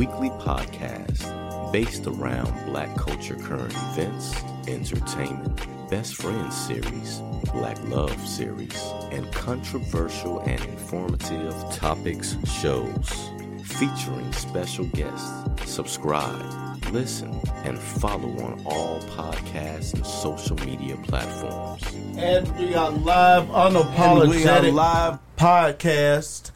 Weekly 0.04 0.32
podcast 0.32 1.72
based 1.72 2.06
around 2.08 2.66
black 2.66 2.94
culture 2.98 3.36
current 3.36 3.72
events, 3.72 4.36
entertainment, 4.68 5.56
best 5.90 6.16
friends 6.18 6.54
series, 6.54 7.22
black 7.54 7.82
love 7.86 8.14
series, 8.28 8.76
and 9.14 9.32
controversial 9.32 10.42
and 10.42 10.62
informative 10.66 11.56
topics 11.72 12.36
shows 12.46 13.30
featuring 13.64 14.30
special 14.34 14.84
guests. 14.88 15.32
Subscribe, 15.64 16.84
listen, 16.92 17.40
and 17.64 17.80
follow 17.80 18.28
on 18.44 18.62
all 18.66 19.00
podcasts 19.16 19.94
and 19.94 20.06
social 20.06 20.58
media 20.66 20.98
platforms. 20.98 21.82
And 22.18 22.58
we 22.58 22.76
are 22.76 22.92
live, 22.92 23.46
unapologetic 23.46 24.22
And 24.22 24.30
we 24.30 24.70
are 24.70 24.72
live 24.74 25.20
podcast 25.38 26.52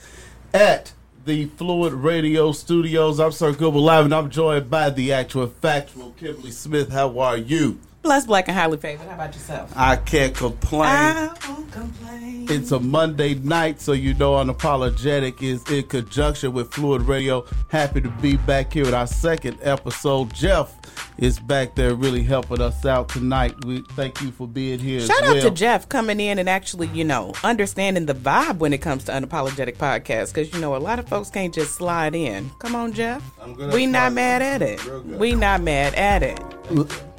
at 0.53 0.91
the 1.27 1.45
Fluid 1.45 1.91
Radio 1.91 2.53
Studios. 2.53 3.19
I'm 3.19 3.33
Sir 3.33 3.51
Goodwin 3.51 3.83
Live, 3.83 4.05
and 4.05 4.15
I'm 4.15 4.29
joined 4.29 4.69
by 4.69 4.89
the 4.89 5.11
actual 5.11 5.47
factual 5.47 6.11
Kimberly 6.11 6.51
Smith. 6.51 6.89
How 6.89 7.19
are 7.19 7.35
you? 7.35 7.79
Blessed, 8.01 8.27
black, 8.27 8.47
and 8.47 8.57
highly 8.57 8.77
favored. 8.77 9.07
How 9.07 9.15
about 9.15 9.33
yourself? 9.33 9.73
I 9.75 9.97
can't 9.97 10.33
complain. 10.33 10.83
I 10.85 11.35
won't 11.49 11.71
complain. 11.71 12.47
It's 12.49 12.71
a 12.71 12.79
Monday 12.79 13.33
night, 13.35 13.81
so 13.81 13.91
you 13.91 14.13
know 14.13 14.33
Unapologetic 14.33 15.41
is 15.41 15.69
in 15.69 15.83
conjunction 15.83 16.53
with 16.53 16.71
Fluid 16.73 17.01
Radio. 17.01 17.45
Happy 17.69 17.99
to 17.99 18.09
be 18.09 18.37
back 18.37 18.71
here 18.71 18.85
with 18.85 18.93
our 18.93 19.07
second 19.07 19.57
episode. 19.61 20.33
Jeff 20.33 20.73
is 21.17 21.39
back 21.39 21.75
there 21.75 21.95
really 21.95 22.23
helping 22.23 22.61
us 22.61 22.85
out 22.85 23.09
tonight. 23.09 23.65
We 23.65 23.81
thank 23.95 24.21
you 24.21 24.31
for 24.31 24.47
being 24.47 24.79
here. 24.79 25.01
Shout 25.01 25.23
as 25.23 25.29
out 25.29 25.35
well. 25.35 25.43
to 25.43 25.51
Jeff 25.51 25.89
coming 25.89 26.19
in 26.21 26.39
and 26.39 26.47
actually, 26.47 26.87
you 26.87 27.03
know, 27.03 27.33
understanding 27.43 28.05
the 28.05 28.15
vibe 28.15 28.59
when 28.59 28.71
it 28.71 28.81
comes 28.81 29.03
to 29.05 29.11
unapologetic 29.11 29.75
podcast. 29.77 30.33
Because 30.33 30.53
you 30.53 30.61
know, 30.61 30.75
a 30.75 30.77
lot 30.77 30.99
of 30.99 31.09
folks 31.09 31.29
can't 31.29 31.53
just 31.53 31.75
slide 31.75 32.15
in. 32.15 32.49
Come 32.59 32.75
on, 32.75 32.93
Jeff. 32.93 33.21
good 33.55 33.73
We 33.73 33.83
at 33.85 33.89
not 33.89 34.13
mad 34.13 34.41
at 34.41 34.61
it. 34.61 34.85
Real 34.85 35.01
good. 35.01 35.19
We 35.19 35.35
not 35.35 35.61
mad 35.61 35.95
at 35.95 36.23
it. 36.23 36.39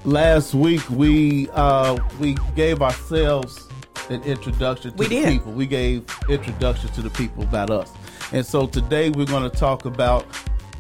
Last 0.08 0.54
week 0.54 0.88
we 0.88 1.50
uh 1.50 1.98
we 2.18 2.34
gave 2.56 2.80
ourselves 2.80 3.68
an 4.08 4.22
introduction 4.22 4.92
to 4.92 4.96
We 4.96 5.04
the 5.06 5.14
did. 5.16 5.28
people 5.34 5.52
we 5.52 5.66
gave 5.66 6.02
introduction 6.30 6.88
to 6.92 7.02
the 7.02 7.10
people 7.10 7.42
about 7.42 7.68
us 7.68 7.92
and 8.32 8.46
so 8.46 8.66
today 8.66 9.10
we're 9.10 9.26
going 9.26 9.42
to 9.50 9.54
talk 9.54 9.84
about 9.84 10.24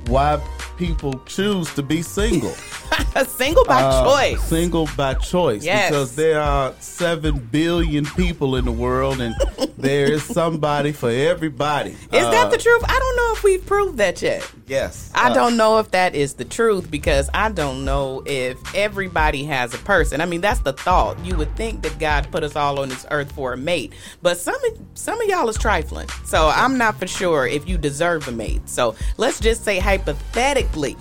why 0.06 0.40
people 0.76 1.20
choose 1.26 1.72
to 1.74 1.82
be 1.82 2.02
single 2.02 2.52
Single 3.26 3.64
by 3.64 3.82
Uh, 3.82 4.04
choice. 4.04 4.42
single 4.44 4.88
by 4.96 5.14
choice 5.14 5.64
Yes. 5.64 5.90
because 5.90 6.14
there 6.14 6.40
are 6.40 6.72
7 6.78 7.36
billion 7.50 8.04
people 8.06 8.54
in 8.56 8.64
the 8.64 8.70
world 8.72 9.20
and 9.20 9.34
there 9.78 10.10
is 10.10 10.22
somebody 10.22 10.92
for 10.92 11.10
everybody 11.10 11.90
Is 12.12 12.24
Uh, 12.24 12.30
that 12.30 12.50
the 12.50 12.58
truth? 12.58 12.82
I 12.88 12.96
don't 12.98 13.16
know 13.16 13.32
if 13.34 13.42
we've 13.42 13.64
proved 13.66 13.98
that 13.98 14.22
yet. 14.22 14.48
yes 14.68 15.10
I 15.14 15.30
Uh, 15.30 15.34
don't 15.34 15.56
know 15.56 15.78
if 15.78 15.90
that 15.90 16.14
is 16.14 16.34
the 16.34 16.44
truth 16.44 16.90
because 16.90 17.28
I 17.34 17.50
don't 17.50 17.84
know 17.84 18.22
if 18.24 18.56
everybody 18.74 19.44
has 19.44 19.74
a 19.74 19.78
person. 19.78 20.20
I 20.20 20.26
mean, 20.26 20.40
that's 20.40 20.60
the 20.60 20.72
thought. 20.72 21.18
You 21.24 21.36
would 21.36 21.54
think 21.56 21.82
that 21.82 21.98
God 21.98 22.28
put 22.30 22.44
us 22.44 22.54
all 22.56 22.78
on 22.80 22.88
this 22.88 23.04
earth 23.10 23.32
for 23.32 23.52
a 23.52 23.56
mate, 23.56 23.92
but 24.22 24.38
some 24.38 24.54
of, 24.54 24.78
some 24.94 25.20
of 25.20 25.28
y'all 25.28 25.48
is 25.48 25.58
trifling. 25.58 26.08
So 26.24 26.48
I'm 26.54 26.78
not 26.78 26.98
for 27.00 27.06
sure 27.08 27.46
if 27.46 27.68
you 27.68 27.78
deserve 27.78 28.28
a 28.28 28.32
mate. 28.32 28.68
So 28.68 28.94
let's 29.16 29.40
just 29.40 29.64
say 29.64 29.78
hypothetically 29.88 30.96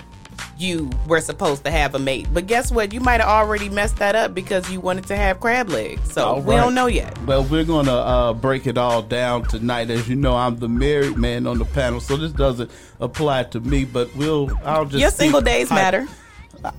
you 0.57 0.89
were 1.07 1.19
supposed 1.19 1.63
to 1.65 1.69
have 1.69 1.93
a 1.93 1.99
mate. 1.99 2.25
But 2.33 2.47
guess 2.47 2.71
what? 2.71 2.93
You 2.93 2.99
might 2.99 3.19
have 3.19 3.29
already 3.29 3.69
messed 3.69 3.97
that 3.97 4.15
up 4.15 4.33
because 4.33 4.71
you 4.71 4.79
wanted 4.79 5.05
to 5.07 5.15
have 5.15 5.39
crab 5.39 5.69
legs. 5.69 6.13
So 6.13 6.25
All 6.25 6.41
we 6.41 6.55
don't 6.55 6.73
know 6.73 6.87
yet. 6.87 7.15
Well, 7.25 7.43
we're 7.43 7.63
gonna 7.65 7.91
uh, 7.93 8.33
break 8.33 8.65
it 8.65 8.77
all 8.77 9.01
down 9.01 9.43
tonight. 9.43 9.89
As 9.91 10.07
you 10.07 10.15
know, 10.15 10.35
I'm 10.35 10.57
the 10.57 10.69
married 10.69 11.17
man 11.17 11.45
on 11.47 11.57
the 11.59 11.65
panel, 11.65 11.99
so 11.99 12.15
this 12.17 12.31
doesn't 12.31 12.71
apply 12.99 13.43
to 13.43 13.59
me. 13.59 13.83
But 13.85 14.15
we'll, 14.15 14.49
I'll 14.63 14.85
just 14.85 14.99
Your 15.01 15.11
single 15.11 15.41
days 15.41 15.69
hy- 15.69 15.75
matter. 15.75 16.07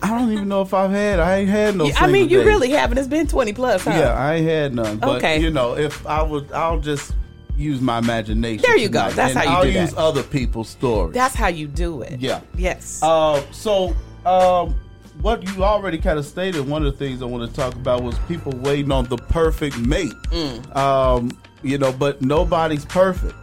I 0.02 0.08
don't 0.08 0.32
even 0.32 0.48
know 0.48 0.62
if 0.62 0.72
I've 0.74 0.90
had. 0.90 1.20
I 1.20 1.36
ain't 1.36 1.50
had 1.50 1.76
no. 1.76 1.90
I 1.96 2.06
mean, 2.08 2.28
you 2.30 2.38
days. 2.38 2.46
really 2.46 2.70
haven't. 2.70 2.98
It's 2.98 3.06
been 3.06 3.28
20 3.28 3.52
plus, 3.52 3.84
huh? 3.84 3.90
Yeah, 3.90 4.12
I 4.14 4.36
ain't 4.36 4.46
had 4.48 4.74
none. 4.74 4.96
But 4.98 5.18
Okay. 5.18 5.40
you 5.40 5.50
know, 5.50 5.76
if 5.76 6.04
I 6.06 6.22
would, 6.22 6.50
I'll 6.52 6.80
just 6.80 7.12
use 7.58 7.80
my 7.80 7.98
imagination. 7.98 8.62
There 8.62 8.76
you 8.78 8.88
go. 8.88 9.10
That's 9.10 9.34
how 9.34 9.42
you 9.42 9.48
I'll 9.50 9.62
do 9.64 9.72
that. 9.72 9.80
use 9.90 9.94
other 9.96 10.22
people's 10.22 10.68
stories. 10.68 11.14
That's 11.14 11.34
how 11.34 11.48
you 11.48 11.66
do 11.66 12.02
it. 12.02 12.20
Yeah. 12.20 12.40
Yes. 12.56 13.00
Uh, 13.02 13.42
so, 13.52 13.94
um, 14.24 14.74
what 15.20 15.42
you 15.42 15.64
already 15.64 15.98
kind 15.98 16.18
of 16.18 16.24
stated, 16.24 16.66
one 16.66 16.86
of 16.86 16.92
the 16.92 16.98
things 16.98 17.20
I 17.22 17.24
want 17.24 17.48
to 17.50 17.54
talk 17.54 17.74
about 17.74 18.02
was 18.04 18.16
people 18.28 18.52
waiting 18.52 18.92
on 18.92 19.06
the 19.06 19.16
perfect 19.16 19.76
mate. 19.78 20.12
Mm. 20.30 20.76
Um, 20.76 21.36
you 21.62 21.76
know, 21.76 21.92
but 21.92 22.22
nobody's 22.22 22.84
perfect. 22.84 23.34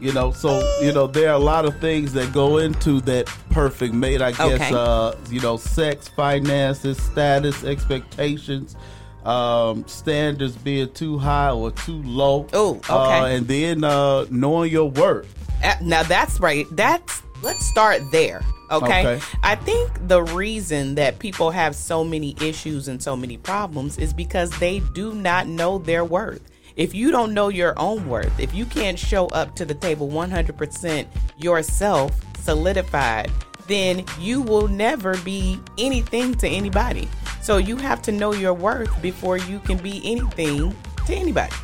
You 0.00 0.12
know, 0.14 0.32
so 0.32 0.58
you 0.80 0.92
know 0.92 1.06
there 1.06 1.28
are 1.28 1.34
a 1.34 1.38
lot 1.38 1.66
of 1.66 1.78
things 1.78 2.14
that 2.14 2.32
go 2.32 2.56
into 2.56 3.02
that 3.02 3.26
perfect 3.50 3.92
mate. 3.92 4.22
I 4.22 4.30
guess 4.32 4.40
Okay. 4.54 4.70
uh, 4.74 5.12
you 5.28 5.40
know, 5.40 5.58
sex, 5.58 6.08
finances, 6.08 6.96
status, 7.00 7.62
expectations, 7.64 8.76
um, 9.24 9.86
standards 9.86 10.56
being 10.56 10.92
too 10.92 11.18
high 11.18 11.50
or 11.50 11.70
too 11.70 12.02
low. 12.02 12.46
Oh, 12.52 12.76
okay. 12.76 12.92
uh, 12.92 13.24
and 13.26 13.46
then 13.46 13.84
uh, 13.84 14.26
knowing 14.30 14.70
your 14.70 14.90
worth. 14.90 15.34
Uh, 15.62 15.74
Now 15.82 16.02
that's 16.02 16.40
right. 16.40 16.66
That's 16.72 17.22
let's 17.42 17.64
start 17.66 18.02
there. 18.10 18.42
Okay? 18.70 19.16
Okay. 19.16 19.24
I 19.42 19.56
think 19.56 19.90
the 20.06 20.22
reason 20.22 20.94
that 20.94 21.18
people 21.18 21.50
have 21.50 21.74
so 21.74 22.04
many 22.04 22.36
issues 22.40 22.86
and 22.88 23.02
so 23.02 23.16
many 23.16 23.36
problems 23.36 23.98
is 23.98 24.12
because 24.12 24.50
they 24.58 24.80
do 24.94 25.14
not 25.14 25.48
know 25.48 25.78
their 25.78 26.04
worth. 26.04 26.42
If 26.76 26.94
you 26.94 27.10
don't 27.10 27.34
know 27.34 27.48
your 27.48 27.76
own 27.78 28.08
worth, 28.08 28.38
if 28.38 28.54
you 28.54 28.64
can't 28.64 28.98
show 28.98 29.26
up 29.28 29.56
to 29.56 29.64
the 29.64 29.74
table 29.74 30.08
100% 30.08 31.06
yourself, 31.36 32.18
solidified, 32.38 33.30
then 33.66 34.04
you 34.18 34.40
will 34.40 34.68
never 34.68 35.16
be 35.18 35.58
anything 35.78 36.34
to 36.36 36.48
anybody. 36.48 37.08
So 37.42 37.56
you 37.56 37.76
have 37.76 38.02
to 38.02 38.12
know 38.12 38.32
your 38.32 38.54
worth 38.54 39.00
before 39.02 39.36
you 39.38 39.60
can 39.60 39.78
be 39.78 40.00
anything 40.04 40.74
to 41.06 41.14
anybody. 41.14 41.54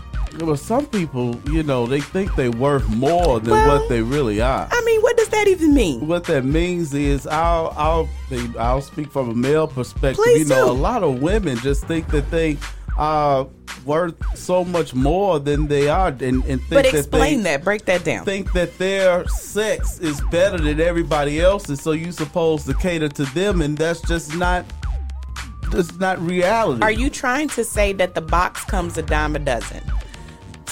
Well, 0.40 0.56
some 0.56 0.86
people, 0.86 1.40
you 1.50 1.62
know, 1.62 1.86
they 1.86 2.00
think 2.00 2.34
they're 2.34 2.50
worth 2.50 2.86
more 2.90 3.40
than 3.40 3.52
Well, 3.52 3.78
what 3.80 3.88
they 3.88 4.02
really 4.02 4.40
are. 4.40 4.68
I 4.70 4.82
mean, 4.84 5.00
what 5.00 5.16
does 5.16 5.28
that 5.28 5.48
even 5.48 5.72
mean? 5.72 6.06
What 6.06 6.24
that 6.24 6.44
means 6.44 6.92
is, 6.92 7.26
I'll, 7.26 7.72
I'll, 7.76 8.08
I'll 8.58 8.82
speak 8.82 9.10
from 9.10 9.30
a 9.30 9.34
male 9.34 9.66
perspective. 9.66 10.16
Please 10.22 10.40
you 10.40 10.54
know, 10.54 10.66
do. 10.66 10.72
a 10.72 10.74
lot 10.74 11.02
of 11.02 11.22
women 11.22 11.56
just 11.58 11.86
think 11.86 12.08
that 12.08 12.30
they 12.30 12.58
are 12.98 13.46
worth 13.86 14.14
so 14.36 14.64
much 14.64 14.94
more 14.94 15.38
than 15.38 15.68
they 15.68 15.88
are, 15.88 16.08
and, 16.08 16.20
and 16.20 16.42
think 16.44 16.68
But 16.70 16.84
that 16.84 16.94
explain 16.94 17.38
they 17.38 17.50
that, 17.56 17.64
break 17.64 17.84
that 17.86 18.04
down. 18.04 18.24
think 18.26 18.52
that 18.52 18.76
their 18.78 19.26
sex 19.28 20.00
is 20.00 20.20
better 20.30 20.58
than 20.58 20.80
everybody 20.80 21.40
else's, 21.40 21.80
so 21.80 21.92
you're 21.92 22.12
supposed 22.12 22.66
to 22.66 22.74
cater 22.74 23.08
to 23.08 23.24
them, 23.26 23.62
and 23.62 23.78
that's 23.78 24.02
just 24.02 24.34
not, 24.34 24.66
that's 25.76 25.98
not 25.98 26.20
reality. 26.20 26.82
Are 26.82 26.90
you 26.90 27.10
trying 27.10 27.48
to 27.50 27.64
say 27.64 27.92
that 27.94 28.14
the 28.14 28.20
box 28.20 28.64
comes 28.64 28.98
a 28.98 29.02
dime 29.02 29.36
a 29.36 29.38
dozen? 29.38 29.82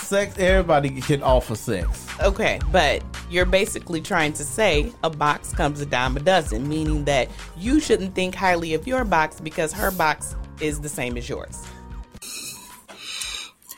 sex? 0.04 0.38
Everybody 0.38 1.00
can 1.00 1.22
offer 1.22 1.56
sex. 1.56 2.06
Okay, 2.22 2.60
but 2.70 3.02
you're 3.30 3.46
basically 3.46 4.00
trying 4.00 4.32
to 4.34 4.44
say 4.44 4.92
a 5.02 5.10
box 5.10 5.52
comes 5.52 5.80
a 5.80 5.86
dime 5.86 6.16
a 6.16 6.20
dozen, 6.20 6.68
meaning 6.68 7.04
that 7.04 7.28
you 7.56 7.80
shouldn't 7.80 8.14
think 8.14 8.34
highly 8.34 8.74
of 8.74 8.86
your 8.86 9.04
box 9.04 9.40
because 9.40 9.72
her 9.72 9.90
box 9.90 10.36
is 10.60 10.80
the 10.80 10.88
same 10.88 11.16
as 11.16 11.28
yours. 11.28 11.66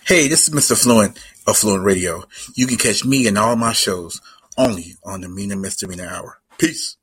Hey, 0.05 0.29
this 0.29 0.47
is 0.47 0.55
Mr. 0.55 0.81
Fluent 0.81 1.19
of 1.47 1.57
Fluent 1.57 1.85
Radio. 1.85 2.25
You 2.55 2.67
can 2.67 2.77
catch 2.77 3.05
me 3.05 3.27
and 3.27 3.39
all 3.39 3.57
my 3.57 3.73
shows 3.73 4.21
only 4.59 4.95
on 5.05 5.23
the 5.23 5.29
Mean 5.29 5.53
and 5.53 5.63
Misdemeanor 5.63 6.07
Hour. 6.07 6.39
Peace. 6.59 6.97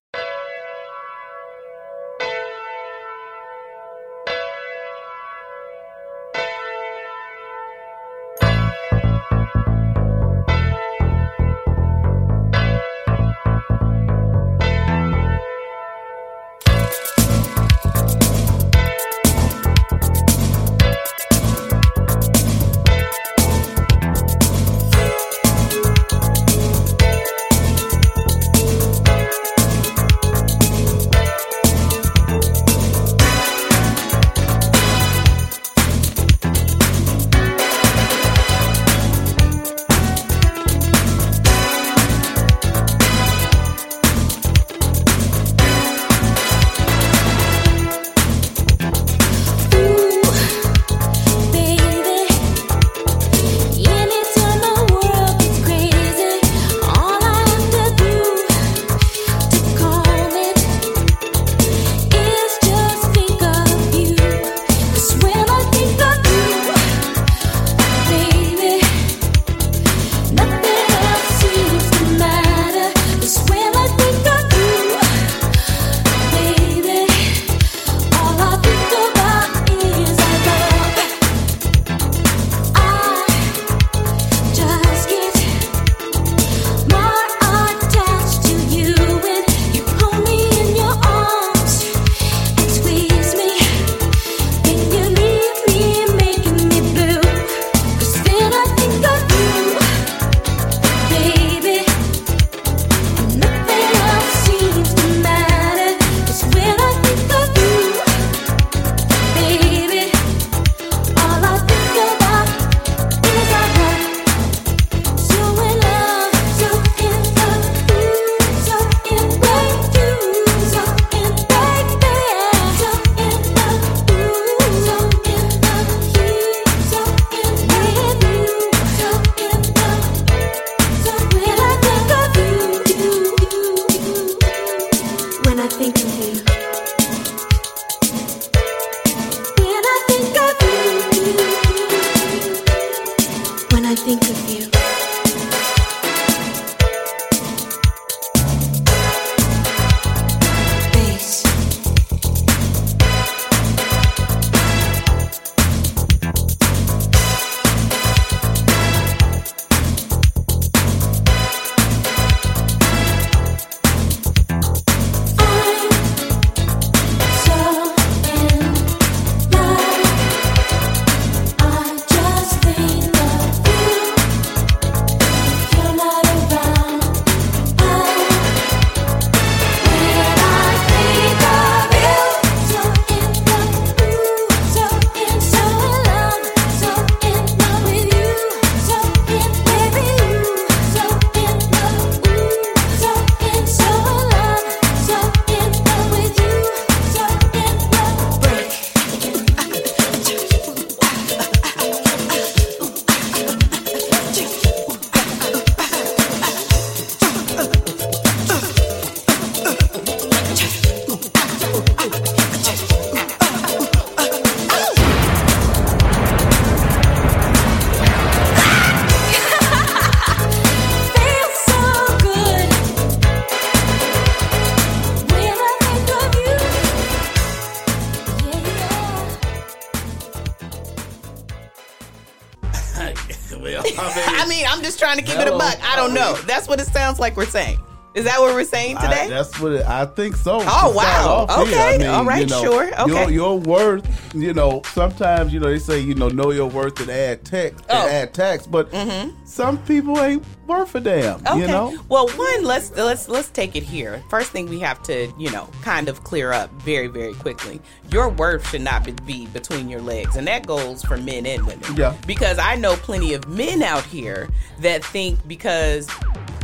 Sounds 237.14 237.20
like 237.20 237.38
we're 237.38 237.46
saying. 237.46 237.80
Is 238.16 238.26
that 238.26 238.40
what 238.40 238.54
we're 238.54 238.64
saying 238.64 238.98
I, 238.98 239.08
today? 239.08 239.28
that's 239.28 239.60
what 239.60 239.72
it, 239.72 239.86
I 239.88 240.06
think 240.06 240.36
so. 240.36 240.60
Oh, 240.62 240.94
wow. 240.96 241.48
off 241.50 241.68
here, 241.68 241.96
Okay. 241.96 242.06
All 242.06 242.24
right, 242.24 242.48
sure. 242.48 242.86
Your, 242.86 243.02
Okay. 243.02 243.34
your 243.34 243.58
worth, 243.58 244.36
you 244.36 244.54
know, 244.54 244.84
sometimes, 244.86 245.52
you 245.52 245.60
know, 245.60 245.68
they 245.68 245.80
say, 245.80 246.00
you 246.00 246.14
know, 246.14 246.28
know 246.28 246.52
your 246.52 246.68
worth 246.70 247.00
and 247.00 247.10
add 247.10 247.44
tax, 247.44 247.82
Oh. 247.90 248.08
add 248.08 248.36
tax, 248.36 248.68
but 248.68 248.92
mm-hmm. 248.92 249.32
some 249.46 249.80
people 249.80 250.22
ain't 250.22 250.46
worth 250.68 250.94
a 250.94 251.00
damn, 251.00 251.40
Okay. 251.40 251.62
you 251.62 251.68
know? 251.68 251.98
Well, 252.08 252.28
one, 252.30 252.64
let's 252.64 252.92
let's 252.96 253.28
let's 253.28 253.50
take 253.50 253.76
it 253.76 253.82
here. 253.82 254.22
First 254.30 254.52
thing 254.52 254.70
we 254.70 254.80
have 254.80 255.02
to, 255.04 255.34
you 255.40 255.50
know, 255.50 255.68
kind 255.82 256.08
of 256.08 256.24
clear 256.24 256.52
up 256.54 256.72
very 256.84 257.08
very 257.08 257.34
quickly. 257.34 257.82
Your 258.12 258.30
worth 258.30 258.70
should 258.70 258.82
not 258.82 259.04
be- 259.06 259.16
be 259.26 259.48
between 259.48 259.90
your 259.90 260.02
legs, 260.02 260.36
and 260.36 260.46
that 260.48 260.68
goes 260.68 261.02
for 261.04 261.18
men 261.18 261.48
and 261.48 261.66
women. 261.66 261.96
Yeah. 261.96 262.16
Because 262.28 262.60
I 262.60 262.76
know 262.76 262.96
plenty 262.96 263.34
of 263.34 263.48
men 263.48 263.82
out 263.82 264.04
here 264.04 264.50
that 264.82 265.04
think 265.04 265.48
because 265.48 266.08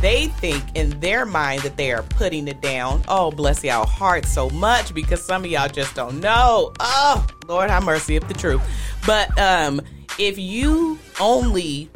they 0.00 0.26
think 0.26 0.64
in 0.74 0.98
their 1.00 1.26
mind 1.26 1.62
that 1.62 1.76
they 1.76 1.92
are 1.92 2.02
putting 2.02 2.48
it 2.48 2.60
down. 2.60 3.02
Oh, 3.08 3.30
bless 3.30 3.62
y'all 3.62 3.86
heart 3.86 4.26
so 4.26 4.50
much 4.50 4.94
because 4.94 5.22
some 5.22 5.44
of 5.44 5.50
y'all 5.50 5.68
just 5.68 5.94
don't 5.94 6.20
know. 6.20 6.72
Oh, 6.80 7.26
Lord 7.46 7.70
have 7.70 7.84
mercy 7.84 8.16
if 8.16 8.26
the 8.28 8.34
truth. 8.34 8.62
But 9.06 9.36
um 9.38 9.80
if 10.18 10.38
you 10.38 10.98
only 11.20 11.90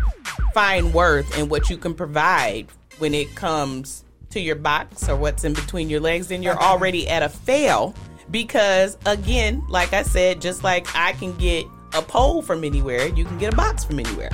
find 0.53 0.95
worth 0.95 1.39
in 1.39 1.49
what 1.49 1.69
you 1.69 1.77
can 1.77 1.95
provide 1.95 2.69
when 2.99 3.13
it 3.13 3.35
comes 3.35 4.05
to 4.31 4.41
your 4.41 4.57
box 4.57 5.09
or 5.09 5.17
what's 5.17 5.45
in 5.45 5.53
between 5.53 5.91
your 5.91 6.01
legs, 6.01 6.29
then 6.29 6.43
you're 6.43 6.61
already 6.61 7.09
at 7.09 7.23
a 7.23 7.29
fail. 7.29 7.95
Because 8.31 8.97
again, 9.07 9.65
like 9.69 9.93
I 9.93 10.03
said, 10.03 10.41
just 10.41 10.65
like 10.65 10.87
I 10.95 11.13
can 11.13 11.37
get 11.37 11.67
a 11.93 12.03
pole 12.03 12.43
from 12.43 12.65
anywhere, 12.65 13.07
you 13.09 13.25
can 13.25 13.39
get 13.39 13.53
a 13.53 13.57
box 13.57 13.85
from 13.85 14.01
anywhere. 14.01 14.31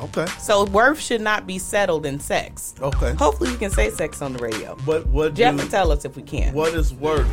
Okay. 0.00 0.26
So 0.38 0.64
worth 0.64 1.00
should 1.00 1.20
not 1.20 1.46
be 1.46 1.58
settled 1.58 2.06
in 2.06 2.20
sex. 2.20 2.74
Okay. 2.80 3.12
Hopefully 3.14 3.50
we 3.50 3.56
can 3.58 3.70
say 3.70 3.90
sex 3.90 4.22
on 4.22 4.32
the 4.32 4.38
radio. 4.38 4.74
What 4.84 5.06
what 5.08 5.34
Jeff 5.34 5.56
do- 5.56 5.62
will 5.62 5.70
tell 5.70 5.92
us 5.92 6.04
if 6.04 6.16
we 6.16 6.22
can. 6.22 6.54
What 6.54 6.74
is 6.74 6.92
worth? 6.94 7.26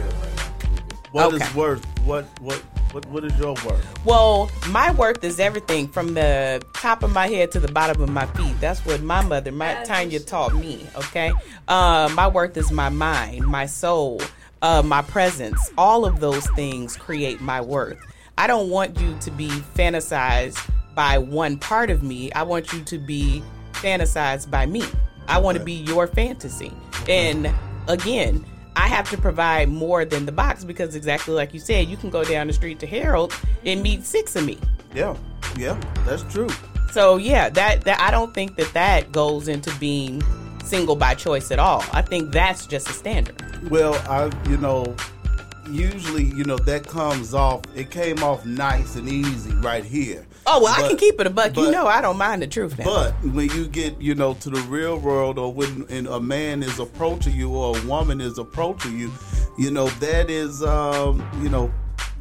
What 1.11 1.33
is 1.33 1.41
Okay. 1.41 1.57
worth? 1.57 1.85
What 2.03 2.25
what 2.41 2.61
what 2.91 3.05
what 3.07 3.23
is 3.23 3.37
your 3.37 3.53
worth? 3.65 4.05
Well, 4.05 4.49
my 4.69 4.91
worth 4.91 5.23
is 5.23 5.39
everything 5.39 5.87
from 5.87 6.13
the 6.13 6.61
top 6.73 7.03
of 7.03 7.13
my 7.13 7.27
head 7.27 7.51
to 7.53 7.59
the 7.59 7.71
bottom 7.71 8.01
of 8.01 8.09
my 8.09 8.25
feet. 8.27 8.59
That's 8.59 8.85
what 8.85 9.01
my 9.01 9.21
mother, 9.21 9.51
my 9.51 9.83
Tanya, 9.85 10.19
taught 10.19 10.53
me. 10.55 10.85
Okay, 10.95 11.31
uh, 11.67 12.09
my 12.13 12.27
worth 12.27 12.57
is 12.57 12.71
my 12.71 12.89
mind, 12.89 13.45
my 13.47 13.65
soul, 13.65 14.21
uh, 14.61 14.81
my 14.83 15.01
presence. 15.01 15.59
All 15.77 16.05
of 16.05 16.19
those 16.19 16.45
things 16.51 16.97
create 16.97 17.39
my 17.41 17.61
worth. 17.61 17.97
I 18.37 18.45
don't 18.47 18.69
want 18.69 18.99
you 18.99 19.15
to 19.21 19.31
be 19.31 19.47
fantasized 19.49 20.57
by 20.97 21.19
one 21.19 21.57
part 21.57 21.91
of 21.91 22.01
me. 22.01 22.31
I 22.31 22.41
want 22.41 22.73
you 22.73 22.83
to 22.83 22.97
be 22.97 23.43
fantasized 23.73 24.49
by 24.49 24.65
me. 24.65 24.83
I 25.27 25.37
want 25.37 25.55
to 25.55 25.63
be 25.63 25.73
your 25.73 26.07
fantasy. 26.07 26.73
And 27.07 27.53
again, 27.87 28.43
I 28.75 28.87
have 28.87 29.07
to 29.11 29.17
provide 29.17 29.69
more 29.69 30.05
than 30.05 30.25
the 30.25 30.31
box 30.31 30.63
because 30.63 30.95
exactly 30.95 31.35
like 31.35 31.53
you 31.53 31.59
said, 31.59 31.87
you 31.87 31.97
can 31.97 32.09
go 32.09 32.23
down 32.23 32.47
the 32.47 32.53
street 32.53 32.79
to 32.79 32.87
Harold 32.87 33.31
and 33.63 33.83
meet 33.83 34.05
six 34.05 34.35
of 34.35 34.43
me. 34.43 34.57
Yeah, 34.95 35.15
yeah, 35.55 35.79
that's 36.03 36.23
true. 36.23 36.49
So 36.91 37.17
yeah, 37.17 37.49
that 37.49 37.81
that 37.81 37.99
I 37.99 38.09
don't 38.09 38.33
think 38.33 38.55
that 38.55 38.73
that 38.73 39.11
goes 39.11 39.47
into 39.47 39.71
being 39.75 40.23
single 40.63 40.95
by 40.95 41.13
choice 41.13 41.51
at 41.51 41.59
all. 41.59 41.85
I 41.91 42.01
think 42.01 42.31
that's 42.31 42.65
just 42.65 42.89
a 42.89 42.93
standard. 42.93 43.69
Well, 43.69 43.93
I 44.09 44.31
you 44.49 44.57
know, 44.57 44.95
usually 45.69 46.23
you 46.23 46.43
know 46.43 46.57
that 46.57 46.87
comes 46.87 47.35
off. 47.35 47.61
It 47.75 47.91
came 47.91 48.23
off 48.23 48.47
nice 48.47 48.95
and 48.95 49.07
easy 49.07 49.53
right 49.55 49.83
here. 49.83 50.26
Oh 50.49 50.61
well, 50.63 50.73
I 50.73 50.87
can 50.87 50.95
keep 50.97 51.19
it 51.19 51.27
a 51.27 51.29
buck. 51.29 51.55
you 51.57 51.69
know, 51.71 51.87
I 51.87 52.01
don't 52.01 52.17
mind 52.17 52.41
the 52.41 52.47
truth 52.47 52.77
now. 52.79 52.85
But 52.85 53.11
when 53.33 53.49
you 53.49 53.67
get, 53.67 54.01
you 54.01 54.15
know, 54.15 54.33
to 54.35 54.49
the 54.49 54.61
real 54.61 54.97
world, 54.97 55.37
or 55.37 55.53
when 55.53 55.85
a 56.07 56.19
man 56.19 56.63
is 56.63 56.79
approaching 56.79 57.35
you, 57.35 57.53
or 57.53 57.77
a 57.77 57.85
woman 57.85 58.21
is 58.21 58.37
approaching 58.37 58.97
you, 58.97 59.11
you 59.57 59.71
know, 59.71 59.87
that 59.99 60.29
is, 60.29 60.63
um, 60.63 61.27
you 61.41 61.49
know, 61.49 61.71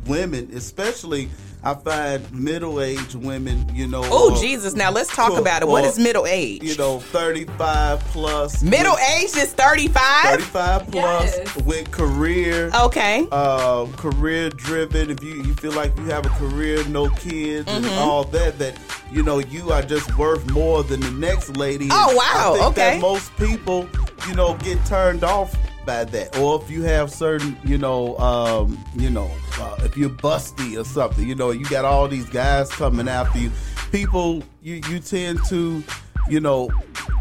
women, 0.07 0.51
especially. 0.53 1.29
I 1.65 1.75
find 1.75 2.33
middle-aged 2.33 3.17
women, 3.17 3.69
you 3.75 3.89
know. 3.89 4.03
oh 4.05 4.33
or- 4.33 4.41
Jesus! 4.41 4.75
Now 4.75 4.91
let's 4.93 5.15
talk 5.15 5.33
or- 5.33 5.41
about 5.41 5.63
it. 5.63 5.69
What 5.69 5.85
or, 5.85 5.89
is 5.89 5.99
middle 5.99 6.25
age? 6.27 6.63
You 6.63 6.77
know, 6.77 7.01
thirty-five 7.01 8.01
plus. 8.13 8.63
middle 8.63 8.93
with- 8.95 9.03
age 9.19 9.37
is 9.37 9.53
thirty 9.53 9.89
five. 9.89 10.25
35 10.27 10.91
plus 10.93 11.57
with 11.65 11.91
career 11.91 12.71
Okay. 12.83 13.27
uh 13.33 13.87
career 13.97 14.49
driven 14.51 15.11
if 15.11 15.23
you 15.25 15.43
you 15.43 15.55
feel 15.55 15.73
like 15.73 15.97
you 15.99 16.05
have 16.05 16.25
a 16.27 16.29
career 16.31 16.85
no 16.89 17.09
kids 17.11 17.69
and 17.71 17.85
Mhm. 17.85 17.99
all 17.99 18.25
that 18.25 18.59
that 18.59 18.77
you 19.11 19.23
know 19.23 19.39
you 19.39 19.73
are 19.73 19.83
just 19.83 20.17
worth 20.17 20.49
more 20.51 20.83
than 20.85 21.01
the 21.01 21.11
next 21.13 21.57
lady 21.57 21.89
Oh, 21.91 22.15
wow, 22.15 22.53
I 22.53 22.59
think 22.59 22.65
okay. 22.71 22.91
that 22.95 23.01
most 23.01 23.35
people 23.37 23.89
you 24.29 24.35
know 24.35 24.55
get 24.63 24.85
turned 24.87 25.25
off 25.25 25.55
by 25.87 26.05
that 26.05 26.37
or 26.39 26.61
if 26.61 26.71
you 26.71 26.83
have 26.83 27.11
certain 27.11 27.57
you 27.65 27.79
know 27.79 28.19
um 28.19 28.79
you 28.97 29.09
know 29.09 29.31
uh, 29.61 29.77
if 29.81 29.97
you're 29.97 30.11
busty 30.11 30.79
or 30.79 30.85
something 30.85 31.27
you 31.27 31.35
know 31.35 31.51
you 31.51 31.65
got 31.67 31.85
all 31.85 32.09
these 32.09 32.29
guys 32.29 32.69
coming 32.71 33.09
after 33.09 33.39
you 33.39 33.51
people 33.93 34.43
you 34.63 34.81
you 34.89 34.99
tend 34.99 35.39
to 35.47 35.83
you 36.29 36.41
know 36.41 36.69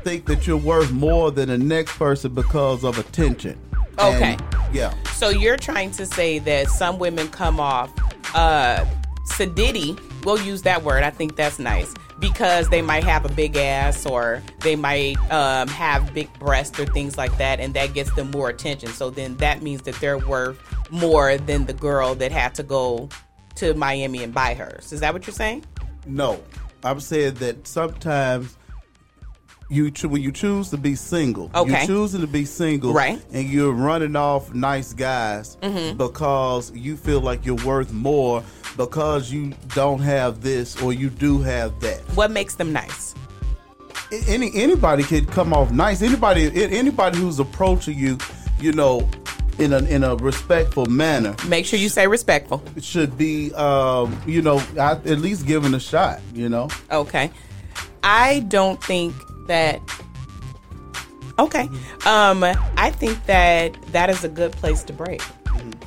think 0.03 0.25
that 0.25 0.45
you're 0.47 0.57
worth 0.57 0.91
more 0.91 1.31
than 1.31 1.49
the 1.49 1.57
next 1.57 1.95
person 1.97 2.33
because 2.33 2.83
of 2.83 2.97
attention 2.97 3.57
Okay. 3.97 4.33
And, 4.33 4.43
yeah 4.73 4.93
So 5.13 5.29
you're 5.29 5.55
trying 5.55 5.91
to 5.91 6.05
say 6.05 6.39
that 6.39 6.67
some 6.67 6.99
women 6.99 7.29
come 7.29 7.59
off 7.61 7.93
uh 8.33 8.83
sedity, 9.25 9.99
we'll 10.23 10.41
use 10.41 10.61
that 10.63 10.83
word. 10.83 11.03
I 11.03 11.09
think 11.09 11.35
that's 11.35 11.59
nice. 11.59 11.93
Because 12.19 12.69
they 12.69 12.81
might 12.81 13.03
have 13.03 13.25
a 13.25 13.29
big 13.29 13.57
ass 13.57 14.05
or 14.05 14.41
they 14.61 14.75
might 14.77 15.15
um, 15.31 15.67
have 15.67 16.13
big 16.13 16.31
breasts 16.39 16.79
or 16.79 16.85
things 16.85 17.17
like 17.17 17.37
that, 17.37 17.59
and 17.59 17.73
that 17.73 17.93
gets 17.93 18.13
them 18.15 18.31
more 18.31 18.49
attention. 18.49 18.89
So 18.89 19.09
then 19.09 19.35
that 19.37 19.61
means 19.61 19.81
that 19.83 19.95
they're 19.95 20.17
worth 20.17 20.57
more 20.91 21.37
than 21.37 21.65
the 21.65 21.73
girl 21.73 22.15
that 22.15 22.31
had 22.31 22.55
to 22.55 22.63
go 22.63 23.09
to 23.55 23.73
Miami 23.73 24.23
and 24.23 24.33
buy 24.33 24.53
hers. 24.53 24.93
Is 24.93 25.01
that 25.01 25.13
what 25.13 25.27
you're 25.27 25.33
saying? 25.33 25.65
No, 26.07 26.41
I'm 26.83 26.99
saying 27.01 27.35
that 27.35 27.67
sometimes 27.67 28.55
you 29.69 29.89
cho- 29.91 30.07
when 30.07 30.21
you 30.21 30.31
choose 30.31 30.69
to 30.69 30.77
be 30.77 30.93
single, 30.95 31.49
Okay. 31.55 31.71
you're 31.71 31.85
choosing 31.87 32.21
to 32.21 32.27
be 32.27 32.45
single, 32.45 32.93
Right. 32.93 33.19
And 33.33 33.49
you're 33.49 33.71
running 33.71 34.15
off 34.15 34.53
nice 34.53 34.93
guys 34.93 35.57
Mhm. 35.63 35.97
because 35.97 36.71
you 36.75 36.95
feel 36.95 37.19
like 37.19 37.45
you're 37.45 37.55
worth 37.65 37.91
more 37.91 38.43
because 38.77 39.31
you 39.31 39.53
don't 39.73 39.99
have 39.99 40.41
this 40.41 40.81
or 40.81 40.93
you 40.93 41.09
do 41.09 41.41
have 41.41 41.79
that. 41.81 41.99
What 42.15 42.31
makes 42.31 42.55
them 42.55 42.73
nice? 42.73 43.15
Any 44.27 44.51
anybody 44.55 45.03
could 45.03 45.27
come 45.27 45.53
off 45.53 45.71
nice. 45.71 46.01
Anybody 46.01 46.51
anybody 46.63 47.17
who's 47.17 47.39
approaching 47.39 47.97
you, 47.97 48.17
you 48.59 48.71
know, 48.71 49.09
in 49.57 49.73
a 49.73 49.79
in 49.79 50.03
a 50.03 50.15
respectful 50.15 50.85
manner. 50.85 51.35
Make 51.47 51.65
sure 51.65 51.79
you 51.79 51.89
say 51.89 52.07
respectful. 52.07 52.63
Should 52.79 53.17
be, 53.17 53.53
um, 53.53 54.19
you 54.27 54.41
know, 54.41 54.59
at 54.77 55.05
least 55.05 55.45
given 55.45 55.73
a 55.73 55.79
shot. 55.79 56.19
You 56.33 56.49
know. 56.49 56.69
Okay. 56.91 57.31
I 58.03 58.41
don't 58.47 58.81
think 58.83 59.15
that 59.47 59.81
Okay. 61.37 61.67
Um 62.05 62.43
I 62.77 62.91
think 62.91 63.25
that 63.25 63.73
that 63.91 64.09
is 64.09 64.23
a 64.23 64.29
good 64.29 64.51
place 64.53 64.83
to 64.83 64.93
break. 64.93 65.21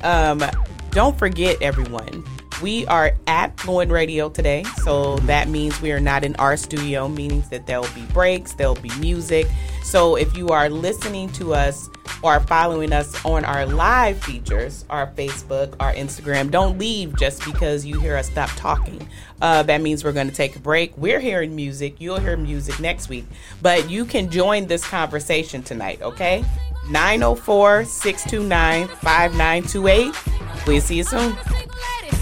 Um 0.03 0.43
don't 0.91 1.17
forget 1.17 1.61
everyone. 1.61 2.23
We 2.61 2.85
are 2.87 3.13
at 3.25 3.57
Fluent 3.57 3.89
Radio 3.89 4.29
today, 4.29 4.63
so 4.83 5.15
that 5.19 5.47
means 5.47 5.81
we 5.81 5.93
are 5.93 5.99
not 6.01 6.25
in 6.25 6.35
our 6.35 6.57
studio, 6.57 7.07
meaning 7.07 7.41
that 7.51 7.65
there 7.65 7.79
will 7.79 7.93
be 7.95 8.05
breaks, 8.07 8.53
there 8.53 8.67
will 8.67 8.81
be 8.81 8.93
music. 8.99 9.47
So 9.81 10.17
if 10.17 10.35
you 10.35 10.49
are 10.49 10.69
listening 10.69 11.29
to 11.33 11.53
us 11.53 11.89
or 12.21 12.41
following 12.41 12.91
us 12.91 13.23
on 13.23 13.45
our 13.45 13.65
live 13.65 14.21
features, 14.21 14.83
our 14.89 15.07
Facebook, 15.07 15.73
our 15.79 15.93
Instagram, 15.93 16.51
don't 16.51 16.77
leave 16.77 17.15
just 17.17 17.45
because 17.45 17.85
you 17.85 17.97
hear 17.97 18.17
us 18.17 18.29
stop 18.29 18.49
talking. 18.57 19.07
Uh, 19.41 19.63
that 19.63 19.79
means 19.79 20.03
we're 20.03 20.11
going 20.11 20.29
to 20.29 20.35
take 20.35 20.57
a 20.57 20.59
break. 20.59 20.91
We're 20.97 21.21
hearing 21.21 21.55
music. 21.55 21.95
You'll 21.99 22.19
hear 22.19 22.35
music 22.35 22.77
next 22.81 23.07
week, 23.07 23.25
but 23.61 23.89
you 23.89 24.03
can 24.03 24.29
join 24.29 24.67
this 24.67 24.85
conversation 24.85 25.63
tonight, 25.63 26.01
okay? 26.01 26.43
904 26.89 27.85
629 27.85 28.87
5928. 28.97 30.67
We'll 30.67 30.81
see 30.81 30.97
you 30.97 31.03
soon. 31.03 31.37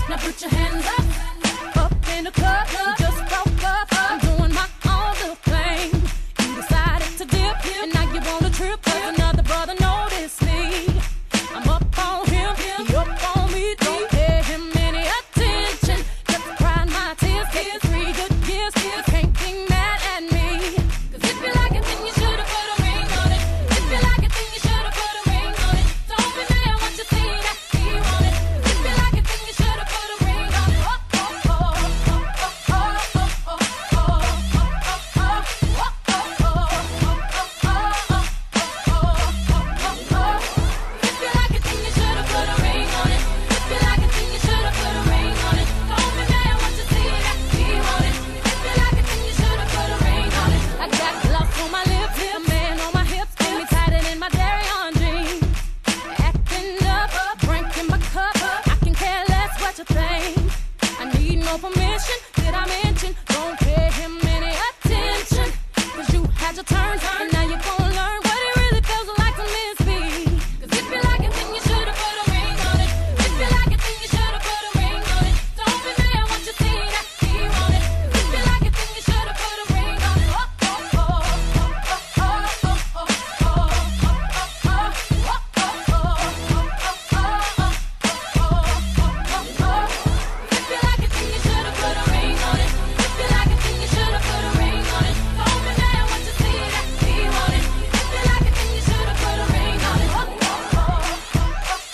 Now 0.09 0.15
put 0.15 0.41
your 0.41 0.49
hands 0.51 0.85
up. 0.85 1.06